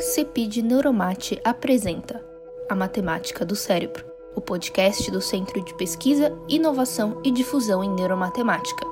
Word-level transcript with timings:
CEPID 0.00 0.62
Neuromate 0.62 1.38
apresenta 1.44 2.24
A 2.70 2.74
Matemática 2.74 3.44
do 3.44 3.54
Cérebro, 3.54 4.02
o 4.34 4.40
podcast 4.40 5.10
do 5.10 5.20
Centro 5.20 5.62
de 5.62 5.74
Pesquisa, 5.74 6.34
Inovação 6.48 7.20
e 7.22 7.30
Difusão 7.30 7.84
em 7.84 7.90
Neuromatemática. 7.90 8.82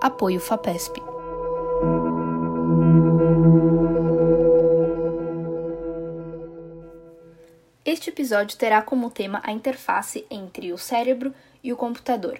Apoio 0.00 0.38
FAPESP. 0.38 1.02
Este 7.84 8.10
episódio 8.10 8.56
terá 8.56 8.80
como 8.80 9.10
tema 9.10 9.40
a 9.42 9.50
interface 9.50 10.24
entre 10.30 10.72
o 10.72 10.78
cérebro 10.78 11.34
e 11.60 11.72
o 11.72 11.76
computador. 11.76 12.38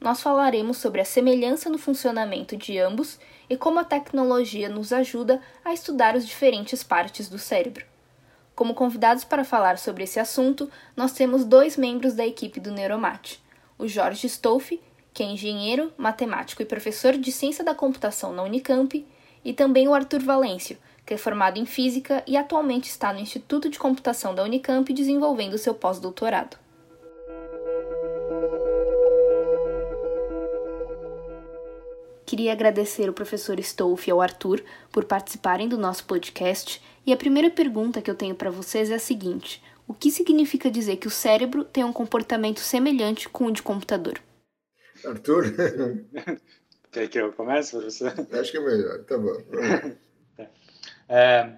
Nós 0.00 0.20
falaremos 0.20 0.76
sobre 0.76 1.00
a 1.00 1.04
semelhança 1.04 1.70
no 1.70 1.78
funcionamento 1.78 2.56
de 2.56 2.78
ambos 2.78 3.18
e 3.48 3.56
como 3.56 3.78
a 3.78 3.84
tecnologia 3.84 4.68
nos 4.68 4.92
ajuda 4.92 5.40
a 5.64 5.72
estudar 5.72 6.14
as 6.14 6.26
diferentes 6.26 6.82
partes 6.82 7.28
do 7.28 7.38
cérebro. 7.38 7.84
Como 8.54 8.74
convidados 8.74 9.24
para 9.24 9.44
falar 9.44 9.78
sobre 9.78 10.04
esse 10.04 10.18
assunto, 10.18 10.70
nós 10.96 11.12
temos 11.12 11.44
dois 11.44 11.76
membros 11.76 12.14
da 12.14 12.26
equipe 12.26 12.58
do 12.60 12.72
Neuromate: 12.72 13.42
o 13.78 13.86
Jorge 13.86 14.26
Stolfi, 14.26 14.80
que 15.12 15.22
é 15.22 15.26
engenheiro, 15.26 15.92
matemático 15.96 16.62
e 16.62 16.66
professor 16.66 17.16
de 17.16 17.32
ciência 17.32 17.64
da 17.64 17.74
computação 17.74 18.32
na 18.32 18.42
Unicamp, 18.42 19.06
e 19.44 19.52
também 19.52 19.88
o 19.88 19.94
Arthur 19.94 20.20
Valêncio, 20.20 20.76
que 21.04 21.14
é 21.14 21.16
formado 21.16 21.58
em 21.58 21.64
física 21.64 22.22
e 22.26 22.36
atualmente 22.36 22.88
está 22.88 23.12
no 23.12 23.20
Instituto 23.20 23.68
de 23.68 23.78
Computação 23.78 24.34
da 24.34 24.42
Unicamp 24.42 24.92
desenvolvendo 24.92 25.56
seu 25.56 25.72
pós-doutorado. 25.72 26.65
Queria 32.26 32.50
agradecer 32.50 33.08
o 33.08 33.12
professor 33.12 33.56
Stolf 33.60 34.08
e 34.08 34.10
ao 34.10 34.20
Arthur 34.20 34.60
por 34.90 35.04
participarem 35.04 35.68
do 35.68 35.78
nosso 35.78 36.04
podcast. 36.04 36.82
E 37.06 37.12
a 37.12 37.16
primeira 37.16 37.48
pergunta 37.48 38.02
que 38.02 38.10
eu 38.10 38.16
tenho 38.16 38.34
para 38.34 38.50
vocês 38.50 38.90
é 38.90 38.96
a 38.96 38.98
seguinte: 38.98 39.62
o 39.86 39.94
que 39.94 40.10
significa 40.10 40.68
dizer 40.68 40.96
que 40.96 41.06
o 41.06 41.10
cérebro 41.10 41.62
tem 41.64 41.84
um 41.84 41.92
comportamento 41.92 42.58
semelhante 42.58 43.28
com 43.28 43.44
o 43.44 43.52
de 43.52 43.62
computador? 43.62 44.20
Arthur? 45.06 45.44
Quer 46.90 47.08
que 47.08 47.20
eu 47.20 47.32
comece, 47.32 47.76
professor? 47.76 48.12
Acho 48.32 48.50
que 48.50 48.58
é 48.58 48.60
melhor, 48.60 49.04
tá 49.04 49.16
bom. 49.16 49.36
É, 51.08 51.52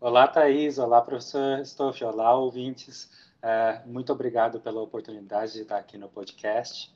olá, 0.00 0.26
Thaís. 0.26 0.76
Olá, 0.76 1.00
professor 1.00 1.60
Stoff. 1.60 2.02
Olá, 2.02 2.36
ouvintes. 2.36 3.08
É, 3.40 3.80
muito 3.86 4.12
obrigado 4.12 4.58
pela 4.58 4.82
oportunidade 4.82 5.52
de 5.52 5.62
estar 5.62 5.78
aqui 5.78 5.96
no 5.96 6.08
podcast. 6.08 6.92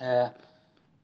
É, 0.00 0.32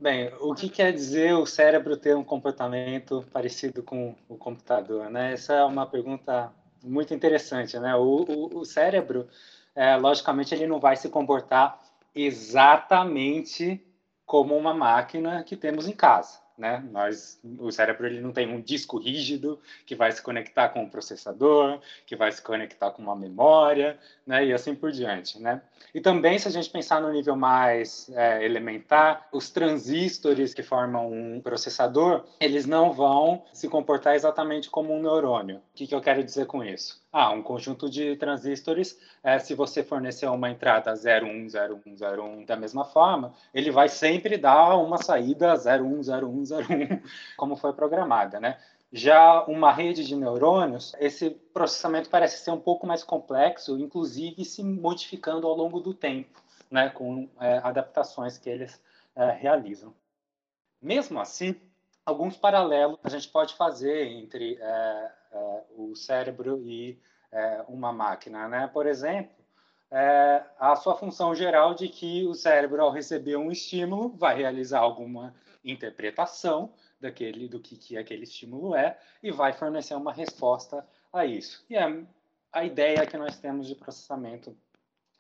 Bem, 0.01 0.33
o 0.41 0.55
que 0.55 0.71
quer 0.71 0.95
dizer 0.95 1.35
o 1.35 1.45
cérebro 1.45 1.95
ter 1.95 2.17
um 2.17 2.25
comportamento 2.25 3.23
parecido 3.31 3.83
com 3.83 4.15
o 4.31 4.35
computador? 4.35 5.11
Né? 5.11 5.35
Essa 5.35 5.53
é 5.53 5.63
uma 5.63 5.85
pergunta 5.85 6.51
muito 6.83 7.13
interessante. 7.13 7.79
Né? 7.79 7.95
O, 7.95 8.25
o, 8.27 8.61
o 8.61 8.65
cérebro, 8.65 9.29
é, 9.75 9.95
logicamente, 9.97 10.55
ele 10.55 10.67
não 10.67 10.81
vai 10.81 10.97
se 10.97 11.11
comportar 11.11 11.79
exatamente 12.15 13.79
como 14.25 14.57
uma 14.57 14.73
máquina 14.73 15.45
que 15.45 15.55
temos 15.55 15.87
em 15.87 15.93
casa 15.93 16.39
né? 16.61 16.85
Nós, 16.93 17.41
o 17.59 17.73
cérebro 17.73 18.07
ele 18.07 18.21
não 18.21 18.33
tem 18.33 18.47
um 18.47 18.61
disco 18.61 18.99
rígido 18.99 19.59
que 19.87 19.97
vai 19.97 20.13
se 20.13 20.21
conectar 20.21 20.69
com 20.69 20.85
o 20.85 20.91
processador, 20.91 21.81
que 22.07 22.15
vai 22.15 22.31
se 22.31 22.43
conectar 22.43 22.91
com 22.91 23.03
uma 23.03 23.17
memória, 23.17 23.99
né? 24.27 24.45
E 24.45 24.53
assim 24.53 24.75
por 24.75 24.93
diante, 24.93 25.41
né? 25.41 25.63
E 25.95 26.01
também, 26.01 26.39
se 26.39 26.47
a 26.47 26.51
gente 26.51 26.69
pensar 26.69 27.01
no 27.01 27.11
nível 27.11 27.35
mais 27.35 28.11
é, 28.11 28.45
elementar, 28.45 29.27
os 29.33 29.51
transistores 29.51 30.53
que 30.53 30.63
formam 30.63 31.11
um 31.11 31.41
processador, 31.41 32.25
eles 32.39 32.67
não 32.67 32.93
vão 32.93 33.43
se 33.53 33.67
comportar 33.67 34.15
exatamente 34.15 34.69
como 34.69 34.95
um 34.95 35.01
neurônio. 35.01 35.57
O 35.57 35.63
que, 35.75 35.87
que 35.87 35.95
eu 35.95 36.01
quero 36.01 36.23
dizer 36.23 36.47
com 36.47 36.63
isso? 36.63 37.00
Ah, 37.13 37.31
um 37.33 37.43
conjunto 37.43 37.91
de 37.91 38.15
transistores, 38.17 38.97
é, 39.23 39.37
se 39.41 39.53
você 39.53 39.83
fornecer 39.83 40.27
uma 40.27 40.49
entrada 40.49 40.95
010101 40.95 42.45
da 42.45 42.55
mesma 42.57 42.85
forma, 42.85 43.35
ele 43.53 43.73
vai 43.73 43.89
sempre 43.89 44.39
dar 44.39 44.77
uma 44.77 44.97
saída 45.03 45.57
010101, 45.57 47.03
como 47.37 47.57
foi 47.57 47.73
programada, 47.73 48.39
né? 48.39 48.59
Já 48.93 49.45
uma 49.45 49.73
rede 49.73 50.05
de 50.05 50.15
neurônios, 50.15 50.95
esse 51.01 51.31
processamento 51.31 52.09
parece 52.09 52.45
ser 52.45 52.53
um 52.53 52.61
pouco 52.61 52.87
mais 52.87 53.03
complexo, 53.03 53.79
inclusive 53.79 54.45
se 54.45 54.63
modificando 54.63 55.49
ao 55.49 55.57
longo 55.57 55.81
do 55.81 55.93
tempo, 55.93 56.41
né, 56.71 56.91
com 56.91 57.29
é, 57.41 57.59
adaptações 57.59 58.39
que 58.39 58.49
eles 58.51 58.81
é, 59.17 59.31
realizam. 59.31 59.95
Mesmo 60.83 61.21
assim, 61.21 61.55
alguns 62.05 62.37
paralelos 62.37 62.99
a 63.05 63.09
gente 63.09 63.29
pode 63.29 63.55
fazer 63.55 64.07
entre 64.07 64.59
é, 64.61 65.13
o 65.77 65.95
cérebro 65.95 66.63
e 66.65 66.99
é, 67.33 67.65
uma 67.69 67.93
máquina, 67.93 68.49
né? 68.49 68.67
Por 68.67 68.87
exemplo, 68.87 69.35
é, 69.91 70.45
a 70.59 70.77
sua 70.77 70.97
função 70.97 71.35
geral 71.35 71.75
de 71.75 71.89
que 71.89 72.25
o 72.27 72.35
cérebro, 72.35 72.83
ao 72.83 72.91
receber 72.91 73.37
um 73.37 73.51
estímulo, 73.51 74.11
vai 74.11 74.37
realizar 74.37 74.81
alguma 74.81 75.35
interpretação 75.65 76.73
daquele 77.01 77.49
do 77.49 77.61
que, 77.61 77.77
que 77.77 77.97
aquele 77.97 78.25
estímulo 78.25 78.75
é 78.75 78.99
e 79.23 79.31
vai 79.31 79.53
fornecer 79.53 79.95
uma 79.95 80.13
resposta 80.13 80.87
a 81.13 81.25
isso. 81.25 81.65
E 81.69 81.77
é 81.77 82.05
a 82.53 82.65
ideia 82.65 83.07
que 83.07 83.17
nós 83.17 83.39
temos 83.39 83.67
de 83.67 83.75
processamento 83.75 84.57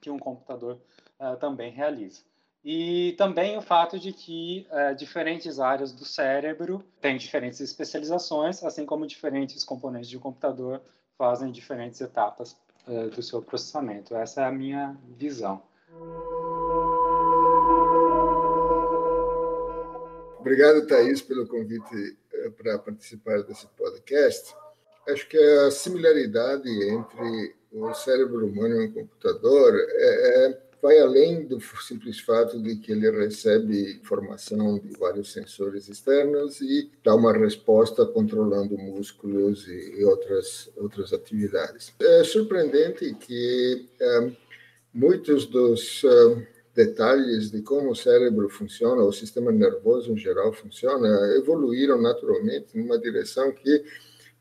que 0.00 0.10
um 0.10 0.18
computador 0.18 0.80
uh, 1.18 1.36
também 1.36 1.70
realiza. 1.70 2.22
E 2.62 3.14
também 3.16 3.56
o 3.56 3.62
fato 3.62 3.98
de 3.98 4.12
que 4.12 4.66
é, 4.70 4.92
diferentes 4.92 5.58
áreas 5.58 5.92
do 5.92 6.04
cérebro 6.04 6.84
têm 7.00 7.16
diferentes 7.16 7.60
especializações, 7.60 8.62
assim 8.62 8.84
como 8.84 9.06
diferentes 9.06 9.64
componentes 9.64 10.10
de 10.10 10.18
um 10.18 10.20
computador 10.20 10.82
fazem 11.16 11.50
diferentes 11.50 12.00
etapas 12.00 12.56
é, 12.86 13.06
do 13.08 13.22
seu 13.22 13.40
processamento. 13.40 14.14
Essa 14.14 14.42
é 14.42 14.44
a 14.44 14.52
minha 14.52 14.96
visão. 15.16 15.62
Obrigado, 20.38 20.86
Thaís, 20.86 21.22
pelo 21.22 21.46
convite 21.46 22.16
é, 22.32 22.50
para 22.50 22.78
participar 22.78 23.42
desse 23.42 23.66
podcast. 23.68 24.54
Acho 25.08 25.28
que 25.28 25.38
a 25.38 25.70
similaridade 25.70 26.68
entre 26.90 27.54
o 27.72 27.92
cérebro 27.94 28.46
humano 28.46 28.82
e 28.82 28.86
o 28.86 28.92
computador 28.92 29.74
é, 29.76 30.46
é 30.46 30.69
vai 30.82 30.98
além 30.98 31.46
do 31.46 31.60
simples 31.60 32.20
fato 32.20 32.60
de 32.60 32.76
que 32.76 32.92
ele 32.92 33.10
recebe 33.10 33.92
informação 33.92 34.78
de 34.78 34.96
vários 34.98 35.32
sensores 35.32 35.88
externos 35.88 36.60
e 36.60 36.90
dá 37.04 37.14
uma 37.14 37.32
resposta 37.32 38.06
controlando 38.06 38.76
músculos 38.78 39.66
e, 39.68 40.04
outras 40.04 40.70
outras 40.76 41.12
atividades. 41.12 41.92
É 42.00 42.24
surpreendente 42.24 43.14
que 43.14 43.88
é, 44.00 44.32
muitos 44.92 45.46
dos 45.46 46.02
é, 46.04 46.48
detalhes 46.74 47.50
de 47.50 47.62
como 47.62 47.90
o 47.90 47.96
cérebro 47.96 48.48
funciona, 48.48 49.02
o 49.02 49.12
sistema 49.12 49.52
nervoso 49.52 50.12
em 50.12 50.16
geral 50.16 50.52
funciona, 50.52 51.08
evoluíram 51.36 52.00
naturalmente 52.00 52.76
numa 52.76 52.98
direção 52.98 53.52
que 53.52 53.84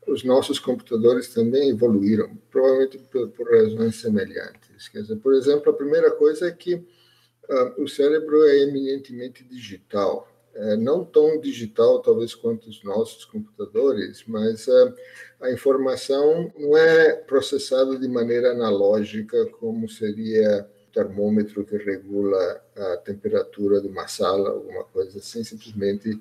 os 0.06 0.24
nossos 0.24 0.58
computadores 0.58 1.32
também 1.32 1.70
evoluíram, 1.70 2.36
provavelmente 2.50 2.98
por, 2.98 3.28
por 3.28 3.50
razões 3.50 3.96
semelhantes. 3.96 4.59
Quer 4.88 5.02
dizer, 5.02 5.16
por 5.16 5.34
exemplo, 5.34 5.70
a 5.70 5.76
primeira 5.76 6.10
coisa 6.10 6.48
é 6.48 6.52
que 6.52 6.74
uh, 6.74 7.82
o 7.82 7.88
cérebro 7.88 8.42
é 8.44 8.60
eminentemente 8.60 9.44
digital. 9.44 10.28
É, 10.52 10.76
não 10.76 11.04
tão 11.04 11.40
digital, 11.40 12.00
talvez, 12.00 12.34
quanto 12.34 12.68
os 12.68 12.82
nossos 12.82 13.24
computadores, 13.24 14.24
mas 14.26 14.66
uh, 14.66 14.94
a 15.40 15.52
informação 15.52 16.52
não 16.58 16.76
é 16.76 17.12
processada 17.14 17.96
de 17.96 18.08
maneira 18.08 18.50
analógica, 18.50 19.46
como 19.60 19.88
seria 19.88 20.68
o 20.88 20.92
termômetro 20.92 21.64
que 21.64 21.76
regula 21.76 22.60
a 22.76 22.96
temperatura 22.96 23.80
de 23.80 23.86
uma 23.86 24.08
sala, 24.08 24.50
alguma 24.50 24.82
coisa 24.84 25.18
assim, 25.18 25.44
simplesmente 25.44 26.20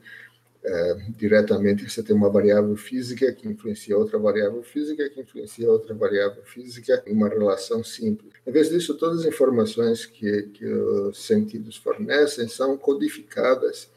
é, 0.64 0.96
diretamente 1.18 1.90
você 1.90 2.04
tem 2.04 2.16
uma 2.16 2.30
variável 2.30 2.76
física 2.76 3.32
que 3.32 3.48
influencia 3.48 3.98
outra 3.98 4.20
variável 4.20 4.62
física, 4.62 5.10
que 5.10 5.22
influencia 5.22 5.72
outra 5.72 5.94
variável 5.94 6.44
física, 6.44 7.02
em 7.08 7.14
uma 7.14 7.30
relação 7.30 7.84
simples. 7.84 8.34
Em 8.46 8.52
vez 8.52 8.70
disso, 8.70 8.98
todas 8.98 9.22
as 9.22 9.26
informações 9.26 10.06
que, 10.06 10.44
que 10.54 10.66
os 10.66 11.26
sentidos 11.26 11.78
fornecem 11.78 12.48
são 12.48 12.78
codificadas 12.78 13.90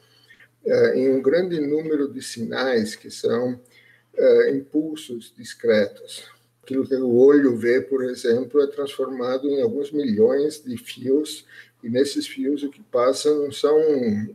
é, 0.64 0.98
em 0.98 1.10
um 1.10 1.20
grande 1.20 1.60
número 1.60 2.08
de 2.08 2.22
sinais 2.22 2.94
que 2.94 3.10
são 3.10 3.60
é, 4.16 4.50
impulsos 4.50 5.34
discretos. 5.36 6.24
Aquilo 6.62 6.86
que 6.86 6.94
o 6.94 7.12
olho 7.12 7.56
vê, 7.56 7.80
por 7.80 8.04
exemplo, 8.04 8.62
é 8.62 8.68
transformado 8.68 9.48
em 9.48 9.60
alguns 9.60 9.90
milhões 9.90 10.62
de 10.62 10.76
fios 10.76 11.44
e 11.82 11.88
nesses 11.88 12.26
fios 12.26 12.62
o 12.62 12.70
que 12.70 12.82
passa 12.82 13.34
não 13.34 13.50
são 13.50 13.76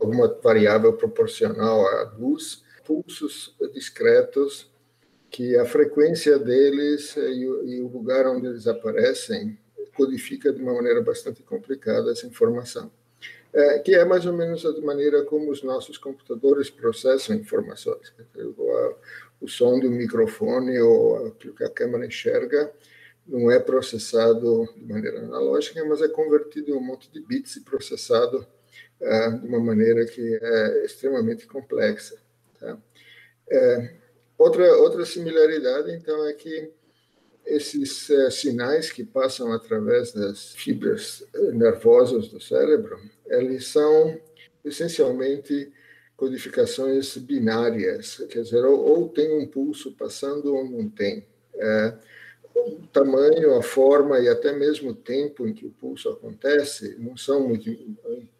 uma 0.02 0.28
variável 0.42 0.92
proporcional 0.92 1.86
à 1.86 2.12
luz, 2.18 2.62
pulsos 2.84 3.56
discretos 3.72 4.70
que 5.30 5.56
a 5.56 5.64
frequência 5.64 6.38
deles 6.38 7.16
e 7.16 7.80
o, 7.80 7.88
lugar 7.88 8.26
onde 8.26 8.46
eles 8.46 8.66
aparecem 8.66 9.58
codifica 9.94 10.52
de 10.52 10.62
uma 10.62 10.74
maneira 10.74 11.02
bastante 11.02 11.42
complicada 11.42 12.12
essa 12.12 12.26
informação. 12.26 12.90
é, 13.52 13.78
que 13.78 13.94
é 13.94 14.04
mais 14.04 14.26
ou 14.26 14.32
menos 14.32 14.64
a 14.64 14.72
maneira 14.80 15.24
como 15.24 15.50
os 15.50 15.62
nossos 15.62 15.98
computadores 15.98 16.70
processam 16.70 17.34
informações. 17.36 18.12
O, 18.36 18.94
o 19.40 19.48
som 19.48 19.78
do 19.78 19.90
microfone 19.90 20.78
ou 20.78 21.26
aquilo 21.26 21.54
que 21.54 21.64
a 21.64 21.70
câmera 21.70 22.06
enxerga 22.06 22.72
não 23.28 23.50
é 23.50 23.58
processado 23.58 24.66
de 24.74 24.84
maneira 24.86 25.18
analógica, 25.20 25.84
mas 25.84 26.00
é 26.00 26.08
convertido 26.08 26.70
em 26.70 26.74
um 26.74 26.80
monte 26.80 27.12
de 27.12 27.20
bits 27.20 27.56
e 27.56 27.60
processado 27.60 28.46
é, 29.00 29.30
de 29.30 29.46
uma 29.46 29.60
maneira 29.60 30.04
que 30.06 30.38
é 30.40 30.84
extremamente 30.84 31.46
complexa. 31.46 32.16
Tá? 32.58 32.78
É, 33.50 33.94
outra, 34.38 34.76
outra 34.78 35.04
similaridade, 35.04 35.92
então, 35.92 36.26
é 36.26 36.32
que 36.32 36.70
esses 37.44 38.10
é, 38.10 38.30
sinais 38.30 38.90
que 38.90 39.04
passam 39.04 39.52
através 39.52 40.12
das 40.12 40.52
fibras 40.54 41.22
é, 41.34 41.52
nervosas 41.52 42.28
do 42.28 42.40
cérebro, 42.40 42.98
eles 43.26 43.66
são 43.66 44.18
essencialmente 44.64 45.70
codificações 46.16 47.16
binárias, 47.16 48.16
quer 48.28 48.42
dizer, 48.42 48.64
ou, 48.64 48.78
ou 48.80 49.08
tem 49.08 49.38
um 49.38 49.46
pulso 49.46 49.92
passando 49.92 50.54
ou 50.54 50.68
não 50.68 50.88
tem. 50.88 51.26
É, 51.54 51.94
o 52.66 52.86
tamanho, 52.92 53.54
a 53.54 53.62
forma 53.62 54.18
e 54.20 54.28
até 54.28 54.52
mesmo 54.52 54.90
o 54.90 54.94
tempo 54.94 55.46
em 55.46 55.52
que 55.52 55.66
o 55.66 55.70
pulso 55.70 56.08
acontece 56.08 56.96
não 56.98 57.16
são 57.16 57.46
muito 57.46 57.68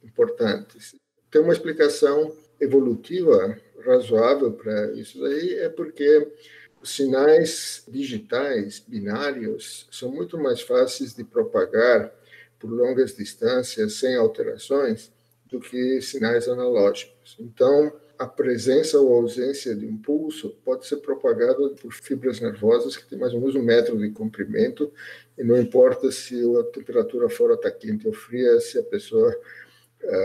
importantes. 0.03 0.95
Tem 1.31 1.41
uma 1.41 1.53
explicação 1.53 2.35
evolutiva 2.61 3.57
razoável 3.85 4.53
para 4.53 4.93
isso 4.93 5.25
aí, 5.25 5.55
é 5.55 5.69
porque 5.69 6.33
os 6.81 6.91
sinais 6.95 7.85
digitais 7.89 8.81
binários 8.81 9.89
são 9.91 10.11
muito 10.11 10.39
mais 10.39 10.61
fáceis 10.61 11.15
de 11.15 11.25
propagar 11.25 12.13
por 12.59 12.71
longas 12.71 13.17
distâncias 13.17 13.95
sem 13.95 14.17
alterações 14.17 15.13
do 15.47 15.61
que 15.61 16.01
sinais 16.01 16.49
analógicos. 16.49 17.37
Então, 17.41 17.93
a 18.19 18.27
presença 18.27 18.99
ou 18.99 19.15
ausência 19.15 19.75
de 19.77 19.87
um 19.87 19.97
pulso 19.97 20.51
pode 20.65 20.87
ser 20.87 20.97
propagada 20.97 21.69
por 21.81 21.93
fibras 21.93 22.41
nervosas 22.41 22.97
que 22.97 23.09
têm 23.09 23.19
mais 23.19 23.33
ou 23.33 23.41
menos 23.41 23.55
um 23.55 23.63
metro 23.63 23.97
de 23.97 24.11
comprimento, 24.11 24.93
e 25.37 25.45
não 25.45 25.57
importa 25.57 26.11
se 26.11 26.35
a 26.57 26.65
temperatura 26.65 27.29
fora 27.29 27.55
está 27.55 27.71
quente 27.71 28.09
ou 28.09 28.13
fria, 28.13 28.61
se 28.61 28.77
a 28.79 28.83
pessoa 28.83 29.31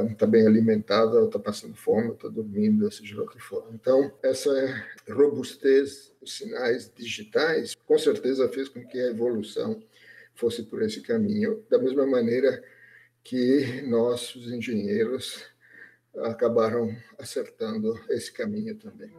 está 0.09 0.25
eh, 0.25 0.29
bem 0.29 0.47
alimentada, 0.47 1.19
ou 1.19 1.27
está 1.27 1.37
passando 1.37 1.75
fome, 1.75 2.13
está 2.13 2.27
dormindo, 2.27 2.91
seja 2.91 3.21
o 3.21 3.27
que 3.27 3.39
for. 3.39 3.67
Então, 3.73 4.11
essa 4.23 4.51
robustez 5.07 6.11
dos 6.19 6.37
sinais 6.37 6.91
digitais, 6.95 7.75
com 7.85 7.97
certeza 7.97 8.49
fez 8.49 8.69
com 8.69 8.85
que 8.87 8.99
a 8.99 9.09
evolução 9.09 9.79
fosse 10.33 10.63
por 10.63 10.81
esse 10.81 11.01
caminho, 11.01 11.63
da 11.69 11.77
mesma 11.77 12.07
maneira 12.07 12.63
que 13.23 13.83
nós, 13.83 14.35
os 14.35 14.51
engenheiros, 14.51 15.45
acabaram 16.17 16.95
acertando 17.17 17.99
esse 18.09 18.31
caminho 18.31 18.75
também. 18.75 19.11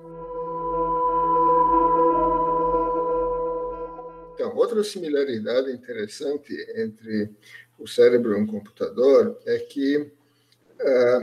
Então, 4.34 4.56
outra 4.56 4.82
similaridade 4.82 5.70
interessante 5.70 6.52
entre 6.76 7.30
o 7.78 7.86
cérebro 7.86 8.32
e 8.32 8.40
um 8.40 8.46
computador 8.46 9.38
é 9.46 9.58
que 9.58 10.10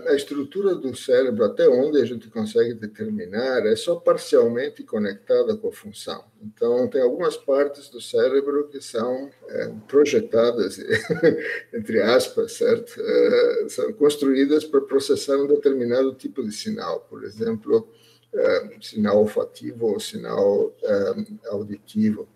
a 0.07 0.15
estrutura 0.15 0.73
do 0.73 0.95
cérebro, 0.95 1.43
até 1.43 1.67
onde 1.67 2.01
a 2.01 2.05
gente 2.05 2.29
consegue 2.29 2.73
determinar, 2.73 3.65
é 3.65 3.75
só 3.75 3.95
parcialmente 3.95 4.83
conectada 4.83 5.55
com 5.55 5.69
a 5.69 5.71
função. 5.71 6.23
Então, 6.41 6.87
tem 6.87 7.01
algumas 7.01 7.37
partes 7.37 7.89
do 7.89 8.01
cérebro 8.01 8.67
que 8.67 8.81
são 8.81 9.29
é, 9.47 9.71
projetadas, 9.87 10.79
entre 11.73 12.01
aspas, 12.01 12.53
certo? 12.53 12.99
É, 12.99 13.69
são 13.69 13.93
construídas 13.93 14.65
para 14.65 14.81
processar 14.81 15.37
um 15.37 15.47
determinado 15.47 16.13
tipo 16.15 16.43
de 16.43 16.51
sinal, 16.51 17.05
por 17.09 17.23
exemplo, 17.23 17.87
é, 18.33 18.69
sinal 18.81 19.19
olfativo 19.19 19.87
ou 19.87 19.99
sinal 19.99 20.73
é, 20.83 21.49
auditivo. 21.49 22.27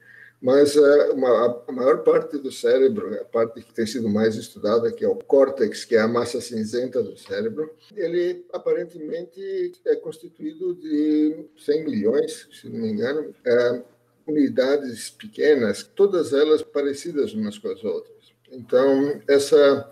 Mas 0.45 0.75
uh, 0.75 1.11
uma, 1.13 1.63
a 1.67 1.71
maior 1.71 2.03
parte 2.03 2.37
do 2.37 2.51
cérebro, 2.51 3.19
a 3.19 3.25
parte 3.25 3.63
que 3.63 3.73
tem 3.73 3.87
sido 3.87 4.07
mais 4.07 4.35
estudada, 4.35 4.91
que 4.91 5.03
é 5.03 5.07
o 5.07 5.15
córtex, 5.15 5.83
que 5.83 5.95
é 5.95 6.01
a 6.01 6.07
massa 6.07 6.39
cinzenta 6.39 7.01
do 7.01 7.17
cérebro, 7.17 7.73
ele 7.95 8.45
aparentemente 8.53 9.71
é 9.87 9.95
constituído 9.95 10.75
de 10.75 11.47
100 11.57 11.85
milhões, 11.85 12.47
se 12.51 12.69
não 12.69 12.79
me 12.79 12.89
engano, 12.89 13.21
uh, 13.21 13.83
unidades 14.27 15.09
pequenas, 15.09 15.81
todas 15.81 16.31
elas 16.31 16.61
parecidas 16.61 17.33
umas 17.33 17.57
com 17.57 17.69
as 17.69 17.83
outras. 17.83 18.31
Então, 18.51 19.19
essa, 19.27 19.91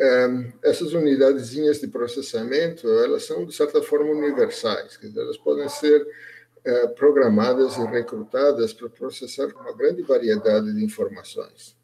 um, 0.00 0.52
essas 0.64 0.94
unidadezinhas 0.94 1.80
de 1.80 1.86
processamento, 1.86 2.88
elas 2.88 3.22
são, 3.22 3.46
de 3.46 3.54
certa 3.54 3.80
forma, 3.80 4.10
universais, 4.10 4.96
quer 4.96 5.06
dizer, 5.06 5.20
elas 5.20 5.38
podem 5.38 5.68
ser 5.68 6.04
é, 6.04 6.06
programadas 6.96 7.76
e 7.76 7.84
recrutadas 7.86 8.72
para 8.72 8.88
processar 8.88 9.46
uma 9.46 9.72
grande 9.72 10.02
variedade 10.02 10.72
de 10.74 10.84
informações. 10.84 11.76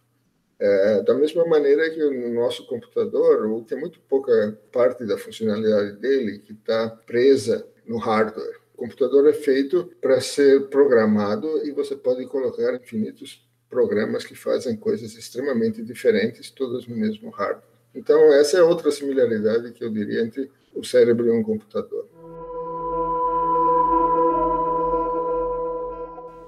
É, 0.59 1.03
da 1.03 1.15
mesma 1.15 1.45
maneira 1.45 1.91
que 1.91 1.99
no 1.99 2.35
nosso 2.35 2.65
computador, 2.67 3.65
tem 3.65 3.79
muito 3.79 3.99
pouca 4.09 4.57
parte 4.71 5.05
da 5.05 5.19
funcionalidade 5.19 5.97
dele 5.97 6.39
que 6.39 6.53
está 6.53 6.89
presa 6.89 7.67
no 7.85 7.99
hardware. 7.99 8.61
O 8.75 8.83
computador 8.83 9.29
é 9.29 9.33
feito 9.33 9.91
para 10.01 10.21
ser 10.21 10.69
programado 10.69 11.67
e 11.67 11.73
você 11.73 11.97
pode 11.97 12.25
colocar 12.27 12.75
infinitos 12.75 13.45
programas 13.69 14.25
que 14.25 14.37
fazem 14.37 14.77
coisas 14.77 15.15
extremamente 15.15 15.83
diferentes, 15.83 16.51
todas 16.51 16.87
no 16.87 16.97
mesmo 16.97 17.31
hardware. 17.31 17.65
Então, 17.95 18.33
essa 18.33 18.59
é 18.59 18.63
outra 18.63 18.91
similaridade 18.91 19.73
que 19.73 19.83
eu 19.83 19.91
diria 19.91 20.23
entre 20.23 20.51
o 20.75 20.85
cérebro 20.85 21.27
e 21.27 21.31
um 21.31 21.43
computador. 21.43 22.09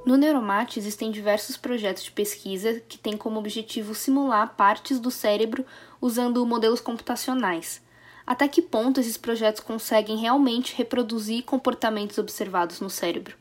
No 0.04 0.18
Neuromate 0.18 0.78
existem 0.78 1.10
diversos 1.10 1.56
projetos 1.56 2.02
de 2.02 2.10
pesquisa 2.10 2.78
que 2.86 2.98
têm 2.98 3.16
como 3.16 3.38
objetivo 3.38 3.94
simular 3.94 4.54
partes 4.54 5.00
do 5.00 5.10
cérebro 5.10 5.64
usando 5.98 6.44
modelos 6.44 6.80
computacionais. 6.80 7.82
Até 8.26 8.46
que 8.46 8.60
ponto 8.60 9.00
esses 9.00 9.16
projetos 9.16 9.62
conseguem 9.62 10.18
realmente 10.18 10.76
reproduzir 10.76 11.44
comportamentos 11.44 12.18
observados 12.18 12.80
no 12.80 12.90
cérebro? 12.90 13.34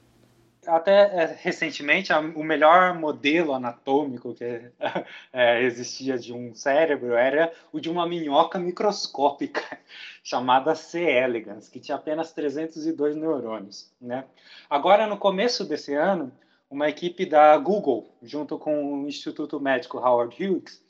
Até 0.66 0.92
é, 0.92 1.38
recentemente, 1.42 2.14
o 2.14 2.44
melhor 2.44 2.98
modelo 2.98 3.54
anatômico 3.54 4.34
que 4.34 4.72
é, 5.34 5.62
existia 5.64 6.18
de 6.18 6.32
um 6.32 6.56
cérebro 6.56 7.14
era 7.14 7.52
o 7.74 7.82
de 7.82 7.90
uma 7.90 8.08
minhoca 8.08 8.58
microscópica 8.58 9.62
chamada 10.24 10.74
C. 10.76 11.02
elegans, 11.02 11.68
que 11.68 11.82
tinha 11.82 11.98
apenas 11.98 12.32
302 12.32 13.18
neurônios. 13.18 13.92
Né? 14.00 14.24
Agora, 14.70 15.06
no 15.06 15.18
começo 15.18 15.66
desse 15.66 15.94
ano, 15.94 16.32
uma 16.74 16.90
equipe 16.90 17.24
da 17.24 17.56
Google, 17.56 18.10
junto 18.24 18.58
com 18.58 19.04
o 19.04 19.08
Instituto 19.08 19.60
Médico 19.60 20.00
Howard 20.00 20.36
Hughes, 20.36 20.82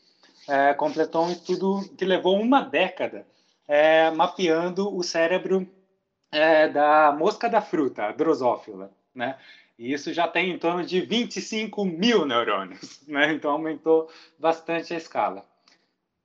é, 0.48 0.74
completou 0.74 1.26
um 1.26 1.32
estudo 1.32 1.82
que 1.98 2.06
levou 2.06 2.40
uma 2.40 2.62
década 2.62 3.28
é, 3.68 4.10
mapeando 4.10 4.96
o 4.96 5.04
cérebro 5.04 5.68
é, 6.32 6.70
da 6.70 7.12
mosca 7.12 7.50
da 7.50 7.62
fruta, 7.62 8.06
a 8.06 8.12
drosófila, 8.14 8.92
né? 9.14 9.38
E 9.78 9.92
isso 9.92 10.14
já 10.14 10.26
tem 10.26 10.52
em 10.52 10.58
torno 10.58 10.86
de 10.86 11.02
25 11.02 11.84
mil 11.84 12.26
neurônios, 12.26 13.02
né? 13.06 13.34
Então 13.34 13.52
aumentou 13.52 14.10
bastante 14.40 14.94
a 14.94 14.98
escala. 14.98 15.46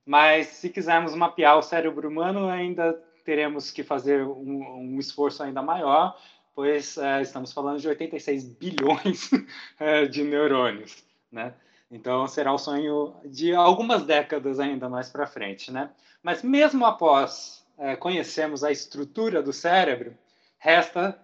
Mas 0.06 0.46
se 0.46 0.70
quisermos 0.70 1.16
mapear 1.16 1.58
o 1.58 1.62
cérebro 1.62 2.08
humano, 2.08 2.48
ainda 2.48 2.92
teremos 3.24 3.72
que 3.72 3.82
fazer 3.82 4.24
um, 4.24 4.94
um 4.94 4.98
esforço 5.00 5.42
ainda 5.42 5.60
maior 5.60 6.16
pois 6.58 6.98
é, 6.98 7.22
estamos 7.22 7.52
falando 7.52 7.78
de 7.78 7.86
86 7.86 8.42
bilhões 8.42 9.30
é, 9.78 10.06
de 10.06 10.24
neurônios, 10.24 11.04
né? 11.30 11.54
Então 11.88 12.26
será 12.26 12.52
o 12.52 12.58
sonho 12.58 13.14
de 13.24 13.54
algumas 13.54 14.02
décadas 14.02 14.58
ainda 14.58 14.88
mais 14.88 15.08
para 15.08 15.24
frente, 15.24 15.70
né? 15.70 15.88
Mas 16.20 16.42
mesmo 16.42 16.84
após 16.84 17.64
é, 17.78 17.94
conhecermos 17.94 18.64
a 18.64 18.72
estrutura 18.72 19.40
do 19.40 19.52
cérebro, 19.52 20.18
resta 20.58 21.16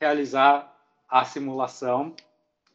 realizar 0.00 0.76
a 1.08 1.24
simulação 1.24 2.12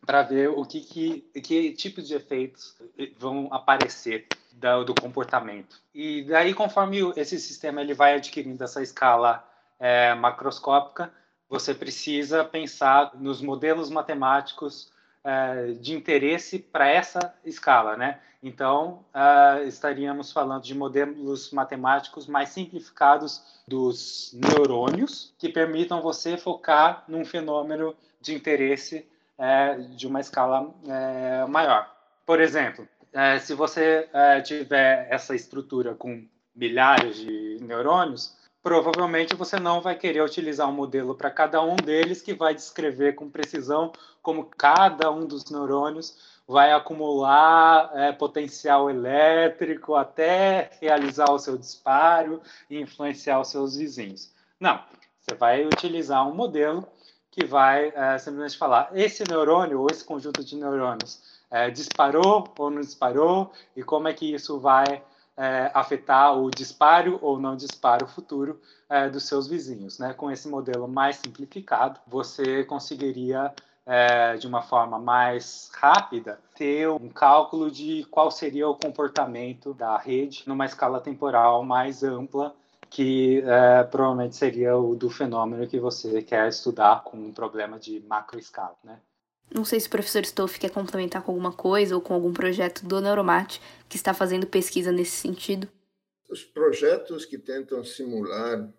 para 0.05 0.24
ver 0.24 0.48
o 0.48 0.63
que, 0.63 0.79
que, 0.79 1.41
que 1.41 1.74
tipos 1.74 2.07
de 2.07 2.15
efeitos 2.15 2.77
vão 3.17 3.50
aparecer 3.51 4.25
do, 4.53 4.86
do, 4.86 4.95
comportamento. 4.95 5.81
E 5.93 6.24
daí, 6.24 6.53
conforme 6.53 7.12
esse 7.17 7.38
sistema 7.41 7.81
ele 7.81 7.93
vai 7.93 8.15
adquirindo 8.15 8.63
essa 8.63 8.81
escala 8.81 9.45
é, 9.77 10.15
macroscópica, 10.15 11.12
você 11.56 11.74
precisa 11.74 12.44
pensar 12.44 13.12
nos 13.16 13.42
modelos 13.42 13.90
matemáticos 13.90 14.92
uh, 15.24 15.74
de 15.76 15.94
interesse 15.94 16.60
para 16.60 16.86
essa 16.90 17.34
escala, 17.46 17.96
né? 17.96 18.20
Então, 18.44 19.06
uh, 19.16 19.66
estaríamos 19.66 20.34
falando 20.34 20.64
de 20.64 20.76
modelos 20.76 21.52
matemáticos 21.52 22.28
mais 22.28 22.50
simplificados 22.50 23.42
dos 23.66 24.34
neurônios, 24.34 25.34
que 25.40 25.48
permitam 25.48 26.02
você 26.02 26.36
focar 26.36 27.06
num 27.08 27.24
fenômeno 27.24 27.96
de 28.20 28.36
interesse 28.36 29.08
uh, 29.40 29.96
de 29.96 30.06
uma 30.06 30.20
escala 30.20 30.74
maior. 31.48 31.90
Por 32.26 32.42
exemplo, 32.42 32.86
se 33.40 33.54
você 33.54 34.10
tiver 34.44 35.08
essa 35.10 35.34
estrutura 35.34 35.94
com 35.96 36.28
milhares 36.54 37.16
de 37.16 37.60
neurônios, 37.62 38.36
provavelmente 38.65 39.36
você 39.36 39.60
não 39.60 39.79
vai 39.79 39.95
querer 39.95 40.24
utilizar 40.24 40.67
um 40.67 40.72
modelo 40.72 41.13
para 41.13 41.29
cada 41.29 41.62
um 41.62 41.75
deles 41.75 42.19
que 42.19 42.34
vai 42.34 42.55
descrever 42.55 43.13
com 43.13 43.29
precisão 43.29 43.93
como 44.24 44.45
cada 44.45 45.12
um 45.12 45.24
dos 45.24 45.51
neurônios 45.51 46.41
vai 46.48 46.72
acumular 46.72 47.91
é, 47.93 48.12
potencial 48.12 48.89
elétrico 48.89 49.93
até 49.93 50.72
realizar 50.81 51.31
o 51.31 51.38
seu 51.38 51.55
disparo 51.55 52.41
e 52.67 52.81
influenciar 52.81 53.39
os 53.39 53.50
seus 53.50 53.75
vizinhos. 53.75 54.34
Não, 54.60 54.81
você 55.19 55.36
vai 55.36 55.63
utilizar 55.63 56.27
um 56.27 56.34
modelo 56.34 56.88
que 57.29 57.45
vai 57.45 57.93
é, 57.95 58.17
simplesmente 58.17 58.57
falar 58.57 58.89
esse 58.95 59.24
neurônio 59.29 59.79
ou 59.79 59.88
esse 59.91 60.03
conjunto 60.03 60.43
de 60.43 60.55
neurônios 60.55 61.22
é, 61.51 61.69
disparou 61.69 62.51
ou 62.57 62.72
não 62.72 62.81
disparou 62.81 63.51
e 63.75 63.84
como 63.84 64.07
é 64.07 64.13
que 64.13 64.34
isso 64.34 64.60
vai 64.60 65.03
é, 65.38 65.72
afetar 65.74 66.38
o 66.38 66.50
disparo 66.50 67.20
ou 67.22 67.39
não 67.39 67.56
disparo 67.56 68.08
futuro 68.08 68.60
é, 68.89 69.10
dos 69.10 69.27
seus 69.27 69.48
vizinhos. 69.48 70.00
Né? 70.00 70.13
Com 70.13 70.32
esse 70.32 70.48
modelo 70.48 70.88
mais 70.88 71.18
simplificado, 71.18 72.00
você 72.08 72.63
conseguiria, 72.63 73.54
é, 73.86 74.36
de 74.38 74.48
uma 74.48 74.62
forma 74.62 74.98
mais 74.98 75.70
rápida, 75.74 76.39
ter 76.56 76.89
um 76.89 77.10
cálculo 77.10 77.70
de 77.70 78.06
qual 78.10 78.32
seria 78.32 78.68
o 78.68 78.75
comportamento 78.75 79.74
da 79.74 79.98
rede 79.98 80.44
numa 80.48 80.65
escala 80.65 81.00
temporal 81.00 81.63
mais 81.63 82.04
ampla 82.04 82.56
que 82.89 83.44
é, 83.46 83.84
provavelmente 83.84 84.36
seria 84.36 84.77
o 84.77 84.96
do 84.96 85.10
fenômeno 85.10 85.68
que 85.68 85.80
você 85.80 86.22
quer 86.22 86.48
estudar 86.48 87.04
com 87.04 87.18
um 87.18 87.34
problema 87.34 87.77
de 87.77 88.00
macroescala, 88.08 88.77
né? 88.84 89.00
Não 89.56 89.64
sei 89.64 89.80
se 89.80 89.88
o 89.88 89.90
professor 89.90 90.22
Stoff 90.24 90.60
quer 90.60 90.70
complementar 90.70 91.24
com 91.24 91.32
alguma 91.32 91.54
coisa 91.54 91.96
ou 91.96 92.02
com 92.02 92.14
algum 92.14 92.34
projeto 92.34 92.86
do 92.86 93.00
Neuromat 93.00 93.62
que 93.88 93.96
está 93.96 94.14
fazendo 94.14 94.46
pesquisa 94.46 94.92
nesse 94.92 95.16
sentido. 95.16 95.70
Os 96.30 96.44
projetos 96.44 97.24
que 97.24 97.38
tentam 97.38 97.82
simular 97.82 98.70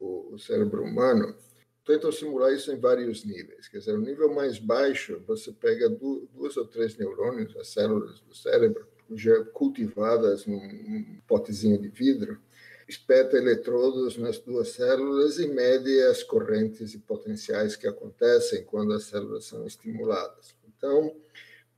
o, 0.00 0.36
cérebro 0.36 0.82
humano 0.82 1.36
tentam 1.84 2.10
simular 2.10 2.52
isso 2.52 2.72
em 2.72 2.80
vários 2.80 3.24
níveis. 3.24 3.68
Quer 3.68 3.78
dizer, 3.78 3.94
o 3.94 4.00
nível 4.00 4.34
mais 4.34 4.58
baixo, 4.58 5.22
você 5.24 5.52
pega 5.52 5.88
duas 5.88 6.56
ou 6.56 6.66
três 6.66 6.96
neurônios, 6.96 7.56
as 7.56 7.68
células 7.68 8.18
do 8.18 8.34
cérebro, 8.34 8.88
já 9.12 9.40
cultivadas 9.52 10.46
num 10.46 11.20
potezinho 11.28 11.80
de 11.80 11.88
vidro, 11.88 12.40
espeta 12.88 13.36
eletrodos 13.36 14.16
nas 14.16 14.38
duas 14.38 14.68
células 14.68 15.38
e 15.38 15.46
mede 15.46 16.00
as 16.02 16.22
correntes 16.22 16.94
e 16.94 16.98
potenciais 16.98 17.76
que 17.76 17.86
acontecem 17.86 18.64
quando 18.64 18.92
as 18.92 19.04
células 19.04 19.44
são 19.44 19.66
estimuladas. 19.66 20.54
Então, 20.76 21.14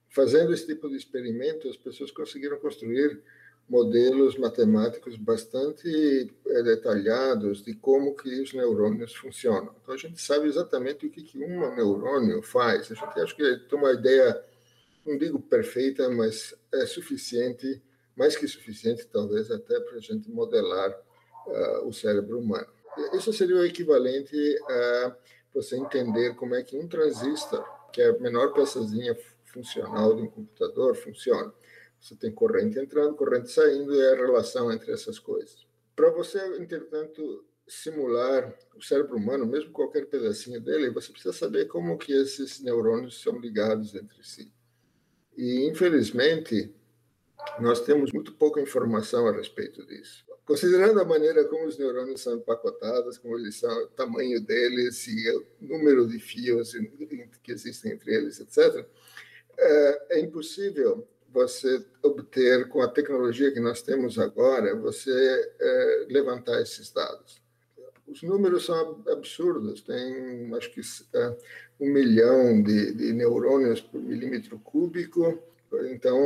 fazendo 0.09 0.53
esse 0.53 0.67
tipo 0.67 0.89
de 0.89 0.97
experimento, 0.97 1.69
as 1.69 1.77
pessoas 1.77 2.11
conseguiram 2.11 2.59
construir 2.59 3.23
modelos 3.69 4.39
matemáticos 4.39 5.17
bastante 5.17 6.33
eh, 6.47 6.63
detalhados 6.63 7.65
de 7.65 7.75
como 7.75 8.15
que 8.15 8.41
os 8.41 8.53
neurônios 8.53 9.15
funcionam. 9.15 9.75
Então 9.83 9.95
a 9.95 9.99
gente 9.99 10.21
sabe 10.21 10.47
exatamente 10.47 11.07
o 11.07 11.11
que 11.11 11.23
que 11.23 11.39
um 11.39 11.75
neurônio 11.75 12.43
faz. 12.43 12.93
A 12.93 12.95
gente 12.95 13.21
acha 13.21 13.35
que 13.35 13.57
tem 13.69 13.79
uma 13.79 13.93
ideia, 13.93 14.41
não 15.05 15.19
digo 15.19 15.41
perfeita, 15.41 16.09
mas 16.09 16.55
é 16.73 16.87
suficiente 16.87 17.83
mais 18.17 18.37
que 18.37 18.49
suficiente, 18.49 19.07
talvez, 19.07 19.51
até 19.51 19.79
para 19.81 19.97
a 19.97 20.01
gente 20.01 20.31
modelar 20.31 20.91
uh, 21.47 21.87
o 21.87 21.93
cérebro 21.93 22.39
humano. 22.39 22.69
Isso 23.13 23.33
seria 23.33 23.57
o 23.57 23.65
equivalente 23.65 24.37
a 24.69 25.17
você 25.53 25.77
entender 25.77 26.35
como 26.35 26.55
é 26.55 26.63
que 26.63 26.77
um 26.77 26.89
transistor, 26.89 27.65
que 27.93 28.01
é 28.01 28.09
a 28.09 28.19
menor 28.19 28.53
peçazinha 28.53 29.17
funcional 29.45 30.15
de 30.15 30.23
um 30.23 30.29
computador, 30.29 30.97
funciona. 30.97 31.53
Você 32.01 32.15
tem 32.15 32.33
corrente 32.33 32.79
entrando, 32.79 33.15
corrente 33.15 33.51
saindo, 33.51 33.95
e 33.95 34.13
a 34.13 34.15
relação 34.15 34.73
entre 34.73 34.93
essas 34.93 35.19
coisas. 35.19 35.67
Para 35.95 36.11
você, 36.11 36.39
entretanto, 36.59 37.45
simular 37.67 38.55
o 38.77 38.83
cérebro 38.83 39.17
humano, 39.17 39.47
mesmo 39.47 39.73
qualquer 39.73 40.07
pedacinho 40.07 40.61
dele, 40.61 40.91
você 40.91 41.11
precisa 41.11 41.33
saber 41.33 41.67
como 41.67 41.99
que 41.99 42.13
esses 42.13 42.61
neurônios 42.61 43.21
são 43.21 43.39
ligados 43.39 43.95
entre 43.95 44.23
si. 44.23 44.53
E, 45.37 45.67
infelizmente, 45.69 46.73
nós 47.61 47.81
temos 47.81 48.13
muito 48.13 48.33
pouca 48.35 48.61
informação 48.61 49.27
a 49.27 49.33
respeito 49.33 49.85
disso. 49.87 50.25
Considerando 50.45 51.01
a 51.01 51.05
maneira 51.05 51.45
como 51.45 51.67
os 51.67 51.77
neurônios 51.77 52.21
são 52.21 52.37
empacotados, 52.37 53.19
como 53.19 53.37
eles 53.37 53.57
são, 53.57 53.85
o 53.85 53.89
tamanho 53.89 54.41
deles 54.41 55.07
e 55.09 55.29
o 55.31 55.45
número 55.61 56.07
de 56.07 56.21
fios 56.21 56.73
que 57.43 57.51
existem 57.51 57.93
entre 57.93 58.15
eles, 58.15 58.39
etc., 58.41 58.87
é, 59.59 60.19
é 60.19 60.21
impossível 60.21 61.07
você 61.33 61.85
obter, 62.03 62.69
com 62.69 62.81
a 62.81 62.89
tecnologia 62.89 63.53
que 63.53 63.61
nós 63.61 63.83
temos 63.83 64.19
agora, 64.19 64.75
você 64.75 65.11
é, 65.61 66.07
levantar 66.09 66.63
esses 66.63 66.93
dados. 66.93 67.43
Os 68.07 68.23
números 68.23 68.67
são 68.67 69.03
absurdos, 69.09 69.83
tem 69.83 70.55
acho 70.55 70.71
que 70.73 70.81
é, 71.15 71.37
um 71.81 71.93
milhão 71.93 72.63
de, 72.63 72.93
de 72.93 73.13
neurônios 73.13 73.81
por 73.81 74.01
milímetro 74.01 74.59
cúbico, 74.61 75.43
então, 75.93 76.23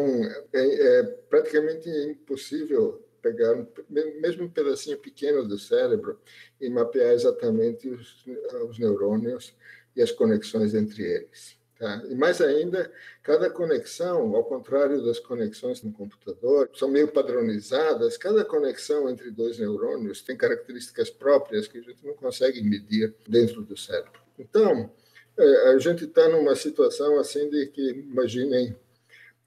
é, 0.52 0.98
é 0.98 1.02
praticamente 1.28 1.88
impossível 1.88 3.02
pegar 3.20 3.54
um, 3.54 3.66
mesmo 3.88 4.44
um 4.44 4.50
pedacinho 4.50 4.98
pequeno 4.98 5.46
do 5.46 5.58
cérebro 5.58 6.18
e 6.60 6.68
mapear 6.68 7.12
exatamente 7.12 7.88
os, 7.88 8.24
os 8.68 8.78
neurônios 8.78 9.54
e 9.94 10.02
as 10.02 10.10
conexões 10.10 10.74
entre 10.74 11.02
eles. 11.02 11.58
Tá? 11.78 12.02
E 12.10 12.14
mais 12.14 12.42
ainda, 12.42 12.92
cada 13.22 13.48
conexão, 13.48 14.36
ao 14.36 14.44
contrário 14.44 15.02
das 15.02 15.18
conexões 15.18 15.82
no 15.82 15.90
computador, 15.90 16.68
são 16.74 16.90
meio 16.90 17.08
padronizadas. 17.08 18.18
Cada 18.18 18.44
conexão 18.44 19.08
entre 19.08 19.30
dois 19.30 19.58
neurônios 19.58 20.20
tem 20.20 20.36
características 20.36 21.08
próprias 21.08 21.66
que 21.66 21.78
a 21.78 21.82
gente 21.82 22.04
não 22.04 22.12
consegue 22.12 22.62
medir 22.62 23.14
dentro 23.26 23.62
do 23.62 23.78
cérebro. 23.78 24.20
Então, 24.38 24.92
é, 25.38 25.70
a 25.70 25.78
gente 25.78 26.04
está 26.04 26.28
numa 26.28 26.54
situação 26.54 27.18
assim 27.18 27.48
de 27.48 27.66
que, 27.68 27.90
imaginem, 27.90 28.76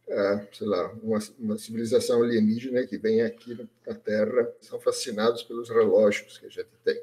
é, 0.07 0.47
sei 0.51 0.67
lá, 0.67 0.91
uma, 1.01 1.19
uma, 1.39 1.57
civilização 1.57 2.21
alienígena 2.21 2.85
que 2.85 2.97
vem 2.97 3.21
aqui 3.21 3.57
na 3.85 3.95
Terra, 3.95 4.51
são 4.61 4.79
fascinados 4.79 5.43
pelos 5.43 5.69
relógios 5.69 6.37
que 6.37 6.45
a 6.45 6.49
gente 6.49 6.69
tem. 6.83 7.01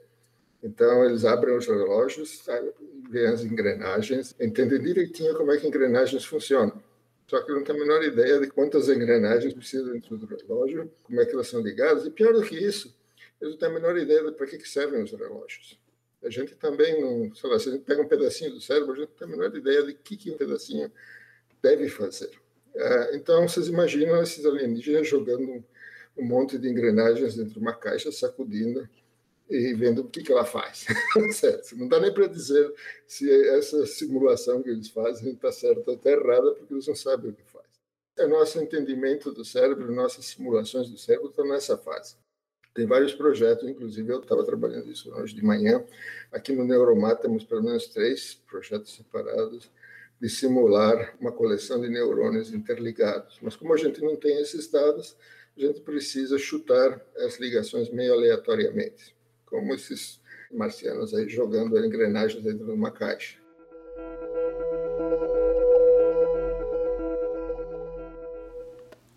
Então, 0.62 1.04
eles 1.04 1.24
abrem 1.24 1.56
os 1.56 1.66
relógios, 1.66 2.44
veem 3.08 3.28
as 3.28 3.42
engrenagens, 3.42 4.34
entendem 4.38 4.80
direitinho 4.80 5.34
como 5.34 5.50
é 5.50 5.56
que 5.56 5.66
engrenagens 5.66 6.24
funcionam. 6.24 6.82
Só 7.26 7.40
que 7.42 7.52
não 7.52 7.62
tem 7.62 7.74
a 7.74 7.78
menor 7.78 8.02
ideia 8.02 8.38
de 8.40 8.48
quantas 8.48 8.88
engrenagens 8.88 9.54
precisam 9.54 9.92
dentro 9.92 10.18
do 10.18 10.26
relógio, 10.26 10.92
como 11.02 11.20
é 11.20 11.24
que 11.24 11.32
elas 11.32 11.46
são 11.46 11.60
ligadas, 11.60 12.04
e 12.04 12.10
pior 12.10 12.34
do 12.34 12.42
que 12.42 12.56
isso, 12.56 12.94
eles 13.40 13.54
não 13.54 13.58
têm 13.58 13.68
a 13.68 13.72
menor 13.72 13.96
ideia 13.96 14.24
de 14.24 14.32
para 14.32 14.46
que, 14.46 14.68
servem 14.68 15.02
os 15.02 15.12
relógios. 15.12 15.80
A 16.22 16.28
gente 16.28 16.54
também 16.56 17.00
não, 17.00 17.34
sei 17.34 17.48
lá, 17.48 17.58
se 17.58 17.70
a 17.70 17.72
gente 17.72 17.84
pega 17.84 18.02
um 18.02 18.08
pedacinho 18.08 18.50
do 18.50 18.60
cérebro, 18.60 18.92
a 18.92 18.96
gente 18.96 19.08
não 19.08 19.16
tem 19.16 19.28
a 19.28 19.30
menor 19.30 19.56
ideia 19.56 19.82
de 19.84 19.94
que, 19.94 20.16
que 20.16 20.30
um 20.30 20.36
pedacinho 20.36 20.92
deve 21.62 21.88
fazer. 21.88 22.30
É, 22.74 23.16
então, 23.16 23.48
vocês 23.48 23.68
imaginam 23.68 24.22
esses 24.22 24.44
alienígenas 24.44 25.08
jogando 25.08 25.64
um 26.16 26.24
monte 26.24 26.58
de 26.58 26.68
engrenagens 26.68 27.36
dentro 27.36 27.54
de 27.54 27.58
uma 27.58 27.74
caixa, 27.74 28.12
sacudindo 28.12 28.88
e 29.48 29.74
vendo 29.74 30.02
o 30.02 30.08
que, 30.08 30.22
que 30.22 30.30
ela 30.30 30.44
faz. 30.44 30.86
certo? 31.34 31.76
Não 31.76 31.88
dá 31.88 31.98
nem 31.98 32.12
para 32.12 32.28
dizer 32.28 32.72
se 33.06 33.28
essa 33.48 33.84
simulação 33.86 34.62
que 34.62 34.70
eles 34.70 34.88
fazem 34.88 35.32
está 35.32 35.50
certa 35.50 35.90
ou 35.90 35.96
está 35.96 36.10
errada, 36.10 36.54
porque 36.54 36.72
eles 36.72 36.86
não 36.86 36.94
sabem 36.94 37.30
o 37.30 37.34
que 37.34 37.42
faz. 37.44 37.66
O 38.18 38.28
nosso 38.28 38.60
entendimento 38.60 39.32
do 39.32 39.44
cérebro, 39.44 39.90
nossas 39.92 40.26
simulações 40.26 40.88
do 40.90 40.98
cérebro 40.98 41.30
estão 41.30 41.46
nessa 41.46 41.76
fase. 41.76 42.16
Tem 42.74 42.86
vários 42.86 43.12
projetos, 43.12 43.68
inclusive 43.68 44.12
eu 44.12 44.20
estava 44.20 44.44
trabalhando 44.44 44.90
isso 44.90 45.12
hoje 45.12 45.34
de 45.34 45.44
manhã. 45.44 45.84
Aqui 46.30 46.52
no 46.52 46.64
Neuromat 46.64 47.20
temos 47.20 47.42
pelo 47.42 47.64
menos 47.64 47.88
três 47.88 48.34
projetos 48.46 48.94
separados 48.94 49.70
de 50.20 50.28
simular 50.28 51.16
uma 51.18 51.32
coleção 51.32 51.80
de 51.80 51.88
neurônios 51.88 52.52
interligados. 52.52 53.38
Mas 53.40 53.56
como 53.56 53.72
a 53.72 53.76
gente 53.76 54.00
não 54.02 54.16
tem 54.16 54.38
esses 54.40 54.70
dados, 54.70 55.16
a 55.56 55.60
gente 55.60 55.80
precisa 55.80 56.38
chutar 56.38 57.00
as 57.18 57.40
ligações 57.40 57.90
meio 57.90 58.12
aleatoriamente, 58.12 59.16
como 59.46 59.74
esses 59.74 60.20
marcianos 60.52 61.14
aí 61.14 61.28
jogando 61.28 61.78
engrenagens 61.84 62.42
dentro 62.42 62.66
de 62.66 62.72
uma 62.72 62.90
caixa. 62.90 63.39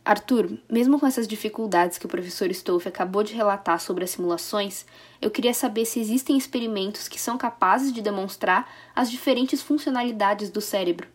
Arthur, 0.06 0.58
mesmo 0.70 1.00
com 1.00 1.08
essas 1.08 1.28
dificuldades 1.28 1.98
que 1.98 2.06
o 2.06 2.10
professor 2.10 2.50
Stoff 2.52 2.88
acabou 2.88 3.24
de 3.24 3.34
relatar 3.34 3.80
sobre 3.80 4.04
as 4.04 4.10
simulações, 4.10 4.86
eu 5.22 5.32
queria 5.32 5.54
saber 5.54 5.86
se 5.86 6.00
existem 6.00 6.38
experimentos 6.38 7.08
que 7.08 7.20
são 7.20 7.38
capazes 7.38 7.94
de 7.94 8.02
demonstrar 8.02 8.70
as 8.94 9.10
diferentes 9.10 9.62
funcionalidades 9.62 10.50
do 10.50 10.60
cérebro. 10.60 11.08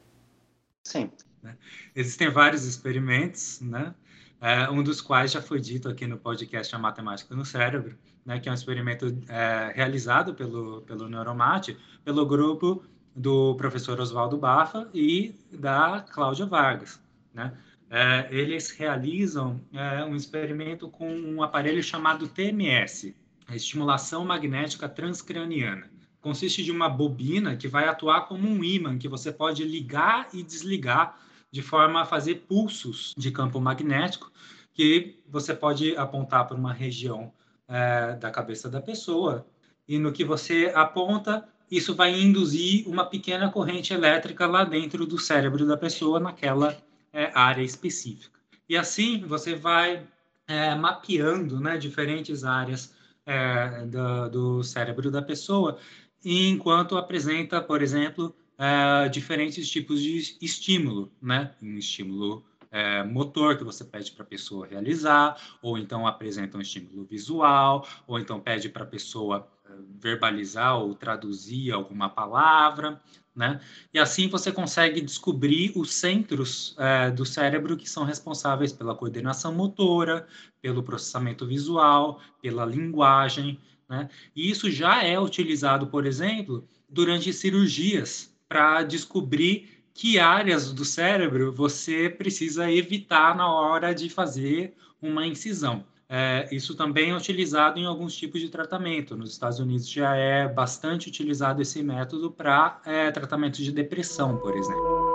Sim, 0.82 1.10
né? 1.42 1.56
existem 1.94 2.30
vários 2.30 2.64
experimentos, 2.64 3.60
né? 3.60 3.94
É, 4.40 4.70
um 4.70 4.82
dos 4.84 5.00
quais 5.00 5.32
já 5.32 5.42
foi 5.42 5.60
dito 5.60 5.88
aqui 5.88 6.06
no 6.06 6.16
podcast 6.16 6.74
A 6.74 6.78
Matemática 6.78 7.34
no 7.34 7.44
Cérebro, 7.44 7.98
né? 8.24 8.38
que 8.38 8.48
é 8.48 8.52
um 8.52 8.54
experimento 8.54 9.06
é, 9.28 9.72
realizado 9.74 10.32
pelo, 10.32 10.82
pelo 10.82 11.08
Neuromat, 11.08 11.76
pelo 12.04 12.24
grupo 12.24 12.84
do 13.16 13.56
professor 13.56 13.98
Oswaldo 14.00 14.38
Bafa 14.38 14.88
e 14.94 15.34
da 15.50 16.06
Cláudia 16.08 16.46
Vargas. 16.46 17.00
Né? 17.34 17.52
É, 17.90 18.28
eles 18.30 18.70
realizam 18.70 19.60
é, 19.72 20.04
um 20.04 20.14
experimento 20.14 20.88
com 20.88 21.10
um 21.10 21.42
aparelho 21.42 21.82
chamado 21.82 22.28
TMS, 22.28 23.14
a 23.46 23.56
estimulação 23.56 24.24
magnética 24.24 24.88
transcraniana. 24.88 25.90
Consiste 26.20 26.62
de 26.62 26.70
uma 26.70 26.88
bobina 26.88 27.56
que 27.56 27.68
vai 27.68 27.88
atuar 27.88 28.22
como 28.22 28.48
um 28.48 28.62
ímã 28.62 28.98
que 28.98 29.08
você 29.08 29.32
pode 29.32 29.64
ligar 29.64 30.28
e 30.34 30.42
desligar 30.42 31.18
de 31.50 31.62
forma 31.62 32.02
a 32.02 32.04
fazer 32.04 32.46
pulsos 32.46 33.14
de 33.16 33.30
campo 33.30 33.60
magnético 33.60 34.30
que 34.74 35.18
você 35.26 35.54
pode 35.54 35.96
apontar 35.96 36.46
para 36.46 36.56
uma 36.56 36.72
região 36.72 37.32
é, 37.66 38.14
da 38.16 38.30
cabeça 38.30 38.68
da 38.68 38.80
pessoa 38.80 39.46
e 39.86 39.98
no 39.98 40.12
que 40.12 40.24
você 40.24 40.70
aponta 40.74 41.48
isso 41.70 41.94
vai 41.94 42.18
induzir 42.18 42.86
uma 42.88 43.04
pequena 43.04 43.50
corrente 43.50 43.92
elétrica 43.92 44.46
lá 44.46 44.64
dentro 44.64 45.06
do 45.06 45.18
cérebro 45.18 45.66
da 45.66 45.76
pessoa 45.76 46.18
naquela 46.18 46.76
é, 47.18 47.32
área 47.34 47.64
específica. 47.64 48.38
E 48.68 48.76
assim 48.76 49.24
você 49.26 49.56
vai 49.56 50.06
é, 50.46 50.72
mapeando 50.76 51.58
né, 51.58 51.76
diferentes 51.76 52.44
áreas 52.44 52.94
é, 53.26 53.84
do, 53.86 54.28
do, 54.28 54.62
cérebro 54.62 55.10
da 55.10 55.20
pessoa, 55.20 55.78
enquanto 56.24 56.96
apresenta, 56.96 57.60
por 57.60 57.82
exemplo, 57.82 58.32
é, 58.56 59.08
diferentes 59.08 59.68
tipos 59.68 60.00
de 60.00 60.38
estímulo, 60.40 61.10
né? 61.20 61.52
Um 61.60 61.76
estímulo 61.76 62.44
é, 62.70 63.02
motor 63.02 63.58
que 63.58 63.64
você 63.64 63.84
pede 63.84 64.12
para 64.12 64.22
a 64.22 64.26
pessoa 64.26 64.66
realizar, 64.66 65.36
ou 65.60 65.76
então 65.76 66.06
apresenta 66.06 66.56
um 66.56 66.60
estímulo 66.60 67.04
visual, 67.04 67.86
ou 68.06 68.18
então 68.18 68.38
pede 68.38 68.68
para 68.68 68.84
a 68.84 68.86
pessoa 68.86 69.48
é, 69.66 69.72
verbalizar 70.00 70.78
ou 70.78 70.94
traduzir 70.94 71.72
alguma 71.72 72.08
palavra, 72.08 73.00
né? 73.38 73.60
E 73.94 74.00
assim 74.00 74.28
você 74.28 74.50
consegue 74.50 75.00
descobrir 75.00 75.70
os 75.76 75.94
centros 75.94 76.74
é, 76.76 77.08
do 77.08 77.24
cérebro 77.24 77.76
que 77.76 77.88
são 77.88 78.02
responsáveis 78.02 78.72
pela 78.72 78.96
coordenação 78.96 79.54
motora, 79.54 80.26
pelo 80.60 80.82
processamento 80.82 81.46
visual, 81.46 82.20
pela 82.42 82.66
linguagem, 82.66 83.56
né? 83.88 84.10
E 84.34 84.50
isso 84.50 84.68
já 84.68 85.04
é 85.04 85.18
utilizado, 85.18 85.86
por 85.86 86.04
exemplo, 86.04 86.68
durante 86.88 87.32
cirurgias 87.32 88.34
para 88.48 88.82
descobrir 88.82 89.70
que 89.94 90.18
áreas 90.18 90.72
do 90.72 90.84
cérebro 90.84 91.52
você 91.52 92.10
precisa 92.10 92.70
evitar 92.70 93.36
na 93.36 93.50
hora 93.52 93.94
de 93.94 94.10
fazer 94.10 94.74
uma 95.00 95.24
incisão. 95.24 95.84
É, 96.10 96.48
isso 96.50 96.74
também 96.74 97.10
é 97.10 97.14
utilizado 97.16 97.78
em 97.78 97.84
alguns 97.84 98.16
tipos 98.16 98.40
de 98.40 98.48
tratamento. 98.48 99.14
Nos 99.14 99.30
Estados 99.30 99.58
Unidos 99.58 99.88
já 99.88 100.16
é 100.16 100.48
bastante 100.48 101.08
utilizado 101.08 101.60
esse 101.60 101.82
método 101.82 102.30
para 102.30 102.80
é, 102.86 103.10
tratamento 103.10 103.56
de 103.58 103.70
depressão, 103.70 104.38
por 104.38 104.56
exemplo. 104.56 105.08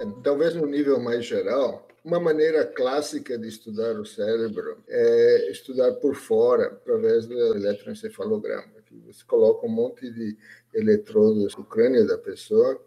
É, 0.00 0.06
talvez 0.24 0.56
no 0.56 0.66
nível 0.66 0.98
mais 0.98 1.24
geral, 1.24 1.86
uma 2.04 2.18
maneira 2.18 2.66
clássica 2.66 3.38
de 3.38 3.46
estudar 3.46 3.92
o 4.00 4.04
cérebro 4.04 4.78
é 4.88 5.50
estudar 5.52 5.92
por 5.92 6.16
fora, 6.16 6.66
através 6.66 7.26
do 7.26 7.38
eletroencefalograma. 7.54 8.80
Você 9.06 9.24
coloca 9.24 9.64
um 9.66 9.70
monte 9.70 10.10
de 10.10 10.36
eletrodos 10.74 11.54
no 11.56 11.64
crânio 11.64 12.04
da 12.04 12.18
pessoa 12.18 12.80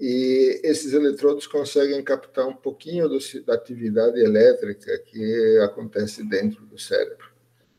e 0.00 0.60
esses 0.64 0.92
eletrodos 0.92 1.46
conseguem 1.46 2.02
captar 2.02 2.46
um 2.46 2.54
pouquinho 2.54 3.08
do, 3.08 3.18
da 3.46 3.54
atividade 3.54 4.20
elétrica 4.20 4.98
que 5.06 5.58
acontece 5.62 6.22
dentro 6.28 6.62
do 6.66 6.78
cérebro. 6.78 7.32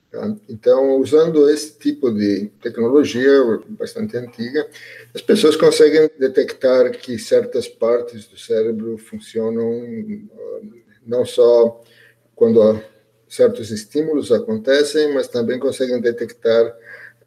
Tá? 0.10 0.36
Então, 0.48 0.98
usando 0.98 1.50
esse 1.50 1.78
tipo 1.78 2.10
de 2.10 2.48
tecnologia 2.62 3.30
bastante 3.70 4.16
antiga, 4.16 4.66
as 5.14 5.22
pessoas 5.22 5.58
conseguem 5.58 6.10
detectar 6.18 6.92
que 6.92 7.20
certas 7.20 7.68
partes 7.68 8.26
do 8.28 8.38
cérebro 8.38 8.98
funcionam 8.98 9.84
não 11.06 11.26
só 11.26 11.82
quando 12.34 12.82
certos 13.28 13.72
estímulos 13.72 14.32
acontecem, 14.32 15.14
mas 15.14 15.28
também 15.28 15.60
conseguem 15.60 16.00
detectar 16.00 16.76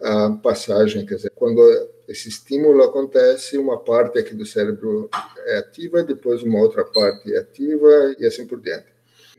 a 0.01 0.31
passagem, 0.31 1.05
quer 1.05 1.17
dizer, 1.17 1.33
quando 1.35 1.61
esse 2.07 2.29
estímulo 2.29 2.83
acontece, 2.83 3.59
uma 3.59 3.79
parte 3.79 4.19
aqui 4.19 4.35
do 4.35 4.47
cérebro 4.47 5.11
é 5.47 5.59
ativa, 5.59 6.03
depois 6.03 6.43
uma 6.43 6.59
outra 6.59 6.85
parte 6.85 7.33
é 7.35 7.39
ativa 7.39 8.15
e 8.19 8.25
assim 8.25 8.47
por 8.47 8.61
diante. 8.61 8.87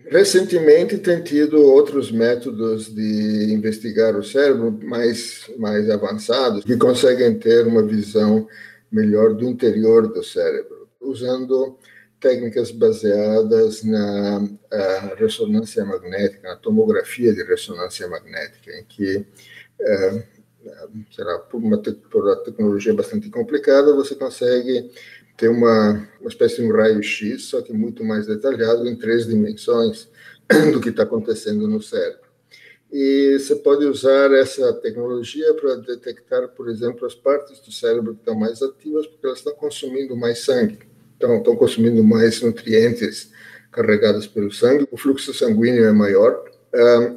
Recentemente 0.05 0.97
tem 0.97 1.21
tido 1.21 1.62
outros 1.62 2.12
métodos 2.12 2.93
de 2.93 3.53
investigar 3.53 4.15
o 4.15 4.23
cérebro 4.23 4.71
mais 4.83 5.49
mais 5.57 5.89
avançados 5.89 6.63
que 6.63 6.77
conseguem 6.77 7.38
ter 7.38 7.67
uma 7.67 7.83
visão 7.83 8.47
melhor 8.91 9.33
do 9.33 9.45
interior 9.45 10.07
do 10.07 10.23
cérebro, 10.23 10.88
usando 11.01 11.77
técnicas 12.19 12.71
baseadas 12.71 13.83
na 13.83 14.47
ressonância 15.17 15.86
magnética, 15.86 16.49
na 16.49 16.55
tomografia 16.55 17.33
de 17.33 17.43
ressonância 17.43 18.07
magnética, 18.07 18.71
em 18.71 18.83
que 18.83 19.25
é, 19.79 20.23
será 21.11 21.39
por 21.39 21.57
uma, 21.57 21.77
por 21.77 22.23
uma 22.23 22.35
tecnologia 22.37 22.93
bastante 22.93 23.29
complicada, 23.29 23.95
você 23.95 24.15
consegue 24.15 24.91
ter 25.37 25.47
uma, 25.47 26.07
uma 26.19 26.29
espécie 26.29 26.57
de 26.57 26.63
um 26.63 26.75
raio-x, 26.75 27.45
só 27.45 27.61
que 27.61 27.71
muito 27.71 28.03
mais 28.03 28.27
detalhado, 28.27 28.87
em 28.87 28.95
três 28.95 29.25
dimensões, 29.25 30.09
do 30.73 30.81
que 30.81 30.89
está 30.89 31.03
acontecendo 31.03 31.67
no 31.67 31.81
cérebro. 31.81 32.29
E 32.91 33.37
você 33.39 33.55
pode 33.55 33.85
usar 33.85 34.31
essa 34.33 34.73
tecnologia 34.73 35.53
para 35.53 35.75
detectar, 35.75 36.47
por 36.49 36.67
exemplo, 36.67 37.05
as 37.05 37.13
partes 37.13 37.59
do 37.59 37.71
cérebro 37.71 38.15
que 38.15 38.21
estão 38.21 38.35
mais 38.35 38.61
ativas, 38.61 39.05
porque 39.05 39.25
elas 39.25 39.37
estão 39.37 39.53
consumindo 39.53 40.15
mais 40.17 40.39
sangue, 40.39 40.79
então 41.15 41.37
estão 41.37 41.55
consumindo 41.55 42.03
mais 42.03 42.41
nutrientes 42.41 43.31
carregados 43.71 44.25
pelo 44.25 44.51
sangue, 44.51 44.87
o 44.91 44.97
fluxo 44.97 45.33
sanguíneo 45.33 45.85
é 45.85 45.91
maior, 45.91 46.43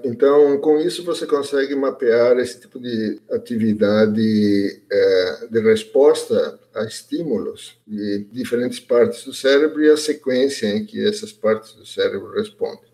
então, 0.04 0.58
com 0.58 0.78
isso, 0.78 1.04
você 1.04 1.26
consegue 1.26 1.74
mapear 1.74 2.38
esse 2.38 2.58
tipo 2.60 2.80
de 2.80 3.20
atividade 3.30 4.82
é, 4.90 5.46
de 5.50 5.60
resposta 5.60 6.58
a 6.74 6.84
estímulos 6.84 7.76
de 7.86 8.26
diferentes 8.32 8.80
partes 8.80 9.24
do 9.24 9.34
cérebro 9.34 9.82
e 9.82 9.90
a 9.90 9.96
sequência 9.96 10.66
em 10.68 10.86
que 10.86 11.06
essas 11.06 11.32
partes 11.32 11.74
do 11.74 11.84
cérebro 11.84 12.32
respondem. 12.32 12.90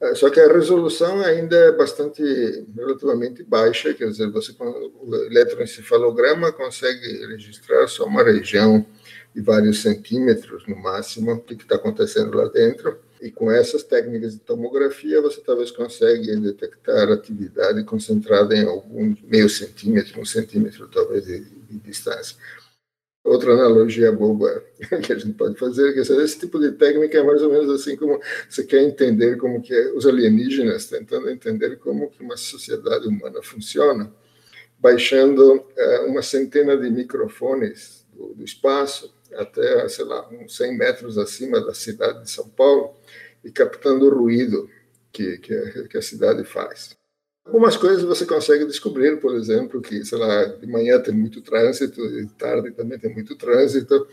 É, 0.00 0.14
só 0.14 0.30
que 0.30 0.40
a 0.40 0.52
resolução 0.52 1.20
ainda 1.20 1.56
é 1.56 1.72
bastante, 1.72 2.22
relativamente 2.74 3.44
baixa, 3.44 3.94
quer 3.94 4.08
dizer, 4.08 4.30
você, 4.30 4.52
o 4.58 5.14
eletroencefalograma 5.26 6.52
consegue 6.52 7.26
registrar 7.26 7.86
só 7.86 8.06
uma 8.06 8.24
região 8.24 8.84
de 9.34 9.40
vários 9.40 9.82
centímetros 9.82 10.66
no 10.66 10.76
máximo, 10.76 11.32
o 11.32 11.40
que 11.40 11.54
está 11.54 11.76
acontecendo 11.76 12.36
lá 12.36 12.48
dentro 12.48 12.98
e 13.22 13.30
com 13.30 13.50
essas 13.52 13.84
técnicas 13.84 14.32
de 14.32 14.40
tomografia, 14.40 15.22
você 15.22 15.40
talvez 15.40 15.70
consiga 15.70 16.36
detectar 16.36 17.08
atividade 17.08 17.84
concentrada 17.84 18.52
em 18.56 18.66
algum 18.66 19.14
meio 19.22 19.48
centímetro, 19.48 20.20
um 20.20 20.24
centímetro 20.24 20.88
talvez 20.88 21.24
de, 21.24 21.38
de 21.38 21.78
distância. 21.78 22.36
Outra 23.24 23.52
analogia 23.52 24.10
boba 24.10 24.64
que 25.06 25.12
a 25.12 25.18
gente 25.18 25.34
pode 25.34 25.56
fazer 25.56 25.90
é 25.90 25.92
que 25.92 26.00
esse 26.00 26.40
tipo 26.40 26.58
de 26.58 26.72
técnica 26.72 27.18
é 27.18 27.22
mais 27.22 27.40
ou 27.42 27.52
menos 27.52 27.70
assim 27.70 27.96
como 27.96 28.20
você 28.48 28.64
quer 28.64 28.82
entender 28.82 29.36
como 29.36 29.62
que 29.62 29.72
é, 29.72 29.92
os 29.92 30.04
alienígenas 30.04 30.86
tentando 30.86 31.30
entender 31.30 31.76
como 31.76 32.10
que 32.10 32.20
uma 32.20 32.36
sociedade 32.36 33.06
humana 33.06 33.40
funciona, 33.40 34.12
baixando 34.80 35.64
é, 35.76 36.00
uma 36.00 36.22
centena 36.22 36.76
de 36.76 36.90
microfones 36.90 38.04
do, 38.12 38.34
do 38.34 38.42
espaço 38.42 39.14
até, 39.36 39.88
sei 39.88 40.04
lá, 40.04 40.28
uns 40.30 40.56
100 40.56 40.76
metros 40.76 41.18
acima 41.18 41.60
da 41.60 41.74
cidade 41.74 42.22
de 42.22 42.30
São 42.30 42.48
Paulo 42.48 42.94
e 43.44 43.50
captando 43.50 44.06
o 44.06 44.14
ruído 44.14 44.68
que, 45.12 45.38
que, 45.38 45.88
que 45.88 45.98
a 45.98 46.02
cidade 46.02 46.44
faz. 46.44 46.96
Algumas 47.44 47.76
coisas 47.76 48.04
você 48.04 48.24
consegue 48.24 48.64
descobrir, 48.66 49.20
por 49.20 49.34
exemplo, 49.34 49.82
que, 49.82 50.04
sei 50.04 50.18
lá, 50.18 50.44
de 50.44 50.66
manhã 50.66 51.00
tem 51.00 51.12
muito 51.12 51.42
trânsito, 51.42 52.08
de 52.08 52.26
tarde 52.34 52.70
também 52.70 52.98
tem 52.98 53.12
muito 53.12 53.34
trânsito, 53.36 54.06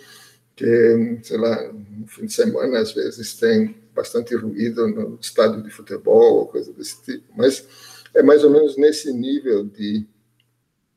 que, 0.56 1.20
sei 1.22 1.38
lá, 1.38 1.72
no 1.72 2.08
fim 2.08 2.26
de 2.26 2.34
semana, 2.34 2.80
às 2.80 2.92
vezes, 2.92 3.36
tem 3.36 3.78
bastante 3.94 4.36
ruído 4.36 4.88
no 4.88 5.20
estádio 5.22 5.62
de 5.62 5.70
futebol 5.70 6.40
ou 6.40 6.48
coisa 6.48 6.74
desse 6.74 7.02
tipo. 7.04 7.26
Mas 7.38 7.66
é 8.16 8.24
mais 8.24 8.44
ou 8.44 8.50
menos 8.50 8.76
nesse 8.78 9.14
nível 9.14 9.64
de 9.64 10.06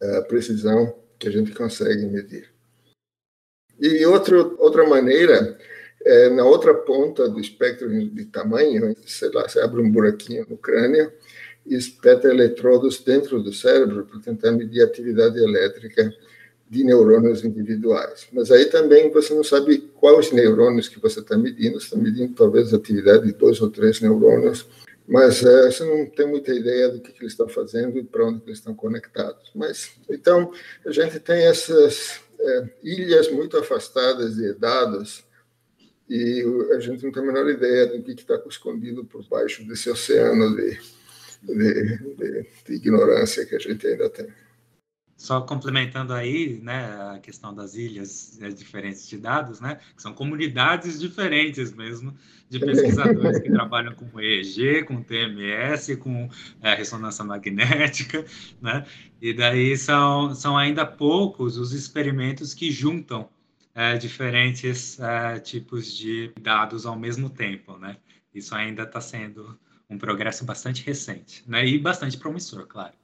uh, 0.02 0.26
precisão 0.26 0.94
que 1.18 1.28
a 1.28 1.30
gente 1.30 1.52
consegue 1.52 2.06
medir. 2.06 2.52
E 3.83 4.07
outro, 4.07 4.55
outra 4.61 4.88
maneira, 4.88 5.59
é, 6.05 6.31
na 6.31 6.45
outra 6.45 6.73
ponta 6.73 7.29
do 7.29 7.40
espectro 7.40 7.88
de 7.88 8.25
tamanho, 8.27 8.95
sei 9.05 9.29
lá, 9.31 9.49
você 9.49 9.59
abre 9.59 9.83
um 9.83 9.90
buraquinho 9.90 10.47
no 10.49 10.57
crânio 10.57 11.12
e 11.66 11.75
espeta 11.75 12.29
eletrodos 12.29 13.01
dentro 13.01 13.42
do 13.42 13.53
cérebro 13.53 14.07
para 14.07 14.21
tentar 14.21 14.53
medir 14.53 14.83
a 14.83 14.85
atividade 14.85 15.37
elétrica 15.37 16.14
de 16.71 16.85
neurônios 16.85 17.45
individuais. 17.45 18.29
Mas 18.33 18.53
aí 18.53 18.66
também 18.66 19.11
você 19.11 19.35
não 19.35 19.42
sabe 19.42 19.90
quais 19.97 20.31
neurônios 20.31 20.88
que 20.88 21.01
você 21.01 21.18
está 21.18 21.37
medindo, 21.37 21.81
você 21.81 21.87
está 21.87 21.97
medindo 21.97 22.35
talvez 22.35 22.73
a 22.73 22.77
atividade 22.77 23.27
de 23.27 23.33
dois 23.33 23.61
ou 23.61 23.68
três 23.68 24.01
neurônios, 24.01 24.64
mas 25.09 25.45
é, 25.45 25.71
você 25.73 25.85
não 25.85 26.07
tem 26.07 26.29
muita 26.29 26.55
ideia 26.55 26.88
do 26.88 27.01
que, 27.01 27.12
que 27.12 27.21
eles 27.21 27.33
estão 27.33 27.49
fazendo 27.49 27.99
e 27.99 28.05
para 28.05 28.25
onde 28.25 28.42
eles 28.47 28.59
estão 28.59 28.75
conectados. 28.75 29.51
Mas 29.57 29.90
então 30.09 30.53
a 30.87 30.92
gente 30.92 31.18
tem 31.18 31.45
essas 31.47 32.21
é, 32.42 32.68
ilhas 32.83 33.31
muito 33.31 33.57
afastadas 33.57 34.37
de 34.37 34.52
dados 34.55 35.24
e 36.09 36.44
a 36.74 36.81
gente 36.81 37.05
não 37.05 37.12
tem 37.12 37.22
a 37.22 37.26
menor 37.26 37.48
ideia 37.48 37.87
do 37.87 38.02
que 38.02 38.12
está 38.12 38.40
escondido 38.46 39.05
por 39.05 39.26
baixo 39.28 39.66
desse 39.66 39.88
oceano 39.88 40.55
de, 40.55 40.78
de, 41.42 41.98
de, 42.16 42.46
de 42.66 42.74
ignorância 42.74 43.46
que 43.46 43.55
a 43.55 43.59
gente 43.59 43.87
ainda 43.87 44.11
tem. 44.11 44.26
Só 45.22 45.40
complementando 45.40 46.12
aí, 46.12 46.58
né, 46.61 47.12
a 47.14 47.20
questão 47.20 47.54
das 47.54 47.76
ilhas 47.76 48.42
é, 48.42 48.48
diferentes 48.48 49.08
de 49.08 49.16
dados, 49.16 49.61
né, 49.61 49.78
que 49.94 50.02
são 50.02 50.12
comunidades 50.12 50.98
diferentes 50.98 51.72
mesmo 51.72 52.12
de 52.50 52.58
pesquisadores 52.58 53.38
que 53.38 53.48
trabalham 53.52 53.94
com 53.94 54.20
EEG, 54.20 54.82
com 54.82 55.00
TMS, 55.00 55.96
com 55.98 56.28
é, 56.61 56.74
ressonância 56.74 57.24
magnética, 57.24 58.24
né, 58.61 58.85
e 59.20 59.32
daí 59.32 59.76
são, 59.76 60.35
são 60.35 60.58
ainda 60.58 60.85
poucos 60.85 61.56
os 61.56 61.72
experimentos 61.72 62.52
que 62.52 62.72
juntam 62.72 63.28
é, 63.76 63.96
diferentes 63.96 64.98
é, 64.98 65.38
tipos 65.38 65.96
de 65.96 66.32
dados 66.40 66.85
ao 66.85 66.98
mesmo 66.98 67.30
tempo, 67.30 67.78
né, 67.78 67.96
isso 68.35 68.56
ainda 68.56 68.82
está 68.82 69.00
sendo 69.00 69.56
um 69.88 69.96
progresso 69.96 70.44
bastante 70.44 70.85
recente, 70.85 71.44
né, 71.46 71.64
e 71.64 71.78
bastante 71.78 72.18
promissor, 72.18 72.66
claro. 72.66 73.02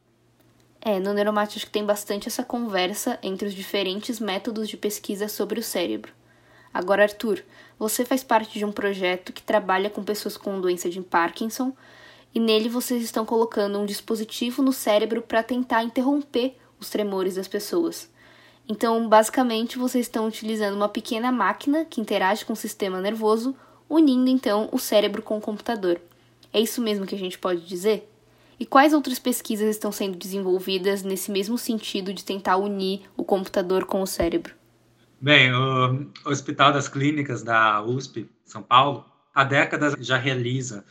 É, 0.80 1.00
no 1.00 1.12
Neuromate 1.12 1.58
acho 1.58 1.66
que 1.66 1.72
tem 1.72 1.84
bastante 1.84 2.28
essa 2.28 2.44
conversa 2.44 3.18
entre 3.22 3.48
os 3.48 3.54
diferentes 3.54 4.20
métodos 4.20 4.68
de 4.68 4.76
pesquisa 4.76 5.28
sobre 5.28 5.58
o 5.58 5.62
cérebro. 5.62 6.12
Agora, 6.72 7.02
Arthur, 7.02 7.42
você 7.78 8.04
faz 8.04 8.22
parte 8.22 8.58
de 8.58 8.64
um 8.64 8.72
projeto 8.72 9.32
que 9.32 9.42
trabalha 9.42 9.90
com 9.90 10.04
pessoas 10.04 10.36
com 10.36 10.60
doença 10.60 10.88
de 10.88 11.00
Parkinson 11.00 11.72
e 12.34 12.38
nele 12.38 12.68
vocês 12.68 13.02
estão 13.02 13.24
colocando 13.24 13.78
um 13.78 13.86
dispositivo 13.86 14.62
no 14.62 14.72
cérebro 14.72 15.22
para 15.22 15.42
tentar 15.42 15.82
interromper 15.82 16.56
os 16.78 16.90
tremores 16.90 17.34
das 17.34 17.48
pessoas. 17.48 18.08
Então, 18.68 19.08
basicamente, 19.08 19.78
vocês 19.78 20.06
estão 20.06 20.26
utilizando 20.26 20.76
uma 20.76 20.88
pequena 20.88 21.32
máquina 21.32 21.84
que 21.84 22.00
interage 22.00 22.44
com 22.44 22.52
o 22.52 22.56
sistema 22.56 23.00
nervoso, 23.00 23.56
unindo 23.88 24.28
então 24.28 24.68
o 24.70 24.78
cérebro 24.78 25.22
com 25.22 25.38
o 25.38 25.40
computador. 25.40 26.00
É 26.52 26.60
isso 26.60 26.80
mesmo 26.80 27.06
que 27.06 27.14
a 27.14 27.18
gente 27.18 27.38
pode 27.38 27.66
dizer? 27.66 28.08
E 28.58 28.66
quais 28.66 28.92
outras 28.92 29.18
pesquisas 29.18 29.68
estão 29.70 29.92
sendo 29.92 30.18
desenvolvidas 30.18 31.02
nesse 31.02 31.30
mesmo 31.30 31.56
sentido 31.56 32.12
de 32.12 32.24
tentar 32.24 32.56
unir 32.56 33.02
o 33.16 33.24
computador 33.24 33.84
com 33.84 34.02
o 34.02 34.06
cérebro? 34.06 34.54
Bem, 35.20 35.52
o 35.52 36.10
Hospital 36.24 36.72
das 36.72 36.88
Clínicas 36.88 37.42
da 37.42 37.82
USP, 37.82 38.28
São 38.44 38.62
Paulo, 38.62 39.04
há 39.34 39.44
décadas 39.44 39.94
já 40.00 40.16
realiza 40.16 40.84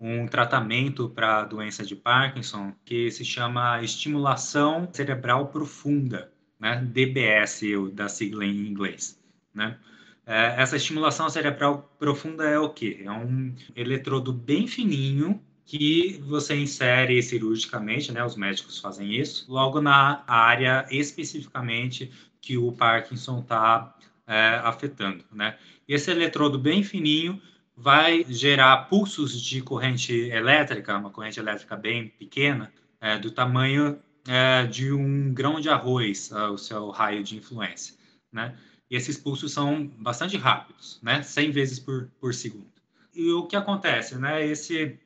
um 0.00 0.26
tratamento 0.26 1.10
para 1.10 1.40
a 1.40 1.44
doença 1.44 1.84
de 1.84 1.94
Parkinson 1.94 2.72
que 2.84 3.10
se 3.10 3.24
chama 3.24 3.82
estimulação 3.82 4.88
cerebral 4.90 5.48
profunda, 5.48 6.32
né? 6.58 6.82
DBS, 6.82 7.62
da 7.92 8.08
sigla 8.08 8.46
em 8.46 8.66
inglês, 8.66 9.18
né? 9.52 9.78
É, 10.26 10.54
essa 10.62 10.76
estimulação 10.76 11.28
cerebral 11.28 11.90
profunda 11.98 12.44
é 12.44 12.58
o 12.58 12.70
quê? 12.70 13.00
É 13.04 13.10
um 13.10 13.54
eletrodo 13.74 14.32
bem 14.32 14.66
fininho 14.66 15.40
que 15.70 16.20
você 16.26 16.56
insere 16.56 17.22
cirurgicamente, 17.22 18.10
né? 18.10 18.24
Os 18.24 18.34
médicos 18.34 18.80
fazem 18.80 19.14
isso, 19.14 19.44
logo 19.48 19.80
na 19.80 20.24
área 20.26 20.84
especificamente 20.90 22.10
que 22.40 22.58
o 22.58 22.72
Parkinson 22.72 23.38
está 23.38 23.96
é, 24.26 24.60
afetando, 24.64 25.24
né? 25.30 25.56
Esse 25.86 26.10
eletrodo 26.10 26.58
bem 26.58 26.82
fininho 26.82 27.40
vai 27.76 28.26
gerar 28.28 28.88
pulsos 28.88 29.40
de 29.40 29.62
corrente 29.62 30.12
elétrica, 30.12 30.98
uma 30.98 31.10
corrente 31.10 31.38
elétrica 31.38 31.76
bem 31.76 32.08
pequena, 32.08 32.72
é, 33.00 33.16
do 33.16 33.30
tamanho 33.30 33.96
é, 34.26 34.66
de 34.66 34.92
um 34.92 35.32
grão 35.32 35.60
de 35.60 35.68
arroz, 35.68 36.32
é, 36.32 36.48
o 36.48 36.58
seu 36.58 36.90
raio 36.90 37.22
de 37.22 37.36
influência, 37.36 37.94
né? 38.32 38.56
E 38.90 38.96
esses 38.96 39.16
pulsos 39.16 39.52
são 39.52 39.86
bastante 39.86 40.36
rápidos, 40.36 40.98
né? 41.00 41.22
100 41.22 41.52
vezes 41.52 41.78
por, 41.78 42.10
por 42.20 42.34
segundo. 42.34 42.66
E 43.14 43.30
o 43.30 43.46
que 43.46 43.54
acontece, 43.54 44.18
né? 44.18 44.44
Esse 44.44 44.98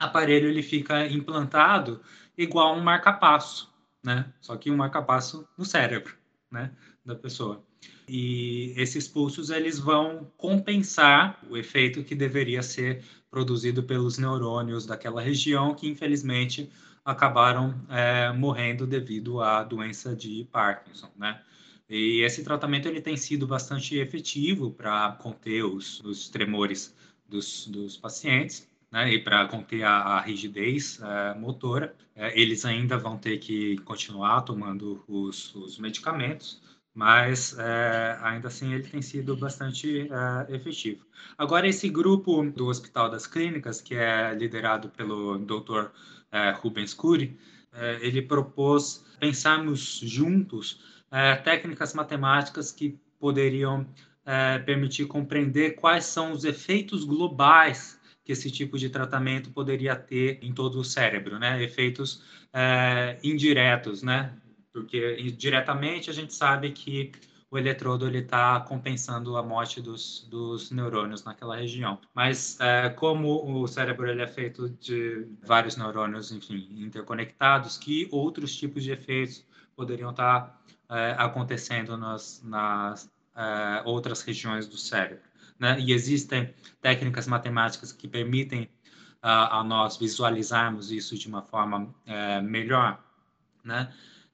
aparelho 0.00 0.48
ele 0.48 0.62
fica 0.62 1.06
implantado 1.06 2.00
igual 2.36 2.74
um 2.74 2.80
marca-passo, 2.80 3.70
né? 4.02 4.32
Só 4.40 4.56
que 4.56 4.70
um 4.70 4.76
marca-passo 4.76 5.46
no 5.58 5.64
cérebro, 5.64 6.16
né, 6.50 6.72
da 7.04 7.14
pessoa. 7.14 7.62
E 8.08 8.74
esses 8.76 9.06
pulsos 9.06 9.50
eles 9.50 9.78
vão 9.78 10.32
compensar 10.36 11.38
o 11.48 11.56
efeito 11.56 12.02
que 12.02 12.14
deveria 12.14 12.62
ser 12.62 13.04
produzido 13.30 13.82
pelos 13.82 14.18
neurônios 14.18 14.86
daquela 14.86 15.20
região 15.20 15.74
que 15.74 15.88
infelizmente 15.88 16.70
acabaram 17.04 17.74
é, 17.88 18.32
morrendo 18.32 18.86
devido 18.86 19.40
à 19.40 19.62
doença 19.62 20.16
de 20.16 20.48
Parkinson, 20.50 21.10
né? 21.16 21.40
E 21.88 22.22
esse 22.22 22.44
tratamento 22.44 22.86
ele 22.86 23.00
tem 23.00 23.16
sido 23.16 23.46
bastante 23.46 23.96
efetivo 23.96 24.70
para 24.70 25.12
conter 25.12 25.64
os, 25.64 26.00
os 26.00 26.28
tremores 26.28 26.94
dos, 27.28 27.66
dos 27.66 27.96
pacientes 27.96 28.69
né, 28.90 29.12
e 29.12 29.18
para 29.18 29.46
conter 29.46 29.84
a, 29.84 29.92
a 29.92 30.20
rigidez 30.20 31.00
é, 31.00 31.38
motora, 31.38 31.94
é, 32.14 32.38
eles 32.38 32.64
ainda 32.64 32.98
vão 32.98 33.16
ter 33.16 33.38
que 33.38 33.78
continuar 33.78 34.42
tomando 34.42 35.04
os, 35.06 35.54
os 35.54 35.78
medicamentos, 35.78 36.60
mas 36.92 37.56
é, 37.58 38.18
ainda 38.22 38.48
assim 38.48 38.74
ele 38.74 38.82
tem 38.82 39.00
sido 39.00 39.36
bastante 39.36 40.08
é, 40.10 40.54
efetivo. 40.54 41.06
Agora, 41.38 41.68
esse 41.68 41.88
grupo 41.88 42.42
do 42.50 42.66
Hospital 42.66 43.08
das 43.08 43.26
Clínicas, 43.26 43.80
que 43.80 43.94
é 43.94 44.34
liderado 44.34 44.88
pelo 44.90 45.38
Dr. 45.38 45.90
É, 46.32 46.50
Rubens 46.50 46.92
Cury, 46.92 47.38
é, 47.72 47.98
ele 48.02 48.20
propôs 48.22 49.04
pensarmos 49.18 50.00
juntos 50.02 50.88
técnicas 51.42 51.92
matemáticas 51.92 52.70
que 52.70 52.96
poderiam 53.18 53.84
permitir 54.64 55.06
compreender 55.06 55.72
quais 55.72 56.04
são 56.04 56.30
os 56.30 56.44
efeitos 56.44 57.02
globais 57.02 57.99
que 58.30 58.32
esse 58.32 58.48
tipo 58.48 58.78
de 58.78 58.88
tratamento 58.88 59.50
poderia 59.50 59.96
ter 59.96 60.38
em 60.40 60.52
todo 60.52 60.78
o 60.78 60.84
cérebro, 60.84 61.36
né? 61.36 61.60
Efeitos 61.60 62.22
é, 62.52 63.18
indiretos, 63.24 64.04
né? 64.04 64.32
Porque 64.72 65.20
diretamente 65.32 66.08
a 66.08 66.12
gente 66.12 66.32
sabe 66.32 66.70
que 66.70 67.10
o 67.50 67.58
eletrodo 67.58 68.06
ele 68.06 68.18
está 68.18 68.60
compensando 68.60 69.36
a 69.36 69.42
morte 69.42 69.82
dos, 69.82 70.28
dos 70.30 70.70
neurônios 70.70 71.24
naquela 71.24 71.56
região. 71.56 71.98
Mas 72.14 72.56
é, 72.60 72.88
como 72.90 73.62
o 73.62 73.66
cérebro 73.66 74.08
ele 74.08 74.22
é 74.22 74.28
feito 74.28 74.68
de 74.68 75.26
vários 75.42 75.76
neurônios, 75.76 76.30
enfim, 76.30 76.68
interconectados, 76.76 77.76
que 77.76 78.08
outros 78.12 78.54
tipos 78.54 78.84
de 78.84 78.92
efeitos 78.92 79.44
poderiam 79.74 80.10
estar 80.10 80.62
tá, 80.86 80.96
é, 80.96 81.16
acontecendo 81.18 81.96
nas, 81.96 82.40
nas 82.44 83.10
é, 83.34 83.82
outras 83.84 84.22
regiões 84.22 84.68
do 84.68 84.76
cérebro 84.76 85.29
né? 85.60 85.78
E 85.78 85.92
existem 85.92 86.52
técnicas 86.80 87.26
matemáticas 87.26 87.92
que 87.92 88.08
permitem 88.08 88.62
uh, 89.22 89.52
a 89.52 89.62
nós 89.62 89.98
visualizarmos 89.98 90.90
isso 90.90 91.16
de 91.16 91.28
uma 91.28 91.42
forma 91.42 91.82
uh, 91.84 92.42
melhor, 92.42 92.98
né? 93.62 93.92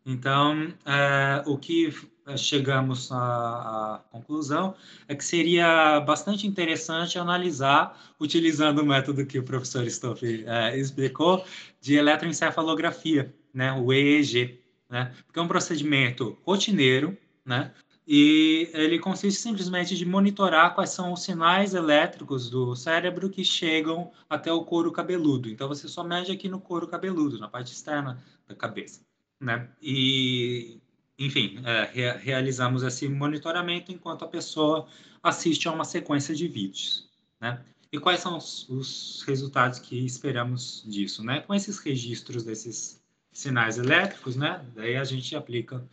Então, 0.09 0.69
uh, 0.69 1.51
o 1.51 1.59
que 1.59 1.93
chegamos 2.37 3.11
à, 3.11 3.17
à, 3.17 3.99
conclusão 4.11 4.77
é 5.09 5.17
que 5.17 5.25
seria 5.25 6.01
bastante 6.01 6.47
interessante 6.47 7.19
analisar, 7.19 8.15
utilizando 8.19 8.81
o 8.81 8.87
método 8.87 9.27
que 9.27 9.39
o 9.39 9.43
professor 9.43 9.85
Stoff 9.87 10.25
explicou, 10.75 11.45
de 11.81 11.97
eletroencefalografia, 11.97 13.35
né? 13.53 13.73
O 13.73 13.93
EEG, 13.93 14.61
né? 14.89 15.13
Porque 15.27 15.41
é 15.41 15.43
um 15.43 15.49
procedimento 15.49 16.39
rotineiro, 16.45 17.17
né? 17.45 17.73
E 18.07 18.71
ele 18.73 19.01
consiste 19.01 19.41
simplesmente 19.41 19.97
de 19.97 20.07
monitorar 20.07 20.75
quais 20.75 20.91
são 20.91 21.13
os 21.13 21.23
sinais 21.23 21.75
elétricos 21.75 22.49
do 22.49 22.77
cérebro 22.77 23.29
que 23.29 23.45
chegam 23.45 24.13
até 24.31 24.53
o 24.53 24.65
couro 24.65 24.93
cabeludo. 24.93 25.49
Então 25.49 25.67
você 25.67 25.89
só 25.89 26.05
mede 26.05 26.31
aqui 26.31 26.49
no 26.49 26.61
couro 26.61 26.87
cabeludo, 26.87 27.39
na 27.39 27.49
parte 27.49 27.73
externa 27.73 28.23
da 28.47 28.55
cabeça, 28.55 29.01
né? 29.41 29.69
E 29.83 30.79
enfim, 31.19 31.59
é, 31.65 31.91
re 31.93 32.13
realizamos 32.19 32.83
esse 32.85 33.09
monitoramento 33.09 33.91
enquanto 33.91 34.25
a 34.25 34.29
pessoa 34.29 34.87
assiste 35.23 35.67
a 35.67 35.73
uma 35.73 35.85
sequência 35.85 36.35
de 36.35 36.47
vídeos, 36.47 37.09
né? 37.41 37.65
E 37.91 37.99
quais 37.99 38.21
são 38.21 38.37
os, 38.37 38.69
os 38.69 39.25
resultados 39.27 39.79
que 39.81 39.97
esperamos 40.05 40.85
disso, 40.87 41.25
né? 41.25 41.41
Com 41.41 41.55
esses 41.55 41.79
registros 41.79 42.45
desses 42.45 43.03
sinais 43.33 43.79
elétricos, 43.79 44.37
né? 44.37 44.65
Daí 44.75 44.97
a 44.97 45.05
gente 45.05 45.35
aplica 45.35 45.85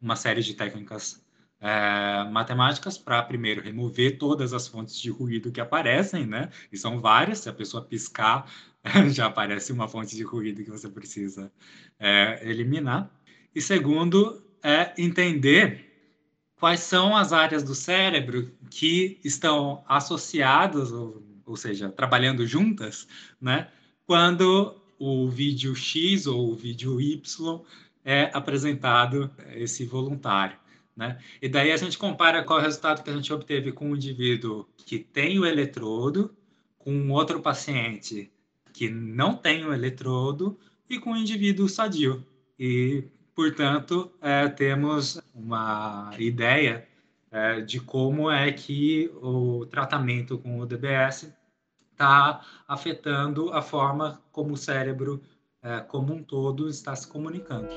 uma 0.00 0.16
série 0.16 0.42
de 0.42 0.54
técnicas 0.54 1.21
é, 1.62 2.28
matemáticas 2.28 2.98
para, 2.98 3.22
primeiro, 3.22 3.62
remover 3.62 4.18
todas 4.18 4.52
as 4.52 4.66
fontes 4.66 5.00
de 5.00 5.10
ruído 5.10 5.52
que 5.52 5.60
aparecem, 5.60 6.26
né? 6.26 6.50
E 6.72 6.76
são 6.76 7.00
várias, 7.00 7.38
se 7.38 7.48
a 7.48 7.52
pessoa 7.52 7.84
piscar, 7.84 8.52
já 9.10 9.26
aparece 9.26 9.72
uma 9.72 9.86
fonte 9.86 10.16
de 10.16 10.24
ruído 10.24 10.64
que 10.64 10.70
você 10.70 10.88
precisa 10.88 11.52
é, 12.00 12.40
eliminar. 12.42 13.08
E 13.54 13.60
segundo, 13.60 14.42
é 14.60 14.92
entender 14.98 15.88
quais 16.56 16.80
são 16.80 17.16
as 17.16 17.32
áreas 17.32 17.62
do 17.62 17.76
cérebro 17.76 18.52
que 18.68 19.20
estão 19.22 19.84
associadas, 19.86 20.90
ou, 20.90 21.22
ou 21.46 21.56
seja, 21.56 21.88
trabalhando 21.90 22.44
juntas, 22.44 23.06
né? 23.40 23.68
Quando 24.04 24.82
o 24.98 25.28
vídeo 25.28 25.76
X 25.76 26.26
ou 26.26 26.50
o 26.50 26.56
vídeo 26.56 27.00
Y 27.00 27.60
é 28.04 28.30
apresentado 28.34 29.30
esse 29.54 29.84
voluntário 29.84 30.60
Né? 30.96 31.18
E 31.40 31.48
daí 31.48 31.72
a 31.72 31.76
gente 31.76 31.96
compara 31.96 32.44
qual 32.44 32.58
é 32.58 32.62
o 32.62 32.64
resultado 32.64 33.02
que 33.02 33.10
a 33.10 33.14
gente 33.14 33.32
obteve 33.32 33.72
com 33.72 33.90
um 33.90 33.96
indivíduo 33.96 34.68
que 34.76 34.98
tem 34.98 35.38
o 35.38 35.46
eletrodo, 35.46 36.34
com 36.78 37.10
outro 37.10 37.40
paciente 37.40 38.30
que 38.72 38.88
não 38.88 39.36
tem 39.36 39.64
o 39.64 39.72
eletrodo 39.72 40.58
e 40.88 40.98
com 40.98 41.12
um 41.12 41.16
indivíduo 41.16 41.68
sadio. 41.68 42.26
E, 42.58 43.04
portanto, 43.34 44.12
é, 44.20 44.48
temos 44.48 45.20
uma 45.34 46.10
ideia 46.18 46.86
é, 47.30 47.60
de 47.60 47.80
como 47.80 48.30
é 48.30 48.52
que 48.52 49.10
o 49.16 49.66
tratamento 49.66 50.38
com 50.38 50.60
o 50.60 50.66
DBS 50.66 51.32
está 51.92 52.44
afetando 52.66 53.52
a 53.52 53.62
forma 53.62 54.22
como 54.30 54.52
o 54.52 54.56
cérebro 54.56 55.22
é, 55.62 55.80
como 55.80 56.12
um 56.12 56.22
todo 56.22 56.68
está 56.68 56.94
se 56.96 57.06
comunicando. 57.06 57.68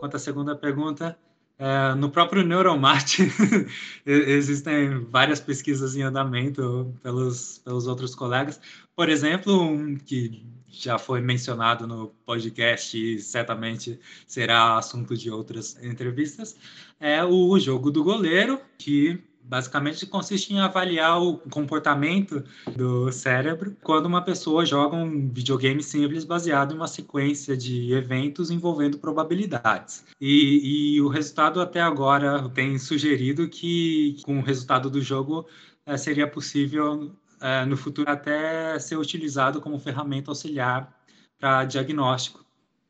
Quanto 0.00 0.16
à 0.16 0.18
segunda 0.18 0.56
pergunta, 0.56 1.16
é, 1.58 1.94
no 1.94 2.10
próprio 2.10 2.42
Neuromate 2.42 3.30
existem 4.06 5.04
várias 5.04 5.40
pesquisas 5.40 5.94
em 5.94 6.00
andamento 6.00 6.92
pelos, 7.02 7.58
pelos 7.58 7.86
outros 7.86 8.14
colegas. 8.14 8.58
Por 8.96 9.10
exemplo, 9.10 9.60
um 9.60 9.94
que 9.94 10.42
já 10.66 10.98
foi 10.98 11.20
mencionado 11.20 11.86
no 11.86 12.08
podcast 12.24 12.96
e 12.96 13.18
certamente 13.18 14.00
será 14.26 14.78
assunto 14.78 15.14
de 15.14 15.30
outras 15.30 15.76
entrevistas, 15.82 16.56
é 16.98 17.22
o 17.24 17.58
jogo 17.58 17.90
do 17.90 18.02
goleiro, 18.02 18.58
que 18.78 19.22
basicamente 19.50 20.06
consiste 20.06 20.54
em 20.54 20.60
avaliar 20.60 21.20
o 21.20 21.38
comportamento 21.50 22.44
do 22.76 23.10
cérebro 23.10 23.76
quando 23.82 24.06
uma 24.06 24.22
pessoa 24.22 24.64
joga 24.64 24.94
um 24.94 25.28
videogame 25.28 25.82
simples 25.82 26.24
baseado 26.24 26.72
em 26.72 26.76
uma 26.76 26.86
sequência 26.86 27.56
de 27.56 27.92
eventos 27.92 28.52
envolvendo 28.52 28.98
probabilidades. 28.98 30.04
E, 30.20 30.94
e 30.94 31.00
o 31.00 31.08
resultado 31.08 31.60
até 31.60 31.80
agora 31.80 32.48
tem 32.50 32.78
sugerido 32.78 33.48
que, 33.48 34.18
com 34.22 34.38
o 34.38 34.42
resultado 34.42 34.88
do 34.88 35.02
jogo, 35.02 35.48
é, 35.84 35.96
seria 35.96 36.28
possível 36.28 37.12
é, 37.40 37.64
no 37.64 37.76
futuro 37.76 38.08
até 38.08 38.78
ser 38.78 38.96
utilizado 38.96 39.60
como 39.60 39.80
ferramenta 39.80 40.30
auxiliar 40.30 40.96
para 41.40 41.64
diagnóstico 41.64 42.44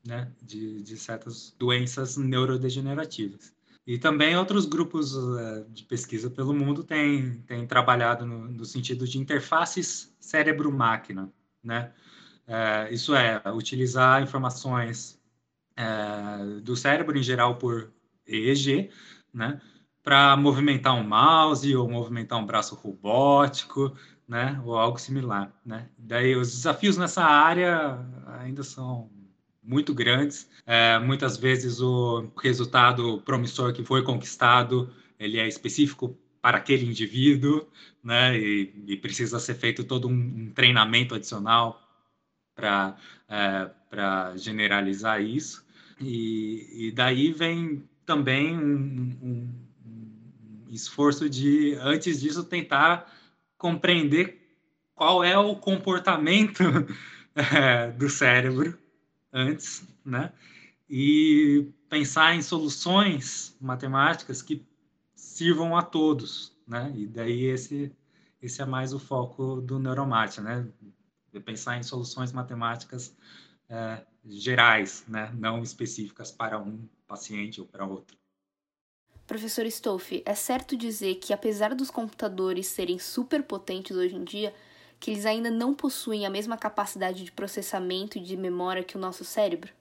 né, 0.07 0.31
de, 0.43 0.83
de 0.83 0.97
certas 0.99 1.55
doenças 1.59 2.19
neurodegenerativas. 2.19 3.59
E 3.91 3.99
também 3.99 4.37
outros 4.37 4.67
grupos 4.67 5.17
uh, 5.17 5.69
de 5.69 5.83
pesquisa 5.83 6.31
pelo 6.31 6.55
mundo 6.55 6.85
têm, 6.85 7.41
têm 7.41 7.67
trabalhado 7.67 8.25
no, 8.25 8.47
no 8.47 8.65
sentido 8.65 9.05
de 9.05 9.19
interfaces 9.19 10.15
cérebro-máquina, 10.21 11.29
né? 11.61 11.93
Uh, 12.47 12.95
isso 12.95 13.17
é, 13.17 13.43
utilizar 13.53 14.23
informações 14.23 15.21
uh, 15.77 16.61
do 16.61 16.77
cérebro 16.77 17.19
em 17.19 17.23
geral 17.25 17.57
por 17.57 17.91
EEG, 18.25 18.91
né? 19.35 19.61
Para 20.05 20.37
movimentar 20.37 20.95
um 20.95 21.03
mouse 21.03 21.75
ou 21.75 21.91
movimentar 21.91 22.39
um 22.39 22.47
braço 22.47 22.77
robótico, 22.77 23.93
né? 24.29 24.63
Ou 24.65 24.77
algo 24.79 25.01
similar, 25.01 25.53
né? 25.67 25.89
Daí 25.99 26.37
os 26.37 26.53
desafios 26.53 26.97
nessa 26.97 27.25
área 27.25 27.99
ainda 28.39 28.63
são 28.63 29.11
muito 29.63 29.95
grandes. 29.95 30.49
É, 30.67 30.99
muitas 30.99 31.37
vezes 31.37 31.81
o 31.81 32.31
resultado 32.43 33.21
promissor 33.23 33.73
que 33.73 33.85
foi 33.85 34.03
conquistado 34.03 34.93
ele 35.19 35.39
é 35.39 35.47
específico 35.47 36.17
para 36.41 36.57
aquele 36.57 36.87
indivíduo, 36.87 37.69
né? 38.03 38.39
E, 38.39 38.73
e 38.87 38.97
precisa 38.97 39.39
ser 39.39 39.55
feito 39.55 39.85
todo 39.85 40.09
um, 40.09 40.13
um 40.13 40.53
treinamento 40.55 41.15
adicional 41.15 41.81
para 42.55 42.97
é, 43.29 43.71
para 43.91 44.37
generalizar 44.37 45.21
isso. 45.21 45.67
E, 46.01 46.87
e, 46.87 46.93
daí 46.93 47.33
vem 47.33 47.85
também 48.07 48.57
um, 48.57 49.19
um, 49.23 49.55
um 50.67 50.71
esforço 50.71 51.29
de, 51.29 51.75
antes 51.81 52.21
disso, 52.21 52.45
tentar 52.45 53.13
compreender 53.59 54.41
qual 54.95 55.23
é 55.23 55.37
o 55.37 55.57
comportamento 55.57 56.63
é, 57.35 57.91
do 57.91 58.09
cérebro 58.09 58.79
antes, 59.33 59.83
né? 60.05 60.33
E 60.89 61.73
pensar 61.89 62.35
em 62.35 62.43
soluções 62.43 63.57
matemáticas 63.61 64.43
que 64.43 64.67
sirvam 65.15 65.77
a 65.77 65.83
todos, 65.83 66.53
né? 66.67 66.93
E 66.97 67.07
daí 67.07 67.45
esse 67.45 67.93
esse 68.43 68.63
é 68.63 68.65
mais 68.65 68.95
o 68.95 68.99
foco 68.99 69.61
do 69.61 69.79
Neuromate, 69.79 70.41
né? 70.41 70.67
De 71.33 71.41
pensar 71.41 71.77
em 71.77 71.83
soluções 71.83 72.33
matemáticas 72.33 73.15
é, 73.69 74.03
gerais, 74.25 75.05
né? 75.07 75.31
Não 75.39 75.63
específicas 75.63 76.33
para 76.33 76.59
um 76.59 76.89
paciente 77.07 77.61
ou 77.61 77.67
para 77.67 77.87
outro. 77.87 78.17
Professor 79.27 79.65
Stolfi, 79.67 80.23
é 80.27 80.35
certo 80.35 80.77
dizer 80.77 81.17
que 81.17 81.33
apesar 81.33 81.75
dos 81.75 81.89
computadores 81.89 82.67
serem 82.67 82.99
super 82.99 83.45
potentes 83.45 83.97
hoje 83.97 84.17
em 84.17 84.25
dia, 84.25 84.53
que 85.01 85.11
eles 85.11 85.25
ainda 85.25 85.51
não 85.51 85.75
possuem 85.75 86.27
a 86.27 86.31
mesma 86.31 86.59
capacidade 86.59 87.25
de 87.25 87.33
processamento 87.33 88.19
e 88.19 88.21
de 88.21 88.37
memória 88.37 88.85
que 88.85 88.97
o 88.97 89.01
nosso 89.01 89.25
cérebro? 89.25 89.73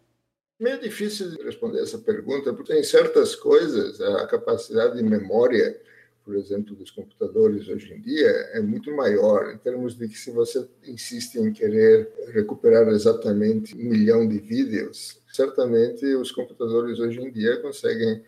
Meio 0.58 0.80
difícil 0.80 1.32
de 1.32 1.44
responder 1.44 1.82
essa 1.82 1.98
pergunta, 1.98 2.54
porque 2.54 2.74
em 2.74 2.84
certas 2.84 3.36
coisas 3.36 4.00
a 4.00 4.26
capacidade 4.28 4.96
de 4.96 5.04
memória, 5.04 5.80
por 6.24 6.36
exemplo, 6.36 6.74
dos 6.74 6.90
computadores 6.92 7.68
hoje 7.68 7.94
em 7.94 8.02
dia 8.02 8.30
é 8.54 8.62
muito 8.62 8.92
maior, 8.96 9.52
em 9.52 9.58
termos 9.58 9.98
de 9.98 10.08
que 10.08 10.18
se 10.18 10.32
você 10.32 10.66
insiste 10.86 11.36
em 11.36 11.52
querer 11.52 12.10
recuperar 12.34 12.88
exatamente 12.88 13.76
um 13.76 13.90
milhão 13.90 14.28
de 14.28 14.40
vídeos, 14.40 15.22
certamente 15.34 16.06
os 16.16 16.32
computadores 16.32 17.00
hoje 17.00 17.20
em 17.20 17.32
dia 17.32 17.58
conseguem 17.62 18.24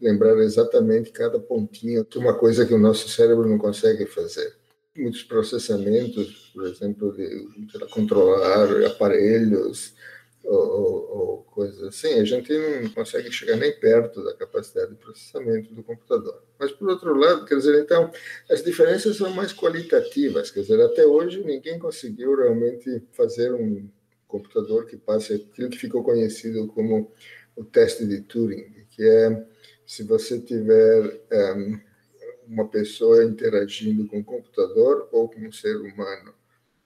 lembrar 0.00 0.36
exatamente 0.38 1.10
cada 1.10 1.38
pontinho 1.38 2.04
de 2.04 2.18
uma 2.18 2.34
coisa 2.34 2.66
que 2.66 2.74
o 2.74 2.78
nosso 2.78 3.08
cérebro 3.08 3.48
não 3.48 3.56
consegue 3.56 4.04
fazer 4.04 4.54
muitos 4.96 5.22
processamentos, 5.22 6.50
por 6.54 6.66
exemplo, 6.66 7.12
de, 7.12 7.86
controlar 7.90 8.86
aparelhos 8.86 9.94
ou, 10.44 10.58
ou, 10.58 11.18
ou, 11.18 11.42
coisas 11.44 11.82
assim, 11.82 12.14
a 12.20 12.24
gente 12.24 12.52
não 12.52 12.90
consegue 12.90 13.30
chegar 13.32 13.56
nem 13.56 13.72
perto 13.78 14.22
da 14.22 14.34
capacidade 14.34 14.90
de 14.90 14.96
processamento 14.96 15.72
do 15.72 15.82
computador. 15.82 16.42
Mas, 16.58 16.70
por 16.72 16.88
outro 16.90 17.14
lado, 17.14 17.46
quer 17.46 17.56
dizer, 17.56 17.80
então, 17.80 18.10
as 18.50 18.62
diferenças 18.62 19.16
são 19.16 19.30
mais 19.30 19.52
qualitativas, 19.52 20.50
quer 20.50 20.60
dizer, 20.60 20.80
até 20.82 21.06
hoje 21.06 21.42
ninguém 21.42 21.78
conseguiu 21.78 22.36
realmente 22.36 23.02
fazer 23.12 23.54
um 23.54 23.88
computador 24.28 24.86
que 24.86 24.96
passe 24.96 25.34
aquilo 25.34 25.70
que 25.70 25.78
ficou 25.78 26.02
conhecido 26.02 26.66
como 26.68 27.10
o 27.56 27.64
teste 27.64 28.04
de 28.04 28.20
Turing, 28.20 28.84
que 28.90 29.02
é 29.02 29.46
se 29.86 30.02
você 30.02 30.40
tiver 30.40 31.20
um, 31.32 31.80
uma 32.46 32.68
pessoa 32.68 33.24
interagindo 33.24 34.06
com 34.06 34.20
o 34.20 34.24
computador 34.24 35.08
ou 35.12 35.28
com 35.28 35.40
um 35.40 35.52
ser 35.52 35.76
humano, 35.76 36.34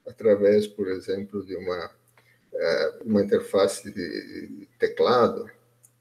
através, 0.05 0.67
por 0.67 0.87
exemplo, 0.87 1.45
de 1.45 1.55
uma, 1.55 1.91
é, 2.53 2.99
uma 3.05 3.21
interface 3.21 3.91
de 3.91 4.67
teclado. 4.77 5.49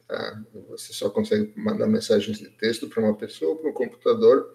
Tá? 0.06 0.42
Você 0.70 0.92
só 0.92 1.10
consegue 1.10 1.52
mandar 1.56 1.86
mensagens 1.86 2.38
de 2.38 2.48
texto 2.50 2.88
para 2.88 3.02
uma 3.02 3.16
pessoa 3.16 3.52
ou 3.52 3.56
para 3.58 3.70
um 3.70 3.74
computador. 3.74 4.54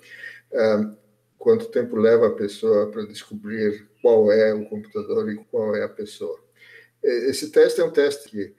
É, 0.52 0.88
quanto 1.38 1.66
tempo 1.66 1.98
leva 1.98 2.28
a 2.28 2.36
pessoa 2.36 2.90
para 2.90 3.06
descobrir 3.06 3.88
qual 4.02 4.32
é 4.32 4.54
o 4.54 4.66
computador 4.66 5.30
e 5.30 5.36
qual 5.46 5.76
é 5.76 5.84
a 5.84 5.90
pessoa? 5.90 6.40
Esse 7.04 7.52
teste 7.52 7.82
é 7.82 7.84
um 7.84 7.92
teste 7.92 8.30
que 8.30 8.56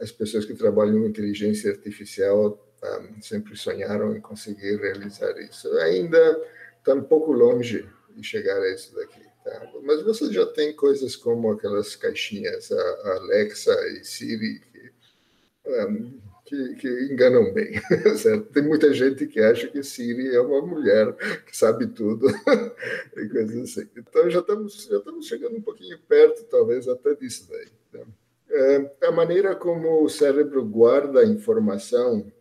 as 0.00 0.10
pessoas 0.10 0.44
que 0.44 0.54
trabalham 0.54 0.98
em 0.98 1.08
inteligência 1.08 1.70
artificial 1.70 2.67
um, 2.82 3.20
sempre 3.20 3.56
sonharam 3.56 4.16
em 4.16 4.20
conseguir 4.20 4.76
realizar 4.76 5.36
isso. 5.40 5.70
Ainda 5.78 6.40
está 6.78 6.94
um 6.94 7.02
pouco 7.02 7.32
longe 7.32 7.88
de 8.14 8.22
chegar 8.22 8.60
a 8.60 8.72
isso 8.72 8.94
daqui. 8.94 9.20
Tá? 9.44 9.72
Mas 9.82 10.02
você 10.02 10.32
já 10.32 10.46
tem 10.46 10.74
coisas 10.74 11.16
como 11.16 11.50
aquelas 11.50 11.96
caixinhas, 11.96 12.70
a 12.72 13.14
Alexa 13.16 13.74
e 13.90 14.04
Siri, 14.04 14.60
que, 14.60 14.92
um, 15.66 16.20
que, 16.44 16.74
que 16.76 16.88
enganam 17.12 17.52
bem. 17.52 17.80
Certo? 18.16 18.52
Tem 18.52 18.62
muita 18.62 18.92
gente 18.92 19.26
que 19.26 19.40
acha 19.40 19.68
que 19.68 19.82
Siri 19.82 20.34
é 20.34 20.40
uma 20.40 20.62
mulher 20.62 21.12
que 21.44 21.56
sabe 21.56 21.86
tudo 21.86 22.26
e 23.16 23.28
coisas 23.28 23.70
assim. 23.70 23.88
Então 23.96 24.30
já 24.30 24.40
estamos, 24.40 24.86
já 24.86 24.98
estamos 24.98 25.26
chegando 25.26 25.56
um 25.56 25.62
pouquinho 25.62 25.98
perto, 26.08 26.44
talvez, 26.44 26.88
até 26.88 27.14
disso 27.14 27.48
daí. 27.50 27.68
Tá? 27.92 28.06
É, 28.50 29.06
a 29.06 29.12
maneira 29.12 29.54
como 29.54 30.02
o 30.02 30.08
cérebro 30.08 30.64
guarda 30.64 31.20
a 31.20 31.26
informação 31.26 32.32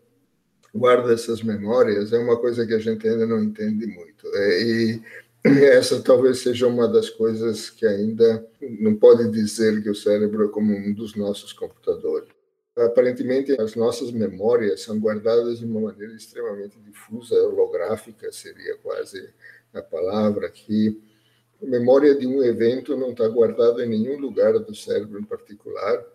guarda 0.74 1.14
essas 1.14 1.42
memórias 1.42 2.14
é 2.14 2.18
uma 2.18 2.38
coisa 2.38 2.66
que 2.66 2.74
a 2.74 2.80
gente 2.80 3.08
ainda 3.08 3.26
não 3.26 3.44
entende 3.44 3.88
muito. 3.88 4.28
É, 4.34 4.64
e 4.64 5.02
essa 5.66 6.02
talvez 6.02 6.40
seja 6.40 6.68
uma 6.68 6.88
das 6.88 7.10
coisas 7.10 7.70
que 7.70 7.86
ainda 7.86 8.46
não 8.80 8.96
pode 8.96 9.30
dizer 9.32 9.82
que 9.82 9.90
o 9.90 9.96
cérebro 9.96 10.46
é 10.46 10.50
como 10.50 10.76
um 10.76 10.94
dos 10.94 11.16
nossos 11.16 11.54
computadores. 11.54 12.30
Aparentemente, 12.76 13.60
as 13.60 13.76
nossas 13.76 14.12
memórias 14.12 14.82
são 14.82 15.00
guardadas 15.00 15.60
de 15.60 15.66
uma 15.66 15.82
maneira 15.82 16.14
extremamente 16.14 16.78
difusa, 16.80 17.36
holográfica 17.36 18.32
seria 18.32 18.78
quase 18.78 19.34
a 19.74 19.82
palavra 19.82 20.46
aqui. 20.46 21.02
A 21.62 21.66
memória 21.66 22.14
de 22.14 22.28
um 22.28 22.44
evento 22.44 22.96
não 22.96 23.12
está 23.12 23.28
guardada 23.28 23.84
em 23.84 23.90
nenhum 23.90 24.20
lugar 24.20 24.54
do 24.60 24.76
cérebro 24.76 25.20
em 25.20 25.24
particular, 25.24 26.06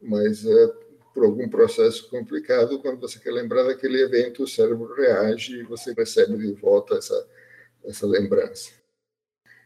mas 0.00 0.46
é, 0.46 0.72
por 1.18 1.24
algum 1.24 1.48
processo 1.48 2.08
complicado, 2.08 2.78
quando 2.78 3.00
você 3.00 3.18
quer 3.18 3.32
lembrar 3.32 3.64
daquele 3.64 4.00
evento, 4.00 4.44
o 4.44 4.48
cérebro 4.48 4.94
reage 4.94 5.58
e 5.58 5.64
você 5.64 5.92
recebe 5.92 6.38
de 6.38 6.52
volta 6.52 6.94
essa, 6.94 7.26
essa 7.84 8.06
lembrança. 8.06 8.70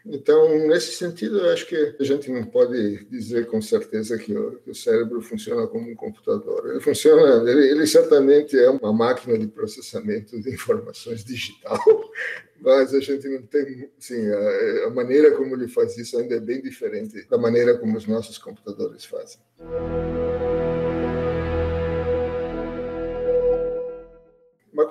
Então, 0.05 0.67
nesse 0.67 0.93
sentido, 0.93 1.41
eu 1.41 1.53
acho 1.53 1.67
que 1.67 1.95
a 2.01 2.03
gente 2.03 2.31
não 2.31 2.43
pode 2.45 3.05
dizer 3.05 3.47
com 3.47 3.61
certeza 3.61 4.17
que 4.19 4.35
o, 4.35 4.59
que 4.61 4.71
o 4.71 4.75
cérebro 4.75 5.21
funciona 5.21 5.67
como 5.67 5.91
um 5.91 5.95
computador. 5.95 6.71
Ele 6.71 6.81
funciona, 6.81 7.49
ele, 7.49 7.71
ele, 7.71 7.87
certamente 7.87 8.59
é 8.59 8.71
uma 8.71 8.93
máquina 8.93 9.39
de 9.39 9.47
processamento 9.47 10.41
de 10.41 10.55
informações 10.55 11.23
digital, 11.23 11.79
mas 12.63 12.95
a 12.95 13.01
gente 13.01 13.29
não 13.29 13.43
tem, 13.43 13.91
sim, 13.99 14.27
a, 14.27 14.87
a 14.87 14.91
maneira 14.91 15.33
como 15.33 15.55
ele 15.55 15.69
faz 15.69 15.99
isso 15.99 16.19
ainda 16.19 16.35
é 16.35 16.41
bem 16.41 16.63
diferente 16.63 17.29
da 17.29 17.37
maneira 17.37 17.77
como 17.77 17.97
os 17.97 18.07
nossos 18.07 18.39
computadores 18.39 19.05
fazem. 19.05 19.39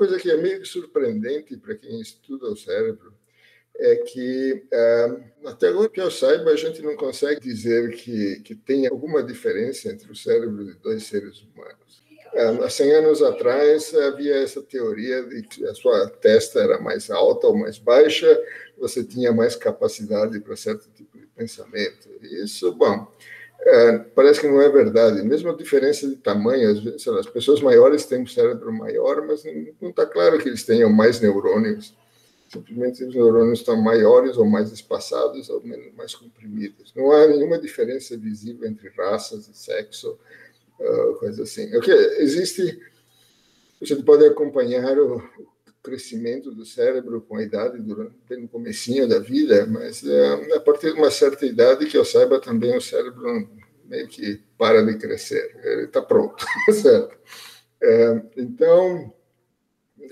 Coisa 0.01 0.17
que 0.17 0.31
é 0.31 0.35
meio 0.35 0.65
surpreendente 0.65 1.55
para 1.55 1.75
quem 1.75 2.01
estuda 2.01 2.47
o 2.47 2.57
cérebro 2.57 3.13
é 3.75 3.97
que, 3.97 4.65
é, 4.73 5.17
até 5.45 5.67
agora 5.67 5.89
que 5.89 6.01
eu 6.01 6.09
saiba, 6.09 6.49
a 6.49 6.55
gente 6.55 6.81
não 6.81 6.95
consegue 6.95 7.39
dizer 7.39 7.91
que, 7.91 8.39
que 8.39 8.55
tem 8.55 8.87
alguma 8.87 9.21
diferença 9.21 9.89
entre 9.89 10.11
o 10.11 10.15
cérebro 10.15 10.65
de 10.65 10.73
dois 10.79 11.03
seres 11.03 11.43
humanos. 11.43 12.03
É, 12.33 12.47
há 12.47 12.67
100 12.67 12.91
anos 12.93 13.21
atrás 13.21 13.93
havia 13.93 14.37
essa 14.37 14.63
teoria 14.63 15.21
de 15.21 15.43
que 15.43 15.63
a 15.67 15.75
sua 15.75 16.09
testa 16.09 16.61
era 16.61 16.79
mais 16.79 17.11
alta 17.11 17.45
ou 17.45 17.55
mais 17.55 17.77
baixa, 17.77 18.27
você 18.79 19.03
tinha 19.03 19.31
mais 19.31 19.55
capacidade 19.55 20.39
para 20.39 20.55
certo 20.55 20.89
tipo 20.95 21.15
de 21.15 21.27
pensamento. 21.27 22.09
Isso, 22.23 22.73
bom, 22.73 23.07
é, 23.63 23.97
parece 23.99 24.41
que 24.41 24.47
não 24.47 24.61
é 24.61 24.69
verdade. 24.69 25.21
Mesmo 25.23 25.49
a 25.49 25.55
diferença 25.55 26.07
de 26.07 26.15
tamanho, 26.15 26.71
às 26.71 26.79
vezes, 26.79 27.07
as 27.07 27.27
pessoas 27.27 27.61
maiores 27.61 28.05
têm 28.05 28.21
um 28.21 28.27
cérebro 28.27 28.71
maior, 28.73 29.25
mas 29.25 29.43
não 29.79 29.89
está 29.89 30.05
claro 30.05 30.37
que 30.39 30.49
eles 30.49 30.63
tenham 30.63 30.89
mais 30.91 31.19
neurônios 31.19 31.95
simplesmente 32.51 33.03
os 33.05 33.15
neurônios 33.15 33.59
estão 33.59 33.81
maiores 33.81 34.35
ou 34.35 34.45
mais 34.45 34.71
espaçados 34.71 35.49
ou 35.49 35.63
menos, 35.63 35.93
mais 35.95 36.13
comprimidos. 36.13 36.93
Não 36.93 37.11
há 37.11 37.27
nenhuma 37.27 37.57
diferença 37.57 38.17
visível 38.17 38.67
entre 38.67 38.89
raças 38.89 39.47
e 39.47 39.57
sexo, 39.57 40.19
uh, 40.79 41.15
coisa 41.15 41.43
assim. 41.43 41.73
O 41.75 41.79
que 41.79 41.91
existe, 41.91 42.77
você 43.79 43.95
pode 43.95 44.25
acompanhar 44.25 44.99
o 44.99 45.23
crescimento 45.83 46.51
do 46.51 46.65
cérebro 46.65 47.21
com 47.21 47.37
a 47.37 47.43
idade 47.43 47.81
durante 47.81 48.15
no 48.37 48.47
comecinho 48.47 49.07
da 49.07 49.19
vida, 49.19 49.65
mas 49.65 50.03
uh, 50.03 50.55
a 50.55 50.59
partir 50.59 50.93
de 50.93 50.99
uma 50.99 51.11
certa 51.11 51.45
idade 51.45 51.85
que 51.85 51.97
eu 51.97 52.05
saiba 52.05 52.39
também 52.39 52.75
o 52.75 52.81
cérebro 52.81 53.49
meio 53.85 54.07
que 54.07 54.41
para 54.57 54.83
de 54.83 54.97
crescer, 54.97 55.59
ele 55.63 55.85
está 55.85 56.01
pronto, 56.01 56.45
certo? 56.71 57.17
Uh, 57.83 58.29
então 58.37 59.13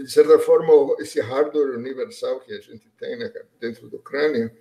de 0.03 0.11
certa 0.11 0.39
forma, 0.39 0.95
esse 0.99 1.19
hardware 1.19 1.77
universal 1.77 2.39
que 2.41 2.53
a 2.53 2.59
gente 2.59 2.89
tem 2.97 3.17
né, 3.17 3.31
dentro 3.59 3.89
do 3.89 3.99
crânio, 3.99 4.51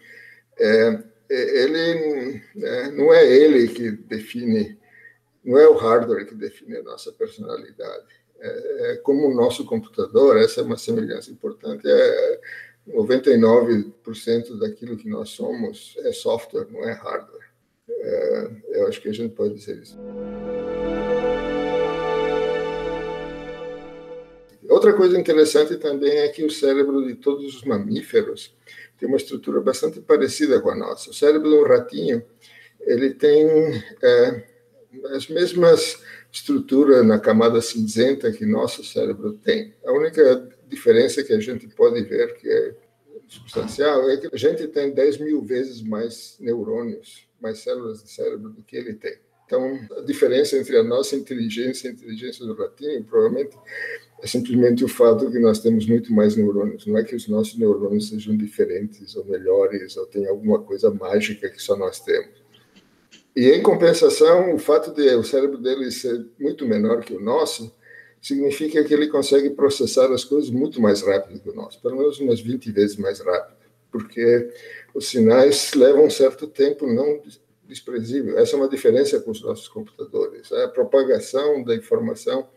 é, 0.59 1.03
é 1.31 1.63
ele 1.63 2.43
é, 2.57 2.91
não 2.91 3.13
é 3.13 3.27
ele 3.27 3.69
que 3.69 3.91
define, 3.91 4.79
não 5.45 5.59
é 5.59 5.69
o 5.69 5.77
hardware 5.77 6.27
que 6.27 6.35
define 6.35 6.79
a 6.79 6.83
nossa 6.83 7.13
personalidade. 7.13 8.18
É, 8.41 8.93
é 8.93 8.97
como 8.97 9.29
o 9.29 9.35
nosso 9.35 9.65
computador, 9.65 10.37
essa 10.37 10.61
é 10.61 10.65
uma 10.65 10.77
semelhança 10.77 11.31
importante. 11.31 11.83
É, 11.87 12.41
99% 12.89 14.59
daquilo 14.59 14.97
que 14.97 15.09
nós 15.09 15.31
somos 15.31 15.97
é 15.99 16.13
software, 16.13 16.67
não 16.71 16.83
é 16.89 16.93
hardware. 16.93 17.49
É, 17.89 18.51
eu 18.73 18.87
acho 18.89 19.01
que 19.01 19.09
a 19.09 19.13
gente 19.13 19.35
pode 19.35 19.55
dizer 19.55 19.79
isso. 19.79 19.99
Outra 24.69 24.93
coisa 24.93 25.19
interessante 25.19 25.77
também 25.77 26.19
é 26.19 26.29
que 26.29 26.45
o 26.45 26.51
cérebro 26.51 27.07
de 27.07 27.15
todos 27.15 27.57
os 27.57 27.65
mamíferos 27.65 28.55
tem 28.99 29.09
uma 29.09 29.17
estrutura 29.17 29.61
bastante 29.61 30.01
parecida 30.01 30.61
com 30.61 30.71
a 30.71 30.75
nossa. 30.75 31.11
O 31.11 31.15
cérebro 31.15 31.49
de 31.49 31.57
um 31.57 31.67
ratinho 31.67 32.23
ele 32.81 33.15
tem 33.15 33.47
é, 34.03 34.45
as 35.15 35.29
mesmas 35.29 36.03
estruturas 36.39 37.05
na 37.05 37.19
camada 37.19 37.61
cinzenta 37.61 38.31
que 38.33 38.47
nosso 38.47 38.85
cérebro 38.85 39.33
tem. 39.33 39.75
A 39.85 39.93
única 39.93 40.49
diferença 40.69 41.23
que 41.23 41.33
a 41.33 41.41
gente 41.41 41.67
pode 41.69 42.01
ver, 42.03 42.35
que 42.35 42.49
é 42.49 42.75
substancial, 43.27 44.09
é 44.09 44.17
que 44.17 44.29
a 44.33 44.37
gente 44.37 44.67
tem 44.69 44.91
10 44.91 45.19
mil 45.19 45.43
vezes 45.43 45.83
mais 45.83 46.37
neurônios, 46.39 47.29
mais 47.41 47.59
células 47.59 48.03
de 48.03 48.11
cérebro 48.11 48.51
do 48.51 48.63
que 48.63 48.77
ele 48.77 48.95
tem. 48.95 49.17
Então, 49.47 49.79
a 49.97 50.03
diferença 50.03 50.59
entre 50.59 50.77
a 50.77 50.83
nossa 50.83 51.17
inteligência 51.17 51.89
e 51.89 51.91
a 51.91 51.95
inteligência 51.95 52.45
do 52.45 52.55
ratinho 52.55 53.03
provavelmente 53.03 53.57
é 54.23 54.27
simplesmente 54.27 54.85
o 54.85 54.89
fato 54.89 55.31
que 55.31 55.39
nós 55.39 55.59
temos 55.61 55.87
muito 55.87 56.13
mais 56.13 56.37
neurônios. 56.37 56.87
Não 56.87 56.99
é 56.99 57.03
que 57.03 57.17
os 57.17 57.27
nossos 57.29 57.59
neurônios 57.59 58.09
sejam 58.09 58.37
diferentes 58.37 59.17
ou 59.17 59.25
melhores 59.25 59.97
ou 59.97 60.07
tenham 60.07 60.31
alguma 60.31 60.61
coisa 60.61 60.91
mágica 60.91 61.49
que 61.49 61.63
só 61.63 61.77
nós 61.77 61.99
temos. 62.01 62.48
E, 63.39 63.53
em 63.53 63.63
compensação, 63.63 64.53
o 64.53 64.59
fato 64.59 64.93
de 64.93 65.15
o 65.15 65.23
cérebro 65.23 65.59
dele 65.59 65.93
ser 65.93 66.27
muito 66.41 66.67
menor 66.67 67.05
que 67.05 67.15
o 67.15 67.21
nosso 67.21 67.73
significa 68.21 68.83
que 68.83 68.93
ele 68.93 69.07
consegue 69.07 69.51
processar 69.51 70.13
as 70.13 70.25
coisas 70.25 70.51
muito 70.51 70.83
mais 70.83 71.03
rápido 71.03 71.39
que 71.39 71.49
o 71.49 71.55
nosso, 71.55 71.81
pelo 71.81 71.99
menos 71.99 72.19
umas 72.19 72.41
20 72.41 72.73
vezes 72.73 72.97
mais 72.97 73.21
rápido, 73.21 73.57
porque 73.93 74.53
os 74.93 75.07
sinais 75.07 75.73
levam 75.75 76.07
um 76.07 76.11
certo 76.11 76.49
tempo 76.49 76.85
não 76.85 77.23
desprezível. 77.63 78.37
Essa 78.37 78.57
é 78.57 78.59
uma 78.59 78.69
diferença 78.69 79.21
com 79.21 79.31
os 79.31 79.41
nossos 79.41 79.69
computadores. 79.69 80.51
A 80.51 80.67
propagação 80.67 81.63
da 81.63 81.77
informação 81.77 82.49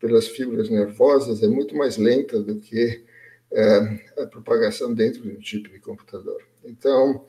pelas 0.00 0.28
fibras 0.28 0.70
nervosas 0.70 1.42
é 1.42 1.46
muito 1.46 1.76
mais 1.76 1.98
lenta 1.98 2.40
do 2.40 2.58
que 2.58 3.04
é, 3.52 4.22
a 4.22 4.26
propagação 4.26 4.94
dentro 4.94 5.20
de 5.20 5.28
um 5.28 5.40
tipo 5.40 5.68
de 5.68 5.78
computador. 5.78 6.42
Então, 6.64 7.26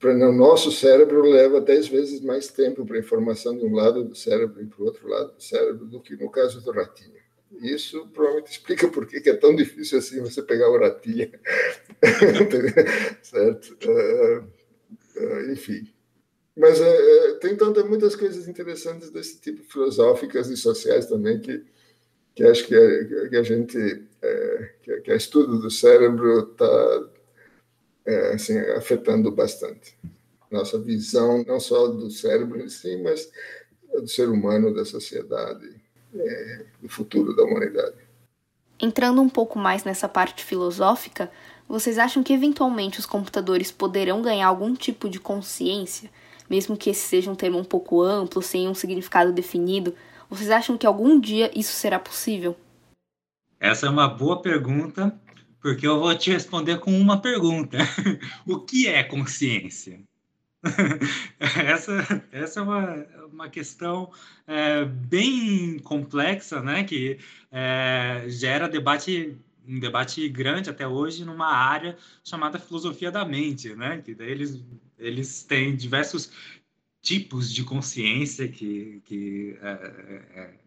para 0.00 0.14
o 0.14 0.32
nosso 0.32 0.72
cérebro 0.72 1.20
leva 1.22 1.60
dez 1.60 1.86
vezes 1.86 2.22
mais 2.22 2.48
tempo 2.48 2.86
para 2.86 2.98
informação 2.98 3.56
de 3.56 3.64
um 3.66 3.74
lado 3.74 4.02
do 4.02 4.14
cérebro 4.14 4.62
e 4.62 4.66
para 4.66 4.82
o 4.82 4.86
outro 4.86 5.06
lado 5.06 5.34
do 5.34 5.42
cérebro 5.42 5.84
do 5.84 6.00
que 6.00 6.16
no 6.16 6.30
caso 6.30 6.62
do 6.62 6.72
ratinho. 6.72 7.20
Isso 7.60 8.08
provavelmente 8.08 8.52
explica 8.52 8.88
por 8.88 9.06
que 9.06 9.28
é 9.28 9.34
tão 9.34 9.54
difícil 9.54 9.98
assim 9.98 10.20
você 10.20 10.42
pegar 10.42 10.70
o 10.70 10.78
ratinho, 10.78 11.30
certo? 13.22 13.76
Uh, 13.84 14.44
uh, 15.20 15.52
enfim, 15.52 15.86
mas 16.56 16.80
é, 16.80 17.34
tem 17.34 17.56
tanto, 17.56 17.86
muitas 17.86 18.16
coisas 18.16 18.48
interessantes 18.48 19.10
desse 19.10 19.40
tipo, 19.40 19.62
filosóficas 19.64 20.48
e 20.48 20.56
sociais 20.56 21.06
também, 21.06 21.40
que, 21.40 21.62
que 22.34 22.44
acho 22.44 22.66
que 22.66 22.74
a, 22.74 23.28
que 23.28 23.36
a 23.36 23.42
gente, 23.42 23.78
é, 24.22 24.70
que, 24.82 25.00
que 25.00 25.12
a 25.12 25.16
estudo 25.16 25.58
do 25.58 25.70
cérebro 25.70 26.50
está 26.50 27.10
é, 28.10 28.34
assim, 28.34 28.58
afetando 28.76 29.30
bastante. 29.30 29.96
Nossa 30.50 30.78
visão, 30.78 31.44
não 31.46 31.60
só 31.60 31.88
do 31.88 32.10
cérebro 32.10 32.60
em 32.60 32.68
si, 32.68 32.96
mas 33.02 33.30
do 33.92 34.08
ser 34.08 34.28
humano, 34.28 34.74
da 34.74 34.84
sociedade, 34.84 35.68
é, 36.14 36.64
do 36.82 36.88
futuro 36.88 37.34
da 37.34 37.44
humanidade. 37.44 37.96
Entrando 38.80 39.20
um 39.20 39.28
pouco 39.28 39.58
mais 39.58 39.84
nessa 39.84 40.08
parte 40.08 40.44
filosófica, 40.44 41.30
vocês 41.68 41.98
acham 41.98 42.22
que 42.22 42.32
eventualmente 42.32 42.98
os 42.98 43.06
computadores 43.06 43.70
poderão 43.70 44.22
ganhar 44.22 44.48
algum 44.48 44.74
tipo 44.74 45.08
de 45.08 45.20
consciência? 45.20 46.10
mesmo 46.50 46.76
que 46.76 46.90
esse 46.90 47.06
seja 47.06 47.30
um 47.30 47.36
termo 47.36 47.58
um 47.58 47.64
pouco 47.64 48.02
amplo, 48.02 48.42
sem 48.42 48.68
um 48.68 48.74
significado 48.74 49.32
definido, 49.32 49.94
vocês 50.28 50.50
acham 50.50 50.76
que 50.76 50.86
algum 50.86 51.18
dia 51.18 51.48
isso 51.56 51.72
será 51.72 51.98
possível? 51.98 52.56
Essa 53.60 53.86
é 53.86 53.90
uma 53.90 54.08
boa 54.08 54.42
pergunta, 54.42 55.14
porque 55.60 55.86
eu 55.86 56.00
vou 56.00 56.16
te 56.16 56.30
responder 56.30 56.78
com 56.78 56.98
uma 56.98 57.20
pergunta: 57.20 57.78
o 58.46 58.60
que 58.60 58.88
é 58.88 59.02
consciência? 59.02 60.02
essa, 61.38 62.24
essa 62.30 62.60
é 62.60 62.62
uma, 62.62 63.06
uma 63.32 63.48
questão 63.48 64.12
é, 64.46 64.84
bem 64.84 65.78
complexa, 65.78 66.60
né? 66.60 66.84
Que 66.84 67.18
é, 67.50 68.24
gera 68.28 68.68
debate 68.68 69.36
um 69.66 69.78
debate 69.78 70.28
grande 70.28 70.68
até 70.68 70.86
hoje 70.86 71.24
numa 71.24 71.46
área 71.46 71.96
chamada 72.24 72.58
filosofia 72.58 73.10
da 73.10 73.24
mente, 73.24 73.74
né? 73.74 74.02
Que 74.04 74.14
daí 74.14 74.30
eles 74.30 74.62
eles 74.98 75.42
têm 75.44 75.74
diversos 75.74 76.30
tipos 77.00 77.52
de 77.52 77.64
consciência 77.64 78.46
que, 78.48 79.00
que 79.06 79.58
é, 79.62 79.68
é, 79.70 80.58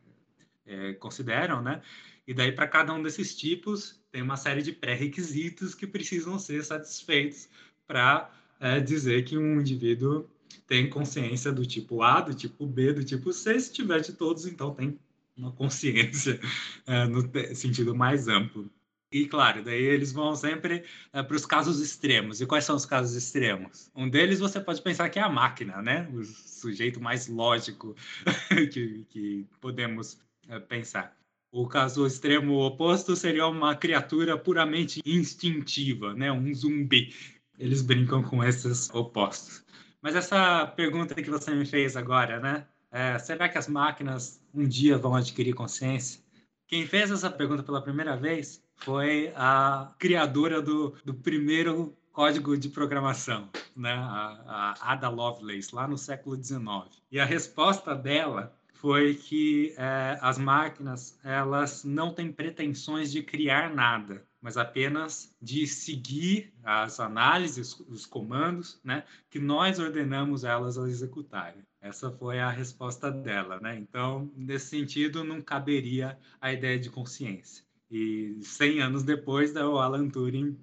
é, 0.66 0.90
é 0.90 0.94
consideram, 0.94 1.62
né? 1.62 1.82
E 2.26 2.34
daí 2.34 2.52
para 2.52 2.68
cada 2.68 2.94
um 2.94 3.04
desses 3.04 3.36
tipos 3.36 4.03
tem 4.14 4.22
uma 4.22 4.38
série 4.38 4.62
de 4.62 4.72
pré-requisitos 4.72 5.74
que 5.74 5.88
precisam 5.88 6.38
ser 6.38 6.64
satisfeitos 6.64 7.50
para 7.88 8.30
é, 8.60 8.80
dizer 8.80 9.26
que 9.26 9.36
um 9.36 9.60
indivíduo 9.60 10.30
tem 10.68 10.88
consciência 10.88 11.52
do 11.52 11.66
tipo 11.66 12.04
A, 12.04 12.22
do 12.22 12.34
tipo 12.36 12.68
B, 12.68 12.94
do 12.94 13.04
tipo 13.04 13.34
C. 13.34 13.60
Se 13.60 13.74
tiver 13.74 14.02
de 14.02 14.14
todos, 14.14 14.46
então 14.46 14.72
tem 14.72 15.00
uma 15.36 15.52
consciência 15.52 16.40
é, 16.86 17.06
no 17.06 17.28
sentido 17.56 17.96
mais 17.96 18.28
amplo. 18.28 18.70
E 19.12 19.26
claro, 19.26 19.64
daí 19.64 19.82
eles 19.82 20.12
vão 20.12 20.36
sempre 20.36 20.84
é, 21.12 21.24
para 21.24 21.36
os 21.36 21.46
casos 21.46 21.80
extremos. 21.80 22.40
E 22.40 22.46
quais 22.46 22.66
são 22.66 22.76
os 22.76 22.86
casos 22.86 23.16
extremos? 23.16 23.90
Um 23.96 24.08
deles 24.08 24.40
você 24.40 24.60
pode 24.60 24.80
pensar 24.84 25.10
que 25.10 25.18
é 25.18 25.24
a 25.24 25.30
máquina, 25.30 25.82
né? 25.82 26.08
O 26.14 26.24
sujeito 26.24 27.02
mais 27.02 27.28
lógico 27.28 27.96
que, 28.72 29.06
que 29.10 29.48
podemos 29.60 30.20
é, 30.48 30.60
pensar. 30.60 31.18
O 31.54 31.68
caso 31.68 32.08
extremo 32.08 32.66
oposto 32.66 33.16
seria 33.16 33.46
uma 33.46 33.76
criatura 33.76 34.36
puramente 34.36 35.04
instintiva, 35.06 36.12
né? 36.16 36.32
Um 36.32 36.52
zumbi. 36.52 37.14
Eles 37.60 37.84
brincam 37.84 38.24
com 38.24 38.44
esses 38.44 38.90
opostos. 38.90 39.64
Mas 40.02 40.16
essa 40.16 40.66
pergunta 40.66 41.14
que 41.14 41.30
você 41.30 41.54
me 41.54 41.64
fez 41.64 41.96
agora, 41.96 42.40
né? 42.40 42.66
É, 42.92 43.20
será 43.20 43.48
que 43.48 43.60
as 43.60 43.68
máquinas 43.68 44.42
um 44.52 44.68
dia 44.68 44.98
vão 44.98 45.14
adquirir 45.14 45.54
consciência? 45.54 46.20
Quem 46.68 46.88
fez 46.88 47.12
essa 47.12 47.30
pergunta 47.30 47.62
pela 47.62 47.84
primeira 47.84 48.18
vez 48.18 48.60
foi 48.78 49.32
a 49.36 49.94
criadora 50.00 50.60
do, 50.60 50.96
do 51.06 51.14
primeiro 51.14 51.96
código 52.12 52.58
de 52.58 52.68
programação, 52.68 53.48
né? 53.76 53.94
a, 53.94 54.74
a 54.82 54.94
Ada 54.94 55.08
Lovelace, 55.08 55.76
lá 55.76 55.88
no 55.88 56.00
século 56.00 56.36
XIX. 56.36 56.90
E 57.12 57.20
a 57.20 57.26
resposta 57.26 57.94
dela 57.94 58.52
foi 58.84 59.16
que 59.16 59.74
é, 59.78 60.18
as 60.20 60.38
máquinas 60.38 61.18
elas 61.24 61.86
não 61.86 62.14
têm 62.14 62.34
pretensões 62.34 63.14
de 63.14 63.24
criar 63.24 63.74
nada, 63.74 64.26
mas 64.42 64.58
apenas 64.58 65.34
de 65.42 65.66
seguir 65.66 66.54
as 66.62 67.00
análises, 67.00 67.80
os 67.88 68.06
comandos, 68.06 68.82
né, 68.84 69.06
que 69.30 69.40
nós 69.40 69.80
ordenamos 69.80 70.44
elas 70.44 70.78
a 70.78 70.86
executarem. 70.90 71.64
Essa 71.80 72.12
foi 72.12 72.42
a 72.42 72.50
resposta 72.50 73.10
dela, 73.10 73.58
né? 73.62 73.78
Então, 73.78 74.30
nesse 74.36 74.68
sentido, 74.68 75.24
não 75.24 75.42
caberia 75.42 76.20
a 76.42 76.52
ideia 76.52 76.78
de 76.78 76.90
consciência. 76.90 77.64
E 77.90 78.38
100 78.42 78.82
anos 78.82 79.04
depois, 79.04 79.56
o 79.56 79.78
Alan 79.78 80.10
Turing 80.10 80.58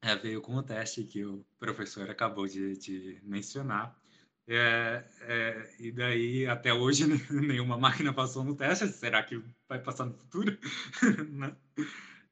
é, 0.00 0.16
veio 0.16 0.40
com 0.40 0.54
o 0.54 0.62
teste 0.62 1.04
que 1.04 1.22
o 1.26 1.44
professor 1.58 2.08
acabou 2.08 2.46
de, 2.46 2.74
de 2.78 3.18
mencionar. 3.22 3.99
É, 4.52 5.04
é, 5.20 5.70
e 5.78 5.92
daí, 5.92 6.44
até 6.44 6.74
hoje, 6.74 7.06
nenhuma 7.30 7.78
máquina 7.78 8.12
passou 8.12 8.42
no 8.42 8.56
teste. 8.56 8.88
Será 8.88 9.22
que 9.22 9.40
vai 9.68 9.78
passar 9.78 10.06
no 10.06 10.14
futuro? 10.14 10.58
Né? 11.30 11.54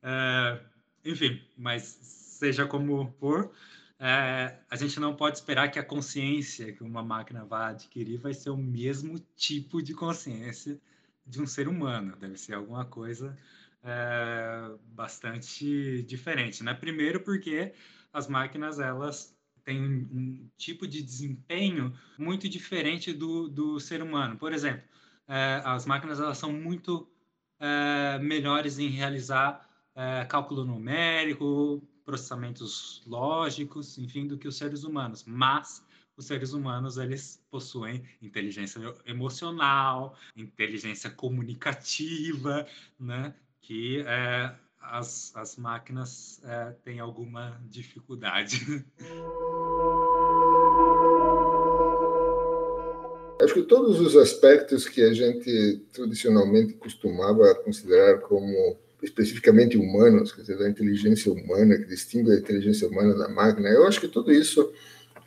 é, 0.02 0.60
enfim, 1.04 1.40
mas 1.56 1.84
seja 1.84 2.66
como 2.66 3.14
for, 3.20 3.52
é, 4.00 4.58
a 4.68 4.76
gente 4.76 4.98
não 4.98 5.14
pode 5.14 5.36
esperar 5.36 5.70
que 5.70 5.78
a 5.78 5.84
consciência 5.84 6.72
que 6.72 6.82
uma 6.82 7.04
máquina 7.04 7.44
vai 7.44 7.70
adquirir 7.70 8.18
vai 8.18 8.34
ser 8.34 8.50
o 8.50 8.56
mesmo 8.56 9.20
tipo 9.36 9.80
de 9.80 9.94
consciência 9.94 10.76
de 11.24 11.40
um 11.40 11.46
ser 11.46 11.68
humano. 11.68 12.16
Deve 12.16 12.36
ser 12.36 12.54
alguma 12.54 12.84
coisa 12.84 13.36
é, 13.84 14.72
bastante 14.88 16.02
diferente, 16.02 16.64
né? 16.64 16.74
Primeiro 16.74 17.20
porque 17.20 17.72
as 18.12 18.26
máquinas 18.26 18.80
elas 18.80 19.37
têm 19.64 19.82
um 19.84 20.48
tipo 20.56 20.86
de 20.86 21.02
desempenho 21.02 21.92
muito 22.18 22.48
diferente 22.48 23.12
do, 23.12 23.48
do 23.48 23.80
ser 23.80 24.02
humano. 24.02 24.36
Por 24.36 24.52
exemplo, 24.52 24.82
é, 25.26 25.60
as 25.64 25.86
máquinas 25.86 26.20
elas 26.20 26.38
são 26.38 26.52
muito 26.52 27.08
é, 27.60 28.18
melhores 28.18 28.78
em 28.78 28.88
realizar 28.88 29.68
é, 29.94 30.24
cálculo 30.24 30.64
numérico, 30.64 31.82
processamentos 32.04 33.02
lógicos, 33.06 33.98
enfim, 33.98 34.26
do 34.26 34.38
que 34.38 34.48
os 34.48 34.56
seres 34.56 34.84
humanos. 34.84 35.24
Mas 35.26 35.84
os 36.16 36.26
seres 36.26 36.52
humanos 36.52 36.96
eles 36.96 37.44
possuem 37.50 38.02
inteligência 38.20 38.80
emocional, 39.06 40.16
inteligência 40.36 41.10
comunicativa, 41.10 42.66
né? 42.98 43.34
que 43.60 44.02
é, 44.06 44.54
as, 44.80 45.32
as 45.34 45.56
máquinas 45.56 46.40
é, 46.44 46.74
têm 46.84 47.00
alguma 47.00 47.60
dificuldade. 47.68 48.84
Acho 53.40 53.54
que 53.54 53.62
todos 53.62 54.00
os 54.00 54.16
aspectos 54.16 54.88
que 54.88 55.00
a 55.00 55.12
gente 55.12 55.82
tradicionalmente 55.92 56.74
costumava 56.74 57.54
considerar 57.54 58.18
como 58.20 58.76
especificamente 59.00 59.76
humanos, 59.76 60.32
quer 60.32 60.40
dizer, 60.40 60.58
da 60.58 60.68
inteligência 60.68 61.32
humana, 61.32 61.78
que 61.78 61.84
distingue 61.84 62.32
a 62.32 62.38
inteligência 62.38 62.88
humana 62.88 63.14
da 63.14 63.28
máquina, 63.28 63.68
eu 63.68 63.86
acho 63.86 64.00
que 64.00 64.08
tudo 64.08 64.32
isso, 64.32 64.72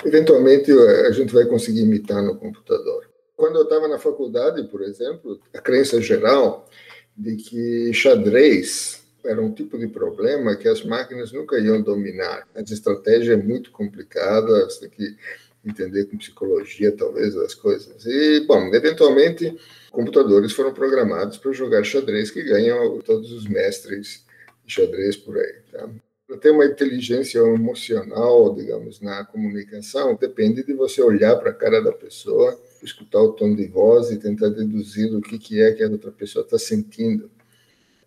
eventualmente, 0.04 0.72
a 0.72 1.12
gente 1.12 1.34
vai 1.34 1.45
conseguir 1.45 1.84
imitar 1.84 2.22
no 2.22 2.36
computador. 2.36 3.10
Quando 3.36 3.56
eu 3.56 3.64
estava 3.64 3.88
na 3.88 3.97
faculdade, 3.97 4.68
por 4.68 4.82
exemplo, 4.82 5.39
a 5.54 5.60
crença 5.60 6.02
geral 6.02 6.70
de 7.16 7.38
que 7.38 7.93
xadrez 7.93 9.01
era 9.24 9.42
um 9.42 9.54
tipo 9.54 9.78
de 9.78 9.88
problema 9.88 10.56
que 10.56 10.68
as 10.68 10.84
máquinas 10.84 11.32
nunca 11.32 11.60
iam 11.60 11.82
dominar. 11.82 12.48
A 12.56 12.62
estratégia 12.62 13.34
é 13.34 13.38
muito 13.38 13.72
complicada, 13.72 14.66
você 14.66 14.88
tem 14.88 14.90
que 14.90 15.18
entender 15.64 16.06
com 16.06 16.18
psicologia, 16.18 16.92
talvez, 16.92 17.36
as 17.38 17.54
coisas. 17.54 18.06
E, 18.06 18.42
bom, 18.48 18.74
eventualmente, 18.74 19.56
computadores 19.92 20.52
foram 20.54 20.74
programados 20.74 21.38
para 21.38 21.52
jogar 21.52 21.84
xadrez, 21.84 22.32
que 22.32 22.44
ganham 22.44 23.00
todos 23.00 23.32
os 23.32 23.48
mestres 23.48 24.26
de 24.66 24.74
xadrez 24.74 25.16
por 25.16 25.38
aí. 25.38 25.56
Tá? 25.72 25.90
Para 26.28 26.38
ter 26.38 26.52
uma 26.52 26.66
inteligência 26.66 27.40
emocional, 27.40 28.56
digamos, 28.56 29.02
na 29.02 29.24
comunicação, 29.26 30.18
depende 30.20 30.64
de 30.64 30.74
você 30.74 31.02
olhar 31.02 31.36
para 31.36 31.52
a 31.52 31.54
cara 31.54 31.82
da 31.82 31.92
pessoa 31.92 32.60
escutar 32.82 33.22
o 33.22 33.34
tom 33.34 33.54
de 33.54 33.68
voz 33.68 34.12
e 34.12 34.18
tentar 34.18 34.50
deduzir 34.50 35.14
o 35.14 35.22
que, 35.22 35.38
que 35.38 35.62
é 35.62 35.72
que 35.72 35.84
a 35.84 35.90
outra 35.90 36.12
pessoa 36.12 36.44
está 36.44 36.58
sentindo. 36.58 37.30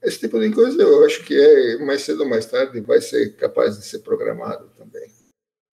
Esse 0.05 0.21
tipo 0.21 0.39
de 0.39 0.51
coisa 0.51 0.81
eu 0.83 1.05
acho 1.05 1.25
que 1.25 1.35
é 1.35 1.79
mais 1.79 2.03
cedo 2.03 2.23
ou 2.23 2.29
mais 2.29 2.45
tarde 2.45 2.81
vai 2.81 3.01
ser 3.01 3.35
capaz 3.37 3.79
de 3.79 3.87
ser 3.87 4.01
programado 4.01 4.71
também. 4.77 5.11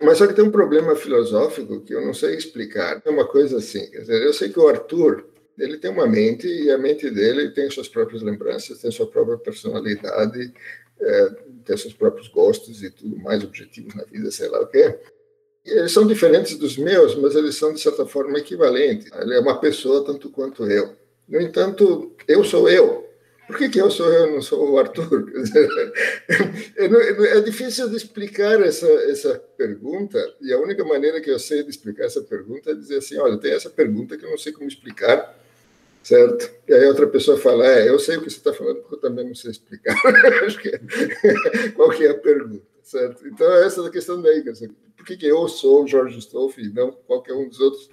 Mas 0.02 0.18
só 0.18 0.26
que 0.26 0.34
tem 0.34 0.44
um 0.44 0.52
problema 0.52 0.96
filosófico 0.96 1.82
que 1.82 1.94
eu 1.94 2.04
não 2.04 2.14
sei 2.14 2.36
explicar. 2.36 3.02
É 3.06 3.10
uma 3.10 3.28
coisa 3.28 3.58
assim, 3.58 3.90
quer 3.92 4.00
dizer, 4.00 4.24
eu 4.24 4.34
sei 4.34 4.50
que 4.50 4.60
o 4.60 4.68
Arthur 4.68 5.26
ele 5.60 5.78
tem 5.78 5.92
uma 5.92 6.08
mente 6.08 6.48
e 6.48 6.72
a 6.72 6.78
mente 6.78 7.10
dele 7.12 7.52
tem 7.52 7.70
suas 7.70 7.88
próprias 7.88 8.24
lembranças, 8.24 8.80
tem 8.80 8.90
sua 8.90 9.06
própria 9.06 9.38
personalidade, 9.38 10.54
é, 11.00 11.30
tem 11.66 11.78
seus 11.78 11.94
próprios 11.94 12.30
gostos 12.30 12.82
e 12.82 12.90
tudo 12.90 13.18
mais, 13.18 13.44
objetivos 13.44 13.94
na 13.94 14.04
vida, 14.06 14.32
sei 14.32 14.48
lá 14.48 14.62
o 14.62 14.68
quê. 14.68 14.98
Eles 15.64 15.92
são 15.92 16.08
diferentes 16.08 16.58
dos 16.58 16.78
meus, 16.78 17.16
mas 17.16 17.36
eles 17.36 17.56
são, 17.56 17.74
de 17.74 17.80
certa 17.80 18.06
forma, 18.06 18.40
equivalentes. 18.40 19.12
Ele 19.14 19.36
é 19.36 19.40
uma 19.40 19.60
pessoa 19.60 20.04
tanto 20.04 20.32
quanto 20.32 20.66
eu. 20.66 20.96
No 21.28 21.40
entanto, 21.40 22.16
eu 22.28 22.44
sou 22.44 22.68
eu. 22.68 23.11
Por 23.48 23.58
que, 23.58 23.70
que 23.70 23.82
eu 23.82 23.92
sou 23.92 24.12
eu, 24.12 24.32
não 24.32 24.42
sou 24.42 24.72
o 24.72 24.78
Arthur? 24.78 25.32
é 26.78 27.42
difícil 27.42 27.90
de 27.90 27.98
explicar 27.98 28.62
essa, 28.62 28.88
essa 28.88 29.44
pergunta, 29.58 30.18
e 30.40 30.54
a 30.54 30.60
única 30.60 30.86
maneira 30.86 31.20
que 31.20 31.30
eu 31.30 31.40
sei 31.40 31.64
de 31.64 31.70
explicar 31.70 32.06
essa 32.06 32.22
pergunta 32.22 32.72
é 32.72 32.76
dizer 32.76 32.98
assim: 32.98 33.18
olha, 33.18 33.38
tem 33.38 33.52
essa 33.52 33.70
pergunta 33.70 34.18
que 34.18 34.26
eu 34.26 34.30
não 34.30 34.38
sei 34.38 34.54
como 34.54 34.68
explicar, 34.68 35.38
certo? 36.04 36.50
E 36.68 36.74
aí 36.74 36.86
outra 36.86 37.08
pessoa 37.08 37.38
fala: 37.38 37.66
é, 37.66 37.90
eu 37.90 38.00
sei 38.00 38.18
o 38.18 38.22
que 38.22 38.30
você 38.30 38.38
está 38.38 38.54
falando, 38.54 38.82
porque 38.82 38.96
eu 38.96 39.00
também 39.00 39.28
não 39.28 39.36
sei 39.36 39.52
explicar. 39.52 39.96
É, 40.64 41.70
qual 41.76 41.90
que 41.90 42.06
é 42.06 42.12
a 42.12 42.18
pergunta, 42.18 42.64
certo? 42.84 43.28
Então, 43.28 43.52
essa 43.64 43.82
é 43.82 43.88
a 43.88 43.92
questão 43.92 44.22
daí, 44.22 44.44
por 44.96 45.06
que, 45.06 45.18
que 45.18 45.26
eu 45.26 45.48
sou 45.48 45.84
o 45.84 45.88
Jorge 45.88 46.20
Stolf 46.20 46.58
e 46.58 46.70
não 46.70 46.92
qualquer 46.92 47.34
um 47.34 47.50
dos 47.50 47.60
outros 47.60 47.90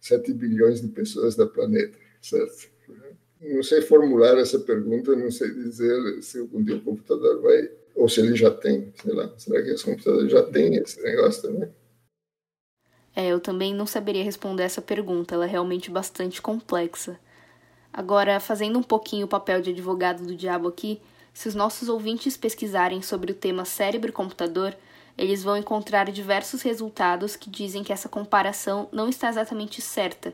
7 0.00 0.32
bilhões 0.34 0.80
de 0.80 0.88
pessoas 0.88 1.36
da 1.36 1.46
planeta, 1.46 1.98
certo? 2.20 2.68
Não 3.40 3.62
sei 3.62 3.80
formular 3.80 4.36
essa 4.38 4.58
pergunta, 4.58 5.16
não 5.16 5.30
sei 5.30 5.50
dizer 5.50 6.22
se 6.22 6.38
algum 6.38 6.62
dia 6.62 6.76
o 6.76 6.82
computador 6.82 7.40
vai, 7.40 7.70
ou 7.94 8.08
se 8.08 8.20
ele 8.20 8.36
já 8.36 8.50
tem, 8.50 8.92
sei 8.94 9.14
lá, 9.14 9.32
será 9.38 9.62
que 9.62 9.72
os 9.72 9.82
computadores 9.82 10.30
já 10.30 10.42
têm 10.42 10.76
esse 10.76 11.02
negócio 11.02 11.42
também? 11.42 11.70
É, 13.16 13.28
eu 13.28 13.40
também 13.40 13.74
não 13.74 13.86
saberia 13.86 14.22
responder 14.22 14.62
essa 14.62 14.82
pergunta, 14.82 15.34
ela 15.34 15.46
é 15.46 15.48
realmente 15.48 15.90
bastante 15.90 16.40
complexa. 16.40 17.18
Agora, 17.92 18.38
fazendo 18.38 18.78
um 18.78 18.82
pouquinho 18.82 19.26
o 19.26 19.28
papel 19.28 19.60
de 19.60 19.70
advogado 19.70 20.24
do 20.24 20.36
diabo 20.36 20.68
aqui, 20.68 21.00
se 21.32 21.48
os 21.48 21.54
nossos 21.54 21.88
ouvintes 21.88 22.36
pesquisarem 22.36 23.02
sobre 23.02 23.32
o 23.32 23.34
tema 23.34 23.64
cérebro 23.64 24.10
e 24.10 24.12
computador, 24.12 24.76
eles 25.18 25.42
vão 25.42 25.56
encontrar 25.56 26.10
diversos 26.10 26.62
resultados 26.62 27.36
que 27.36 27.50
dizem 27.50 27.82
que 27.82 27.92
essa 27.92 28.08
comparação 28.08 28.88
não 28.92 29.08
está 29.08 29.28
exatamente 29.28 29.80
certa 29.80 30.32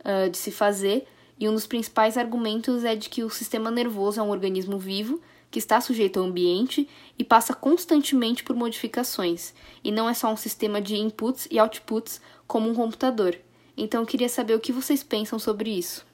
uh, 0.00 0.30
de 0.30 0.36
se 0.36 0.50
fazer, 0.50 1.06
e 1.38 1.48
um 1.48 1.54
dos 1.54 1.66
principais 1.66 2.16
argumentos 2.16 2.84
é 2.84 2.94
de 2.94 3.08
que 3.08 3.24
o 3.24 3.30
sistema 3.30 3.70
nervoso 3.70 4.20
é 4.20 4.22
um 4.22 4.30
organismo 4.30 4.78
vivo 4.78 5.20
que 5.50 5.58
está 5.58 5.80
sujeito 5.80 6.18
ao 6.18 6.26
ambiente 6.26 6.88
e 7.18 7.24
passa 7.24 7.54
constantemente 7.54 8.42
por 8.42 8.56
modificações, 8.56 9.54
e 9.82 9.92
não 9.92 10.08
é 10.08 10.14
só 10.14 10.32
um 10.32 10.36
sistema 10.36 10.80
de 10.80 10.96
inputs 10.96 11.46
e 11.50 11.60
outputs 11.60 12.20
como 12.46 12.68
um 12.68 12.74
computador. 12.74 13.36
Então 13.76 14.02
eu 14.02 14.06
queria 14.06 14.28
saber 14.28 14.54
o 14.54 14.60
que 14.60 14.72
vocês 14.72 15.02
pensam 15.02 15.38
sobre 15.38 15.70
isso. 15.70 16.04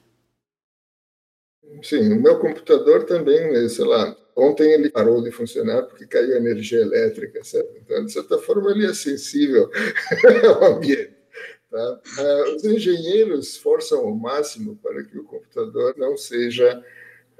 Sim, 1.81 2.13
o 2.13 2.21
meu 2.21 2.39
computador 2.39 3.05
também, 3.05 3.67
sei 3.69 3.85
lá, 3.85 4.15
Ontem 4.35 4.71
ele 4.71 4.89
parou 4.89 5.21
de 5.21 5.31
funcionar 5.31 5.83
porque 5.83 6.07
caiu 6.07 6.37
energia 6.37 6.79
elétrica, 6.79 7.43
certo? 7.43 7.77
Então, 7.77 8.05
de 8.05 8.13
certa 8.13 8.37
forma, 8.37 8.71
ele 8.71 8.85
é 8.85 8.93
sensível 8.93 9.69
ao 10.55 10.75
ambiente. 10.75 11.20
Tá? 11.71 12.01
Os 12.53 12.65
engenheiros 12.65 13.55
forçam 13.55 14.01
ao 14.01 14.13
máximo 14.13 14.77
para 14.83 15.03
que 15.05 15.17
o 15.17 15.23
computador 15.23 15.95
não 15.97 16.17
seja 16.17 16.83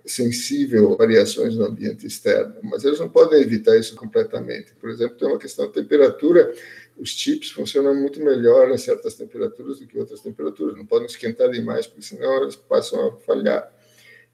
sensível 0.06 0.94
a 0.94 0.96
variações 0.96 1.56
no 1.56 1.66
ambiente 1.66 2.08
externo, 2.08 2.56
mas 2.64 2.84
eles 2.86 3.00
não 3.00 3.10
podem 3.10 3.42
evitar 3.42 3.78
isso 3.78 3.96
completamente. 3.96 4.74
Por 4.76 4.90
exemplo, 4.90 5.18
tem 5.18 5.28
uma 5.28 5.38
questão 5.38 5.68
de 5.68 5.74
temperatura, 5.74 6.54
os 6.98 7.10
chips 7.10 7.52
funcionam 7.52 7.94
muito 7.94 8.20
melhor 8.24 8.72
em 8.72 8.78
certas 8.78 9.16
temperaturas 9.16 9.80
do 9.80 9.86
que 9.86 10.00
outras 10.00 10.22
temperaturas, 10.22 10.78
não 10.78 10.86
podem 10.86 11.08
esquentar 11.08 11.50
demais, 11.50 11.86
porque 11.86 12.02
senão 12.02 12.42
eles 12.42 12.56
passam 12.56 13.10
a 13.10 13.18
falhar. 13.18 13.72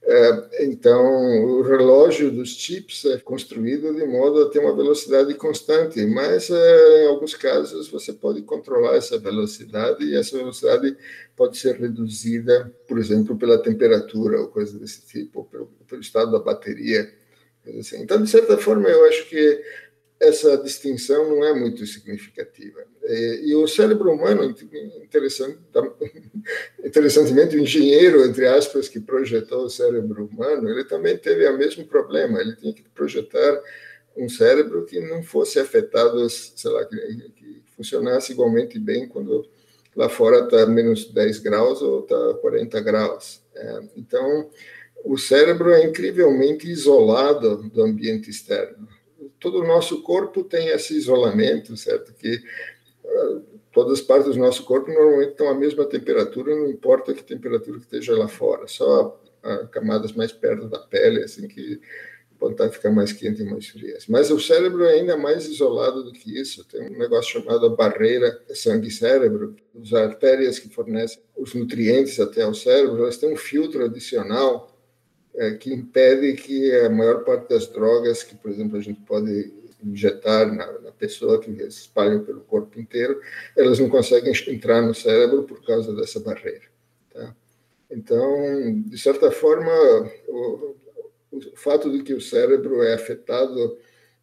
É, 0.09 0.63
então, 0.63 1.03
o 1.43 1.61
relógio 1.63 2.31
dos 2.31 2.51
chips 2.51 3.03
é 3.03 3.17
construído 3.17 3.93
de 3.93 4.05
modo 4.05 4.41
a 4.41 4.49
ter 4.49 4.59
uma 4.59 4.73
velocidade 4.73 5.33
constante, 5.33 6.05
mas 6.05 6.49
é, 6.49 7.03
em 7.03 7.07
alguns 7.07 7.35
casos 7.35 7.89
você 7.89 8.13
pode 8.13 8.41
controlar 8.43 8.95
essa 8.95 9.19
velocidade 9.19 10.05
e 10.05 10.15
essa 10.15 10.37
velocidade 10.37 10.95
pode 11.35 11.57
ser 11.57 11.75
reduzida, 11.75 12.73
por 12.87 12.97
exemplo, 12.97 13.37
pela 13.37 13.61
temperatura 13.61 14.39
ou 14.39 14.47
coisa 14.47 14.79
desse 14.79 15.05
tipo, 15.05 15.43
pelo, 15.43 15.67
pelo 15.85 16.01
estado 16.01 16.31
da 16.31 16.39
bateria. 16.39 17.13
Assim. 17.77 18.01
Então, 18.01 18.23
de 18.23 18.29
certa 18.29 18.57
forma, 18.57 18.87
eu 18.87 19.03
acho 19.09 19.27
que 19.27 19.61
essa 20.19 20.57
distinção 20.57 21.29
não 21.29 21.43
é 21.43 21.53
muito 21.53 21.85
significativa. 21.85 22.83
E, 23.03 23.53
o 23.55 23.67
cérebro 23.67 24.11
humano, 24.11 24.43
interessante, 25.03 25.59
interessantemente, 26.83 27.55
o 27.55 27.59
engenheiro, 27.59 28.25
entre 28.25 28.47
aspas, 28.47 28.89
que 28.89 28.99
projetou 28.99 29.65
o 29.65 29.69
cérebro 29.69 30.25
humano, 30.25 30.69
ele 30.69 30.83
também 30.83 31.17
teve 31.17 31.47
o 31.47 31.57
mesmo 31.57 31.85
problema. 31.85 32.41
Ele 32.41 32.55
tinha 32.55 32.73
que 32.73 32.83
projetar 32.89 33.61
um 34.15 34.27
cérebro 34.27 34.85
que 34.85 34.99
não 34.99 35.21
fosse 35.21 35.59
afetado, 35.59 36.27
sei 36.29 36.71
lá, 36.71 36.83
que, 36.85 36.95
que 37.35 37.63
funcionasse 37.75 38.31
igualmente 38.31 38.79
bem 38.79 39.07
quando 39.07 39.47
lá 39.95 40.09
fora 40.09 40.45
está 40.45 40.65
menos 40.65 41.05
10 41.05 41.39
graus 41.39 41.81
ou 41.81 42.01
está 42.01 42.33
40 42.41 42.81
graus. 42.81 43.41
É, 43.55 43.79
então, 43.95 44.49
o 45.03 45.15
cérebro 45.15 45.69
é 45.69 45.85
incrivelmente 45.85 46.67
isolado 46.67 47.69
do 47.69 47.83
ambiente 47.83 48.31
externo 48.31 48.96
todo 49.39 49.59
o 49.59 49.67
nosso 49.67 50.01
corpo 50.01 50.43
tem 50.43 50.69
esse 50.69 50.95
isolamento, 50.95 51.75
certo? 51.77 52.13
Que 52.13 52.41
uh, 53.03 53.43
todas 53.71 53.99
as 53.99 54.05
partes 54.05 54.33
do 54.33 54.39
nosso 54.39 54.63
corpo 54.63 54.91
normalmente 54.91 55.31
estão 55.31 55.49
à 55.49 55.55
mesma 55.55 55.85
temperatura, 55.85 56.55
não 56.55 56.69
importa 56.69 57.13
que 57.13 57.23
temperatura 57.23 57.77
que 57.77 57.85
esteja 57.85 58.17
lá 58.17 58.27
fora, 58.27 58.67
só 58.67 59.19
uh, 59.43 59.67
camadas 59.69 60.11
mais 60.13 60.31
perto 60.31 60.67
da 60.67 60.79
pele, 60.79 61.23
assim, 61.23 61.47
que 61.47 61.79
podem 62.37 62.71
ficar 62.71 62.91
mais 62.91 63.11
quente 63.11 63.41
e 63.41 63.45
mais 63.45 63.67
frias. 63.67 64.05
Mas 64.07 64.29
o 64.29 64.39
cérebro 64.39 64.83
é 64.85 64.93
ainda 64.93 65.17
mais 65.17 65.47
isolado 65.47 66.03
do 66.03 66.11
que 66.11 66.39
isso. 66.39 66.63
Tem 66.65 66.83
um 66.83 66.97
negócio 66.97 67.41
chamado 67.41 67.75
barreira 67.75 68.39
sangue-cérebro. 68.53 69.55
As 69.81 69.93
artérias 69.93 70.59
que 70.59 70.69
fornecem 70.69 71.19
os 71.35 71.53
nutrientes 71.53 72.19
até 72.19 72.43
ao 72.43 72.53
cérebro, 72.53 73.01
elas 73.01 73.17
têm 73.17 73.33
um 73.33 73.37
filtro 73.37 73.83
adicional 73.83 74.76
é, 75.37 75.51
que 75.51 75.71
impede 75.71 76.33
que 76.33 76.73
a 76.75 76.89
maior 76.89 77.23
parte 77.23 77.49
das 77.49 77.67
drogas 77.67 78.23
que, 78.23 78.35
por 78.35 78.49
exemplo, 78.49 78.77
a 78.77 78.81
gente 78.81 78.99
pode 79.01 79.53
injetar 79.83 80.51
na, 80.51 80.79
na 80.79 80.91
pessoa, 80.91 81.39
que 81.39 81.51
se 81.51 81.81
espalham 81.81 82.23
pelo 82.23 82.41
corpo 82.41 82.79
inteiro, 82.79 83.21
elas 83.55 83.77
não 83.79 83.87
conseguem 83.87 84.33
entrar 84.47 84.81
no 84.81 84.95
cérebro 84.95 85.43
por 85.43 85.63
causa 85.63 85.95
dessa 85.95 86.19
barreira. 86.19 86.65
Tá? 87.13 87.35
Então, 87.91 88.81
de 88.87 88.97
certa 88.97 89.29
forma, 89.29 89.71
o, 90.27 90.75
o 91.31 91.55
fato 91.55 91.91
de 91.91 92.01
que 92.01 92.13
o 92.13 92.21
cérebro 92.21 92.81
é 92.81 92.95
afetado 92.95 93.77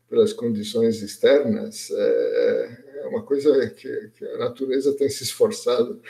pelas 0.09 0.33
condições 0.33 1.01
externas 1.01 1.91
é, 1.91 2.79
é 3.03 3.07
uma 3.07 3.23
coisa 3.23 3.71
que, 3.71 4.11
que, 4.19 4.25
a 4.27 4.39
natureza 4.39 4.93
tem 4.95 5.09
se 5.09 5.23
esforçado 5.23 6.01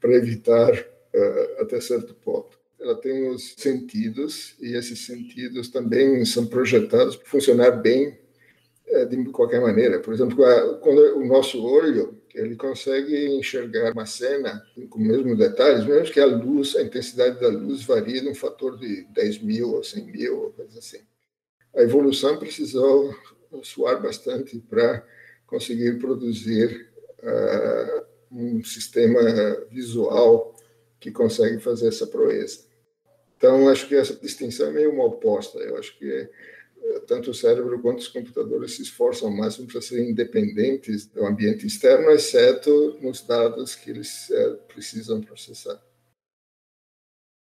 para 0.00 0.14
evitar 0.14 0.72
uh, 0.72 1.62
até 1.62 1.80
certo 1.80 2.14
ponto 2.14 2.53
ela 2.84 2.94
tem 2.94 3.30
os 3.30 3.54
sentidos 3.56 4.54
e 4.60 4.76
esses 4.76 5.06
sentidos 5.06 5.68
também 5.68 6.24
são 6.24 6.46
projetados 6.46 7.16
para 7.16 7.26
funcionar 7.26 7.70
bem 7.70 8.18
é, 8.86 9.06
de 9.06 9.24
qualquer 9.30 9.60
maneira. 9.60 9.98
Por 10.00 10.12
exemplo, 10.12 10.36
quando 10.80 11.16
o 11.16 11.24
nosso 11.26 11.64
olho 11.64 12.20
ele 12.34 12.56
consegue 12.56 13.26
enxergar 13.38 13.92
uma 13.92 14.04
cena 14.04 14.62
com 14.90 15.00
os 15.00 15.06
mesmos 15.06 15.38
detalhes, 15.38 15.86
mesmo 15.86 16.12
que 16.12 16.20
a 16.20 16.26
luz, 16.26 16.76
a 16.76 16.82
intensidade 16.82 17.40
da 17.40 17.48
luz 17.48 17.84
varie 17.84 18.20
de 18.20 18.28
um 18.28 18.34
fator 18.34 18.78
de 18.78 19.04
10 19.12 19.38
mil 19.42 19.70
ou 19.72 19.82
100 19.82 20.04
mil, 20.04 20.42
ou 20.42 20.50
coisa 20.50 20.78
assim. 20.78 20.98
A 21.74 21.82
evolução 21.82 22.36
precisou 22.36 23.14
suar 23.62 24.02
bastante 24.02 24.58
para 24.58 25.06
conseguir 25.46 25.98
produzir 25.98 26.88
uh, 27.20 28.04
um 28.32 28.64
sistema 28.64 29.20
visual 29.70 30.54
que 30.98 31.12
consegue 31.12 31.60
fazer 31.60 31.88
essa 31.88 32.06
proeza. 32.06 32.64
Então, 33.44 33.68
acho 33.68 33.86
que 33.86 33.94
essa 33.94 34.14
distinção 34.14 34.68
é 34.68 34.72
meio 34.72 34.90
uma 34.90 35.04
oposta. 35.04 35.58
Eu 35.58 35.76
acho 35.76 35.98
que 35.98 36.10
eh, 36.10 37.00
tanto 37.06 37.30
o 37.30 37.34
cérebro 37.34 37.78
quanto 37.78 37.98
os 37.98 38.08
computadores 38.08 38.72
se 38.72 38.80
esforçam 38.80 39.28
ao 39.28 39.36
máximo 39.36 39.66
para 39.66 39.82
serem 39.82 40.12
independentes 40.12 41.04
do 41.04 41.26
ambiente 41.26 41.66
externo, 41.66 42.08
exceto 42.08 42.98
nos 43.02 43.20
dados 43.20 43.74
que 43.74 43.90
eles 43.90 44.30
é, 44.30 44.50
precisam 44.72 45.20
processar. 45.20 45.78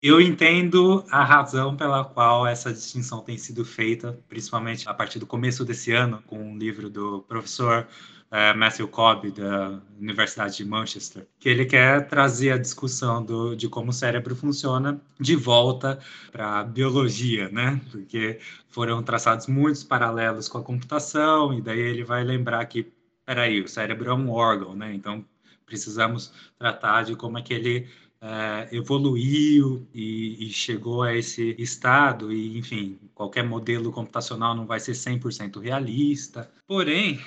Eu 0.02 0.20
entendo 0.20 1.06
a 1.12 1.24
razão 1.24 1.78
pela 1.78 2.04
qual 2.04 2.48
essa 2.48 2.74
distinção 2.74 3.22
tem 3.22 3.38
sido 3.38 3.64
feita, 3.64 4.20
principalmente 4.28 4.90
a 4.90 4.96
partir 4.96 5.20
do 5.20 5.28
começo 5.28 5.64
desse 5.64 5.92
ano, 5.92 6.24
com 6.26 6.40
um 6.40 6.58
livro 6.58 6.90
do 6.90 7.22
professor 7.22 7.88
uh, 8.32 8.58
Matthew 8.58 8.88
Cobb, 8.88 9.32
da 9.32 9.80
Universidade 10.00 10.58
de 10.58 10.66
Manchester, 10.66 11.28
que 11.40 11.50
ele 11.50 11.66
quer 11.66 12.08
trazer 12.08 12.52
a 12.52 12.58
discussão 12.58 13.24
do, 13.24 13.56
de 13.56 13.68
como 13.68 13.90
o 13.90 13.94
cérebro 13.94 14.36
funciona 14.36 15.00
de 15.20 15.36
volta 15.36 16.00
para 16.32 16.60
a 16.60 16.64
biologia, 16.64 17.50
né? 17.50 17.80
Porque 17.92 18.40
foram 18.70 19.04
traçados 19.04 19.48
muitos 19.48 19.84
paralelos 19.84 20.48
com 20.48 20.58
a 20.58 20.64
computação, 20.64 21.54
e 21.54 21.62
daí 21.62 21.80
ele 21.80 22.04
vai 22.04 22.24
lembrar 22.24 22.66
que, 22.66 22.92
peraí, 23.26 23.62
o 23.62 23.68
cérebro 23.68 24.10
é 24.10 24.14
um 24.14 24.32
órgão, 24.32 24.76
né? 24.76 24.94
Então, 24.94 25.26
precisamos 25.66 26.34
tratar 26.58 27.04
de 27.04 27.16
como 27.16 27.38
é 27.38 27.42
que 27.42 27.54
ele 27.54 27.88
Uh, 28.24 28.70
evoluiu 28.72 29.88
e, 29.96 30.46
e, 30.46 30.50
chegou 30.52 31.02
a 31.02 31.16
esse 31.16 31.56
estado, 31.58 32.32
e 32.32 32.56
enfim, 32.56 33.00
qualquer 33.16 33.44
modelo 33.44 33.92
computacional 33.92 34.54
não 34.54 34.68
vai 34.68 34.80
ser 34.80 34.92
100% 34.92 35.60
realista. 35.60 36.48
Porém, 36.68 37.20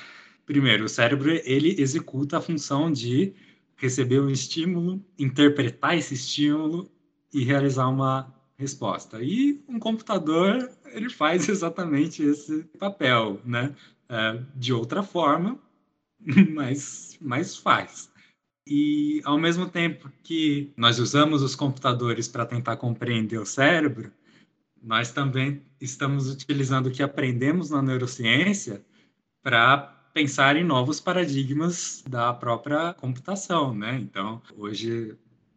primeiro, 0.47 0.85
o 0.85 0.89
cérebro 0.89 1.31
ele 1.45 1.81
executa 1.81 2.39
a 2.39 2.41
função 2.41 2.91
de 2.91 3.35
receber 3.77 4.21
um 4.21 4.31
estímulo, 4.31 5.05
interpretar 5.19 5.97
esse 5.97 6.15
estímulo 6.15 6.91
e 7.33 7.43
realizar 7.45 7.89
uma 7.89 8.33
resposta. 8.57 9.23
E 9.23 9.63
um 9.69 9.79
computador 9.79 10.71
ele 10.87 11.11
faz 11.11 11.49
exatamente 11.51 12.23
esse 12.23 12.65
papel, 12.79 13.41
né? 13.45 13.75
Uh, 14.05 14.45
de 14.55 14.73
outra 14.73 15.03
forma, 15.03 15.59
mas, 16.53 17.19
mas 17.21 17.57
faz. 17.57 18.11
E 18.67 19.21
ao 19.25 19.39
mesmo 19.39 19.69
tempo 19.69 20.11
que 20.23 20.73
nós 20.77 20.99
usamos 20.99 21.43
os 21.43 21.55
computadores 21.55 22.29
para 22.29 22.47
tentar 22.47 22.77
compreender 22.77 23.39
o 23.39 23.45
cérebro, 23.45 24.11
nós 24.83 25.13
também 25.13 25.63
estamos 25.81 26.31
utilizando 26.31 26.87
o 26.87 26.91
que 26.91 27.03
aprendemos 27.03 27.71
na 27.71 27.83
neurociência 27.83 28.85
para 29.43 29.94
pensar 30.15 30.57
em 30.57 30.63
novos 30.63 31.01
paradigmas 31.01 32.05
da 32.09 32.33
própria 32.33 32.95
computação, 32.95 33.75
né? 33.75 33.99
Então, 34.01 34.41
hoje 34.57 35.11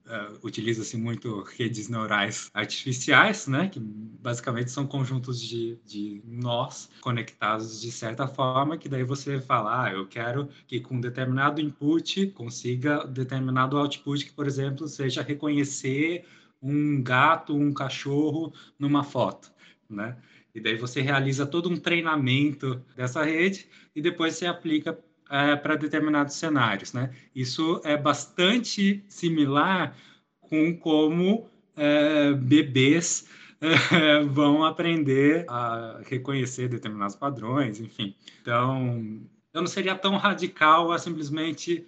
uh, 0.07 0.39
utiliza-se 0.41 0.97
muito 0.97 1.43
redes 1.43 1.87
neurais 1.87 2.49
artificiais, 2.55 3.45
né, 3.45 3.67
que 3.67 3.79
basicamente 3.79 4.71
são 4.71 4.87
conjuntos 4.87 5.39
de, 5.39 5.77
de 5.85 6.23
nós 6.25 6.89
conectados 7.01 7.79
de 7.79 7.91
certa 7.91 8.27
forma, 8.27 8.77
que 8.77 8.89
daí 8.89 9.03
você 9.03 9.39
fala, 9.39 9.83
ah, 9.85 9.93
eu 9.93 10.07
quero 10.07 10.49
que 10.65 10.79
com 10.79 10.99
determinado 10.99 11.61
input 11.61 12.27
consiga 12.31 13.05
determinado 13.05 13.77
output, 13.77 14.25
que, 14.25 14.33
por 14.33 14.47
exemplo, 14.47 14.87
seja 14.87 15.21
reconhecer 15.21 16.25
um 16.59 17.01
gato, 17.03 17.55
um 17.55 17.71
cachorro 17.71 18.51
numa 18.79 19.03
foto, 19.03 19.51
né? 19.87 20.17
E 20.55 20.59
daí 20.59 20.75
você 20.75 21.01
realiza 21.01 21.45
todo 21.45 21.69
um 21.69 21.77
treinamento 21.77 22.83
dessa 22.95 23.23
rede 23.23 23.69
e 23.97 24.01
depois 24.01 24.35
você 24.35 24.45
aplica 24.45 24.95
é, 25.27 25.55
para 25.55 25.75
determinados 25.75 26.35
cenários, 26.35 26.93
né? 26.93 27.09
Isso 27.33 27.81
é 27.83 27.97
bastante 27.97 29.03
similar 29.09 29.97
com 30.39 30.77
como 30.77 31.49
é, 31.75 32.31
bebês 32.33 33.27
é, 33.59 34.21
vão 34.29 34.63
aprender 34.63 35.45
a 35.49 35.99
reconhecer 36.05 36.67
determinados 36.67 37.15
padrões, 37.15 37.79
enfim. 37.79 38.15
Então, 38.39 39.19
eu 39.51 39.61
não 39.61 39.67
seria 39.67 39.95
tão 39.95 40.15
radical 40.15 40.91
a 40.91 40.99
simplesmente 40.99 41.85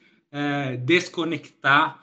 desconectar 0.85 1.99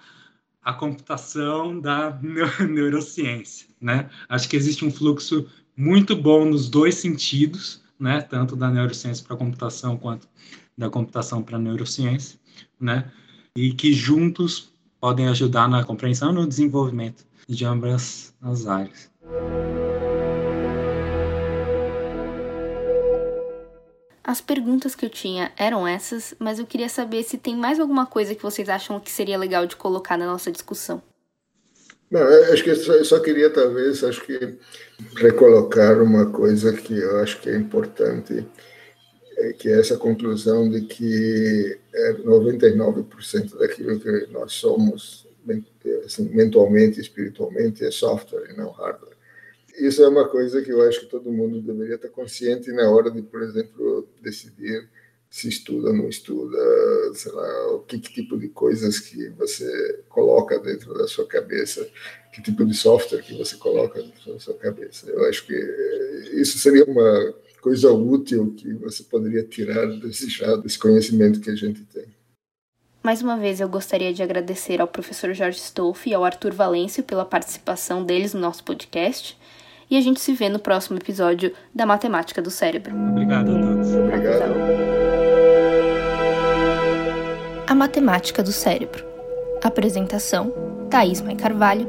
a 0.60 0.72
computação 0.72 1.78
da 1.80 2.18
neurociência, 2.68 3.68
né? 3.80 4.10
Acho 4.28 4.48
que 4.48 4.56
existe 4.56 4.84
um 4.84 4.90
fluxo 4.90 5.48
muito 5.76 6.16
bom 6.16 6.44
nos 6.44 6.68
dois 6.68 6.96
sentidos, 6.96 7.85
né, 7.98 8.20
tanto 8.20 8.56
da 8.56 8.70
neurociência 8.70 9.24
para 9.26 9.36
computação 9.36 9.96
quanto 9.96 10.28
da 10.76 10.90
computação 10.90 11.42
para 11.42 11.58
neurociência, 11.58 12.38
né, 12.78 13.10
e 13.56 13.72
que 13.72 13.92
juntos 13.92 14.70
podem 15.00 15.28
ajudar 15.28 15.68
na 15.68 15.84
compreensão 15.84 16.30
e 16.30 16.34
no 16.34 16.46
desenvolvimento 16.46 17.24
de 17.48 17.64
ambas 17.64 18.34
as 18.42 18.66
áreas. 18.66 19.10
As 24.22 24.40
perguntas 24.40 24.96
que 24.96 25.06
eu 25.06 25.10
tinha 25.10 25.52
eram 25.56 25.86
essas, 25.86 26.34
mas 26.38 26.58
eu 26.58 26.66
queria 26.66 26.88
saber 26.88 27.22
se 27.22 27.38
tem 27.38 27.56
mais 27.56 27.78
alguma 27.78 28.04
coisa 28.04 28.34
que 28.34 28.42
vocês 28.42 28.68
acham 28.68 28.98
que 28.98 29.10
seria 29.10 29.38
legal 29.38 29.66
de 29.66 29.76
colocar 29.76 30.18
na 30.18 30.26
nossa 30.26 30.50
discussão. 30.50 31.00
Não, 32.10 32.22
acho 32.52 32.62
que 32.62 32.70
eu 32.70 32.76
só, 32.76 32.92
eu 32.92 33.04
só 33.04 33.18
queria 33.18 33.50
talvez, 33.50 34.04
acho 34.04 34.24
que 34.24 34.56
recolocar 35.16 36.00
uma 36.00 36.30
coisa 36.30 36.72
que 36.72 36.96
eu 36.96 37.18
acho 37.18 37.40
que 37.40 37.50
é 37.50 37.56
importante, 37.56 38.46
é 39.38 39.52
que 39.52 39.68
é 39.68 39.80
essa 39.80 39.96
conclusão 39.96 40.70
de 40.70 40.82
que 40.82 41.78
99% 42.24 43.54
é 43.54 43.58
daquilo 43.58 43.98
que 43.98 44.26
nós 44.32 44.52
somos, 44.52 45.26
assim, 46.04 46.28
mentalmente, 46.28 47.00
espiritualmente, 47.00 47.84
é 47.84 47.90
software 47.90 48.50
e 48.50 48.56
não 48.56 48.70
hardware. 48.70 49.16
Isso 49.78 50.02
é 50.02 50.08
uma 50.08 50.26
coisa 50.26 50.62
que 50.62 50.72
eu 50.72 50.82
acho 50.88 51.00
que 51.00 51.06
todo 51.06 51.30
mundo 51.30 51.60
deveria 51.60 51.96
estar 51.96 52.08
consciente 52.08 52.72
na 52.72 52.88
hora 52.88 53.10
de, 53.10 53.20
por 53.20 53.42
exemplo, 53.42 54.08
decidir 54.22 54.88
se 55.30 55.48
estuda 55.48 55.88
ou 55.88 55.94
não 55.94 56.08
estuda, 56.08 56.56
sei 57.14 57.32
lá, 57.32 57.74
o 57.74 57.80
que, 57.80 57.98
que, 57.98 58.12
tipo 58.12 58.38
de 58.38 58.48
coisas 58.48 58.98
que 58.98 59.28
você 59.30 60.00
coloca 60.08 60.58
dentro 60.58 60.94
da 60.94 61.06
sua 61.06 61.26
cabeça, 61.26 61.86
que 62.32 62.42
tipo 62.42 62.64
de 62.64 62.74
software 62.74 63.22
que 63.22 63.36
você 63.36 63.56
coloca 63.56 64.00
dentro 64.00 64.32
da 64.32 64.40
sua 64.40 64.54
cabeça. 64.54 65.10
Eu 65.10 65.26
acho 65.26 65.46
que 65.46 65.54
isso 66.32 66.58
seria 66.58 66.84
uma 66.84 67.34
coisa 67.60 67.92
útil 67.92 68.54
que 68.56 68.72
você 68.74 69.02
poderia 69.02 69.42
tirar 69.42 69.86
desse, 69.98 70.28
já, 70.28 70.56
desse 70.56 70.78
conhecimento 70.78 71.40
que 71.40 71.50
a 71.50 71.56
gente 71.56 71.82
tem. 71.84 72.04
Mais 73.02 73.22
uma 73.22 73.36
vez, 73.36 73.60
eu 73.60 73.68
gostaria 73.68 74.12
de 74.12 74.22
agradecer 74.22 74.80
ao 74.80 74.88
professor 74.88 75.32
Jorge 75.32 75.58
Stolf 75.58 76.06
e 76.06 76.14
ao 76.14 76.24
Arthur 76.24 76.52
Valêncio 76.52 77.04
pela 77.04 77.24
participação 77.24 78.04
deles 78.04 78.34
no 78.34 78.40
nosso 78.40 78.64
podcast 78.64 79.38
e 79.90 79.96
a 79.96 80.00
gente 80.00 80.20
se 80.20 80.32
vê 80.32 80.48
no 80.48 80.58
próximo 80.58 80.98
episódio 80.98 81.52
da 81.74 81.86
Matemática 81.86 82.42
do 82.42 82.50
Cérebro. 82.50 82.94
Obrigado 83.10 83.50
a 83.50 83.60
todos. 83.60 83.94
Obrigado. 83.94 84.95
Matemática 87.76 88.42
do 88.42 88.50
Cérebro. 88.50 89.04
Apresentação: 89.62 90.52
Thaís 90.90 91.20
Mai 91.20 91.36
Carvalho. 91.36 91.86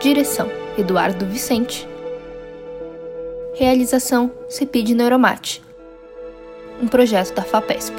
Direção: 0.00 0.50
Eduardo 0.78 1.26
Vicente. 1.26 1.86
Realização: 3.54 4.32
Cepid 4.48 4.94
Neuromate. 4.94 5.62
Um 6.82 6.88
projeto 6.88 7.34
da 7.34 7.42
FAPESP. 7.42 7.94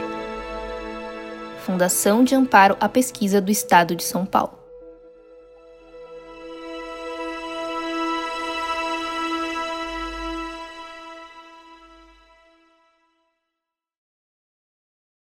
Fundação 1.64 2.24
de 2.24 2.34
Amparo 2.34 2.76
à 2.80 2.90
Pesquisa 2.90 3.40
do 3.40 3.52
Estado 3.52 3.96
de 3.96 4.04
São 4.04 4.26
Paulo. 4.26 4.61